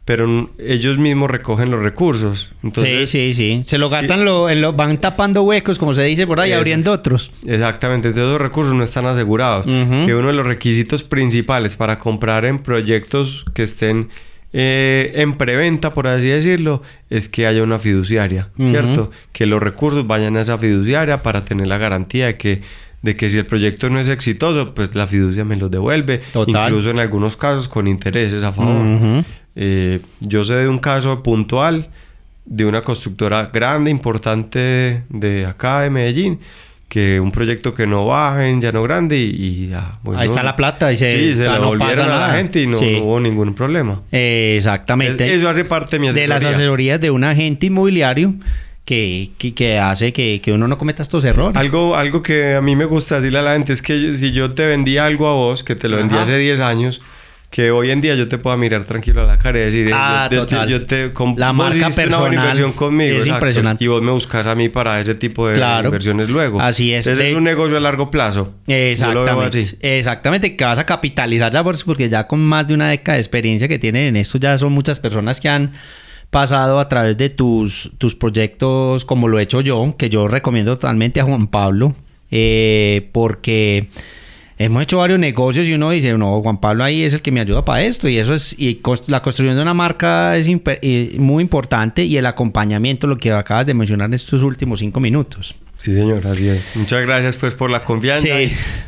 pero 0.08 0.48
ellos 0.56 0.96
mismos 0.96 1.30
recogen 1.30 1.70
los 1.70 1.80
recursos. 1.80 2.48
Entonces, 2.62 3.10
sí, 3.10 3.34
sí, 3.34 3.34
sí. 3.34 3.62
Se 3.66 3.76
lo 3.76 3.90
gastan, 3.90 4.24
Lo, 4.24 4.72
van 4.72 4.98
tapando 5.02 5.42
huecos, 5.42 5.78
como 5.78 5.92
se 5.92 6.02
dice 6.04 6.26
por 6.26 6.40
ahí, 6.40 6.52
abriendo 6.52 6.92
otros. 6.92 7.30
Exactamente, 7.46 8.08
entonces 8.08 8.32
los 8.32 8.40
recursos 8.40 8.72
no 8.72 8.82
están 8.82 9.04
asegurados. 9.04 9.66
Que 9.66 10.14
uno 10.14 10.28
de 10.28 10.32
los 10.32 10.46
requisitos 10.46 11.02
principales 11.02 11.76
para 11.76 11.98
comprar 11.98 12.46
en 12.46 12.60
proyectos 12.60 13.44
que 13.52 13.64
estén 13.64 14.08
eh, 14.52 15.12
en 15.16 15.34
preventa, 15.36 15.92
por 15.92 16.06
así 16.06 16.28
decirlo, 16.28 16.82
es 17.10 17.28
que 17.28 17.46
haya 17.46 17.62
una 17.62 17.78
fiduciaria, 17.78 18.48
¿cierto? 18.56 19.10
Que 19.32 19.46
los 19.46 19.62
recursos 19.62 20.06
vayan 20.06 20.36
a 20.36 20.40
esa 20.40 20.56
fiduciaria 20.56 21.22
para 21.22 21.44
tener 21.44 21.66
la 21.66 21.78
garantía 21.78 22.26
de 22.26 22.36
que 22.36 22.62
de 23.02 23.16
que 23.16 23.30
si 23.30 23.38
el 23.38 23.46
proyecto 23.46 23.90
no 23.90 24.00
es 24.00 24.08
exitoso, 24.08 24.74
pues 24.74 24.94
la 24.94 25.06
fiducia 25.06 25.44
me 25.44 25.56
los 25.56 25.70
devuelve, 25.70 26.20
incluso 26.46 26.90
en 26.90 26.98
algunos 26.98 27.36
casos 27.36 27.68
con 27.68 27.86
intereses 27.86 28.42
a 28.42 28.52
favor. 28.52 29.24
Eh, 29.54 30.00
yo 30.20 30.44
sé 30.44 30.54
de 30.54 30.68
un 30.68 30.78
caso 30.78 31.22
puntual 31.22 31.90
de 32.44 32.64
una 32.64 32.82
constructora 32.82 33.50
grande, 33.52 33.90
importante 33.90 35.04
de 35.08 35.46
acá 35.46 35.82
de 35.82 35.90
Medellín, 35.90 36.40
que 36.88 37.20
un 37.20 37.30
proyecto 37.30 37.74
que 37.74 37.86
no 37.86 38.06
baja 38.06 38.48
en 38.48 38.60
Llano 38.60 38.82
Grande 38.82 39.18
y, 39.18 39.70
ahí 40.16 40.26
está 40.26 40.42
la 40.42 40.56
plata 40.56 40.90
y 40.90 40.96
se, 40.96 41.10
sí, 41.10 41.36
se 41.36 41.44
la 41.44 41.58
volvieron 41.58 42.10
a 42.10 42.28
la 42.28 42.34
gente 42.34 42.62
y 42.62 42.66
no, 42.66 42.78
hubo 42.78 43.20
ningún 43.20 43.54
problema. 43.54 44.00
exactamente. 44.10 45.34
Eso 45.34 45.48
hace 45.48 45.64
parte 45.64 45.96
de 45.96 46.00
mi 46.00 46.08
asesoría. 46.08 46.22
De 46.22 46.28
las 46.28 46.44
asesorías 46.44 47.00
de 47.00 47.10
un 47.10 47.24
agente 47.24 47.66
inmobiliario 47.66 48.34
que, 48.86 49.32
que, 49.54 49.78
hace 49.78 50.14
que, 50.14 50.40
que, 50.42 50.52
uno 50.52 50.66
no 50.66 50.78
cometa 50.78 51.02
estos 51.02 51.22
errores. 51.26 51.56
algo, 51.58 51.94
algo 51.94 52.22
que 52.22 52.54
a 52.54 52.62
mí 52.62 52.74
me 52.74 52.86
gusta 52.86 53.16
decirle 53.16 53.40
a 53.40 53.42
la 53.42 53.52
gente 53.52 53.74
es 53.74 53.82
que 53.82 54.14
si 54.14 54.32
yo 54.32 54.54
te 54.54 54.64
vendí 54.64 54.96
algo 54.96 55.28
a 55.28 55.34
vos, 55.34 55.62
que 55.62 55.74
te 55.74 55.90
lo 55.90 55.98
vendí 55.98 56.16
hace 56.16 56.38
10 56.38 56.60
años, 56.60 57.02
que 57.50 57.70
hoy 57.70 57.90
en 57.90 58.00
día 58.02 58.14
yo 58.14 58.28
te 58.28 58.36
pueda 58.36 58.56
mirar 58.56 58.84
tranquilo 58.84 59.22
a 59.22 59.26
la 59.26 59.38
cara 59.38 59.58
y 59.58 59.62
decir, 59.62 59.90
ah, 59.94 60.28
yo, 60.30 60.46
yo, 60.66 60.84
te 60.84 61.10
la 61.36 61.52
marca 61.52 61.88
personal 61.90 62.28
una 62.28 62.34
inversión 62.34 62.72
conmigo, 62.72 63.18
es 63.18 63.26
impresionante. 63.26 63.82
Y 63.82 63.86
vos 63.86 64.02
me 64.02 64.10
buscas 64.10 64.46
a 64.46 64.54
mí 64.54 64.68
para 64.68 65.00
ese 65.00 65.14
tipo 65.14 65.48
de 65.48 65.58
inversiones 65.84 66.28
luego. 66.28 66.60
Así 66.60 66.92
es. 66.92 67.06
es 67.06 67.34
un 67.34 67.44
negocio 67.44 67.76
a 67.76 67.80
largo 67.80 68.10
plazo. 68.10 68.52
Exactamente. 68.66 69.58
Exactamente, 69.80 70.56
que 70.56 70.64
vas 70.64 70.78
a 70.78 70.86
capitalizar 70.86 71.52
ya 71.52 71.64
porque 71.64 72.08
ya 72.08 72.26
con 72.26 72.40
más 72.40 72.66
de 72.66 72.74
una 72.74 72.88
década 72.88 73.16
de 73.16 73.20
experiencia 73.20 73.68
que 73.68 73.78
tienen 73.78 74.06
en 74.06 74.16
esto 74.16 74.38
ya 74.38 74.56
son 74.58 74.72
muchas 74.72 75.00
personas 75.00 75.40
que 75.40 75.48
han 75.48 75.72
pasado 76.30 76.78
a 76.78 76.88
través 76.88 77.16
de 77.16 77.30
tus, 77.30 77.90
tus 77.98 78.14
proyectos 78.14 79.04
como 79.04 79.28
lo 79.28 79.38
he 79.38 79.42
hecho 79.42 79.60
yo, 79.60 79.94
que 79.96 80.10
yo 80.10 80.28
recomiendo 80.28 80.76
totalmente 80.76 81.20
a 81.20 81.24
Juan 81.24 81.46
Pablo, 81.46 81.94
eh, 82.30 83.08
porque 83.12 83.88
hemos 84.58 84.82
hecho 84.82 84.98
varios 84.98 85.18
negocios 85.18 85.66
y 85.66 85.74
uno 85.74 85.90
dice, 85.90 86.12
no, 86.18 86.42
Juan 86.42 86.60
Pablo 86.60 86.84
ahí 86.84 87.02
es 87.02 87.14
el 87.14 87.22
que 87.22 87.30
me 87.30 87.40
ayuda 87.40 87.64
para 87.64 87.82
esto 87.82 88.08
y 88.08 88.18
eso 88.18 88.34
es, 88.34 88.58
y 88.58 88.80
la 89.06 89.22
construcción 89.22 89.56
de 89.56 89.62
una 89.62 89.74
marca 89.74 90.36
es 90.36 90.48
muy 91.18 91.42
importante 91.42 92.04
y 92.04 92.16
el 92.16 92.26
acompañamiento, 92.26 93.06
lo 93.06 93.16
que 93.16 93.32
acabas 93.32 93.66
de 93.66 93.74
mencionar 93.74 94.06
en 94.06 94.14
estos 94.14 94.42
últimos 94.42 94.80
cinco 94.80 95.00
minutos. 95.00 95.54
Sí, 95.78 95.94
señor, 95.94 96.26
así 96.26 96.48
es. 96.48 96.74
Muchas 96.74 97.06
gracias 97.06 97.36
pues 97.36 97.54
por 97.54 97.70
la 97.70 97.84
confianza. 97.84 98.26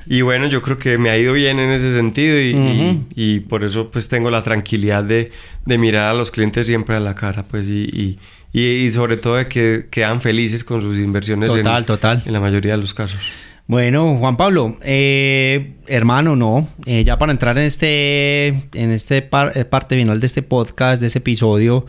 Y, 0.07 0.23
bueno, 0.23 0.49
yo 0.49 0.61
creo 0.61 0.77
que 0.77 0.99
me 0.99 1.11
ha 1.11 1.17
ido 1.17 1.33
bien 1.33 1.61
en 1.61 1.71
ese 1.71 1.95
sentido 1.95 2.37
y, 2.41 3.05
y, 3.15 3.41
por 3.41 3.65
eso 3.65 3.93
pues 3.93 4.09
tengo 4.09 4.29
la 4.29 4.43
tranquilidad 4.43 5.05
de, 5.05 5.31
de, 5.65 5.79
mirar 5.79 6.11
a 6.11 6.15
los 6.15 6.33
clientes 6.33 6.67
siempre 6.67 6.97
a 6.97 7.01
la 7.01 7.15
cara 7.15 7.45
pues 7.45 7.69
y, 7.69 8.19
y 8.53 8.91
sobre 8.91 9.17
todo 9.17 9.37
de 9.37 9.47
que 9.47 9.87
quedan 9.89 10.21
felices 10.21 10.65
con 10.65 10.81
sus 10.81 10.99
inversiones 10.99 11.53
total, 11.53 11.87
total. 11.87 12.23
en 12.27 12.33
la 12.33 12.41
mayoría 12.41 12.73
de 12.73 12.79
los 12.79 12.93
casos. 12.93 13.21
Bueno, 13.67 14.17
Juan 14.17 14.37
Pablo, 14.37 14.77
eh, 14.83 15.75
hermano, 15.87 16.35
no, 16.35 16.69
eh, 16.87 17.05
ya 17.05 17.19
para 17.19 17.31
entrar 17.31 17.57
en 17.57 17.65
este, 17.65 18.49
en 18.49 18.91
este 18.91 19.19
eh, 19.19 19.65
parte 19.65 19.97
final 19.97 20.19
de 20.19 20.27
este 20.27 20.43
podcast, 20.43 21.01
de 21.01 21.07
este 21.07 21.21
episodio, 21.21 21.87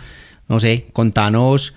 no 0.48 0.60
sé, 0.60 0.86
contanos 0.94 1.76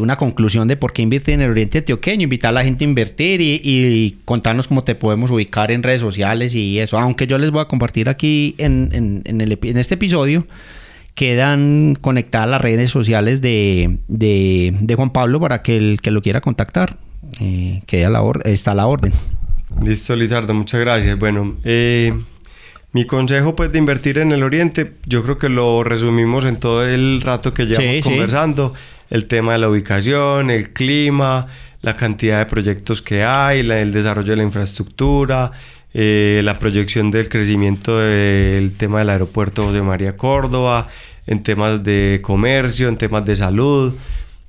una 0.00 0.14
conclusión 0.14 0.68
de 0.68 0.76
por 0.76 0.92
qué 0.92 1.02
invertir 1.02 1.34
en 1.34 1.40
el 1.40 1.50
Oriente 1.50 1.78
Antioqueño, 1.78 2.22
invitar 2.22 2.50
a 2.50 2.52
la 2.52 2.62
gente 2.62 2.84
a 2.84 2.88
invertir 2.88 3.40
y, 3.40 4.16
contarnos 4.24 4.68
cómo 4.68 4.84
te 4.84 4.94
podemos 4.94 5.32
ubicar 5.32 5.72
en 5.72 5.82
redes 5.82 6.00
sociales 6.00 6.54
y 6.54 6.78
eso, 6.78 6.96
aunque 6.96 7.26
yo 7.26 7.38
les 7.38 7.50
voy 7.50 7.62
a 7.62 7.64
compartir 7.64 8.08
aquí 8.08 8.54
en, 8.58 8.90
en, 9.24 9.76
este 9.78 9.94
episodio, 9.94 10.46
quedan 11.14 11.98
conectadas 12.00 12.48
las 12.48 12.60
redes 12.60 12.92
sociales 12.92 13.40
de, 13.40 13.98
de 14.06 14.94
Juan 14.94 15.10
Pablo 15.10 15.40
para 15.40 15.60
que 15.62 15.76
el 15.76 16.00
que 16.00 16.12
lo 16.12 16.22
quiera 16.22 16.40
contactar 16.40 16.96
eh, 17.40 17.82
que 17.86 18.08
la 18.08 18.22
está 18.44 18.74
la 18.74 18.86
orden. 18.86 19.12
Listo, 19.82 20.16
Lizardo, 20.16 20.54
muchas 20.54 20.80
gracias. 20.80 21.18
Bueno, 21.18 21.56
eh, 21.64 22.12
mi 22.92 23.04
consejo 23.04 23.54
pues 23.54 23.70
de 23.70 23.78
invertir 23.78 24.18
en 24.18 24.32
el 24.32 24.42
Oriente, 24.42 24.94
yo 25.06 25.22
creo 25.22 25.38
que 25.38 25.48
lo 25.48 25.84
resumimos 25.84 26.44
en 26.44 26.56
todo 26.56 26.86
el 26.86 27.20
rato 27.20 27.52
que 27.52 27.66
llevamos 27.66 28.00
conversando. 28.02 28.74
El 29.10 29.26
tema 29.26 29.52
de 29.52 29.58
la 29.58 29.68
ubicación, 29.68 30.50
el 30.50 30.72
clima, 30.72 31.46
la 31.82 31.96
cantidad 31.96 32.38
de 32.38 32.46
proyectos 32.46 33.02
que 33.02 33.24
hay, 33.24 33.60
el 33.60 33.92
desarrollo 33.92 34.30
de 34.30 34.36
la 34.36 34.42
infraestructura, 34.42 35.52
eh, 35.94 36.40
la 36.44 36.58
proyección 36.58 37.10
del 37.10 37.28
crecimiento 37.28 37.98
del 37.98 38.74
tema 38.74 38.98
del 38.98 39.10
aeropuerto 39.10 39.72
de 39.72 39.80
María 39.80 40.16
Córdoba, 40.16 40.88
en 41.26 41.42
temas 41.42 41.82
de 41.84 42.20
comercio, 42.22 42.88
en 42.88 42.96
temas 42.96 43.24
de 43.24 43.36
salud. 43.36 43.94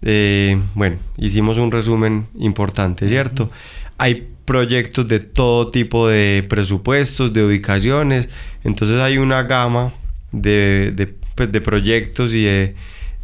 Eh, 0.02 0.60
bueno, 0.76 0.98
hicimos 1.18 1.58
un 1.58 1.72
resumen 1.72 2.28
importante, 2.38 3.10
¿cierto? 3.10 3.52
Hay 3.98 4.28
proyectos 4.46 5.08
de 5.08 5.20
todo 5.20 5.70
tipo 5.72 6.08
de 6.08 6.46
presupuestos, 6.50 7.34
de 7.34 7.46
ubicaciones, 7.46 8.30
entonces 8.64 9.00
hay 9.00 9.18
una 9.18 9.44
gama 9.44 9.94
de, 10.32 10.92
de, 10.96 11.08
pues, 11.36 11.50
proyectos 11.62 12.34
y 12.34 12.44
de 12.44 12.76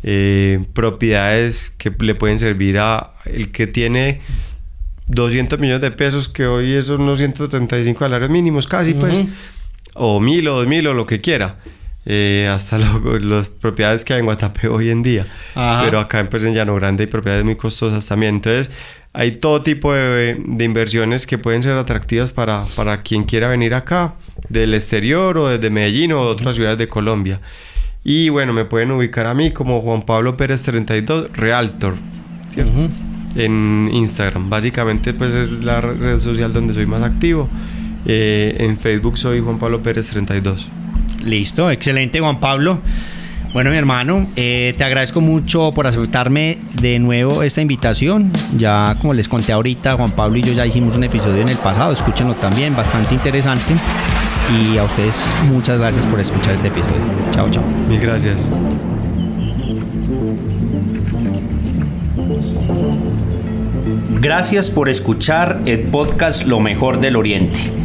eh, 0.03 0.65
propiedades 0.73 1.71
que 1.71 1.91
le 1.99 2.13
pueden 2.13 2.39
servir 2.39 2.78
a 2.78 3.13
el 3.26 3.51
que 3.51 3.67
tiene 3.67 4.19
200 5.07 5.59
millones 5.59 5.82
de 5.82 5.91
pesos, 5.91 6.30
que 6.30 6.45
hoy 6.45 6.82
son 6.82 7.01
unos 7.01 7.19
135 7.19 7.99
salarios 7.99 8.30
mínimos 8.30 8.67
casi, 8.67 8.93
pues, 8.93 9.21
o 9.93 10.19
mil 10.19 10.47
o 10.47 10.57
dos 10.57 10.67
mil 10.67 10.86
o 10.88 10.93
lo 10.93 11.05
que 11.05 11.21
quiera. 11.21 11.59
Eh, 12.08 12.47
hasta 12.53 12.78
las 13.22 13.49
propiedades 13.49 14.06
que 14.06 14.14
hay 14.14 14.20
en 14.20 14.26
Guatapé 14.26 14.68
hoy 14.68 14.89
en 14.89 15.01
día. 15.03 15.26
Pero 15.53 15.99
acá 15.99 16.28
pues, 16.30 16.45
en 16.45 16.53
Llano 16.53 16.76
Grande 16.76 17.03
hay 17.03 17.08
propiedades 17.08 17.45
muy 17.45 17.56
costosas 17.56 18.06
también. 18.06 18.36
Entonces, 18.36 18.72
hay 19.14 19.32
todo 19.32 19.62
tipo 19.62 19.93
de, 19.93 20.38
inversiones 20.60 21.26
que 21.26 21.38
pueden 21.38 21.64
ser 21.64 21.74
atractivas 21.74 22.32
para, 22.32 22.66
para, 22.76 22.97
quien 22.97 23.24
quiera 23.24 23.47
venir 23.47 23.74
acá, 23.74 24.16
del 24.49 24.74
exterior 24.74 25.38
o 25.38 25.47
desde 25.47 25.70
Medellín 25.70 26.12
o 26.12 26.26
de 26.26 26.32
otras 26.32 26.56
ciudades 26.56 26.78
de 26.78 26.88
Colombia. 26.88 27.39
Y 28.03 28.30
bueno, 28.30 28.53
me 28.53 28.66
pueden 28.66 28.91
ubicar 28.91 29.26
a 29.26 29.34
mí 29.34 29.51
como 29.51 29.82
Juan 29.82 30.03
Pablo 30.03 30.38
Pérez 30.38 30.62
32, 30.64 31.30
Realtor, 31.34 31.95
En 33.36 33.89
Instagram. 33.91 34.49
Básicamente, 34.49 35.14
pues 35.14 35.34
es 35.34 35.49
la 35.49 35.82
red 35.82 36.20
social 36.20 36.53
donde 36.53 36.74
soy 36.74 36.86
más 36.86 37.01
activo. 37.01 37.49
Eh, 38.06 38.58
en 38.60 38.78
Facebook 38.78 39.18
soy 39.18 39.39
Juan 39.39 39.58
Pablo 39.58 39.82
Pérez 39.82 40.10
32. 40.10 40.68
Listo, 41.24 41.72
excelente 41.72 42.20
Juan 42.20 42.39
Pablo. 42.39 42.80
Bueno, 43.55 43.72
mi 43.72 43.78
hermano, 43.78 44.28
eh, 44.36 44.74
te 44.78 44.84
agradezco 44.84 45.22
mucho 45.22 45.72
por 45.74 45.88
aceptarme 45.88 46.57
de 46.74 46.99
nuevo 46.99 47.41
esta 47.41 47.61
invitación. 47.61 48.34
Ya 48.57 48.97
como 48.99 49.13
les 49.13 49.30
conté 49.30 49.53
ahorita, 49.53 49.95
Juan 49.95 50.11
Pablo 50.11 50.38
y 50.38 50.41
yo 50.41 50.51
ya 50.51 50.66
hicimos 50.66 50.97
un 50.97 51.05
episodio 51.05 51.41
en 51.41 51.47
el 51.47 51.57
pasado, 51.57 51.93
escúchenlo 51.93 52.36
también, 52.36 52.76
bastante 52.76 53.13
interesante. 53.13 53.76
Y 54.59 54.78
a 54.78 54.84
ustedes 54.84 55.34
muchas 55.49 55.80
gracias 55.80 56.05
por 56.05 56.20
escuchar 56.20 56.55
este 56.55 56.68
episodio. 56.68 56.95
Chao, 57.32 57.49
chao. 57.49 57.63
Mil 57.88 58.01
gracias. 58.01 58.51
Gracias 64.20 64.70
por 64.70 64.89
escuchar 64.89 65.61
el 65.66 65.80
podcast 65.84 66.45
Lo 66.45 66.59
mejor 66.59 66.99
del 66.99 67.16
Oriente. 67.16 67.85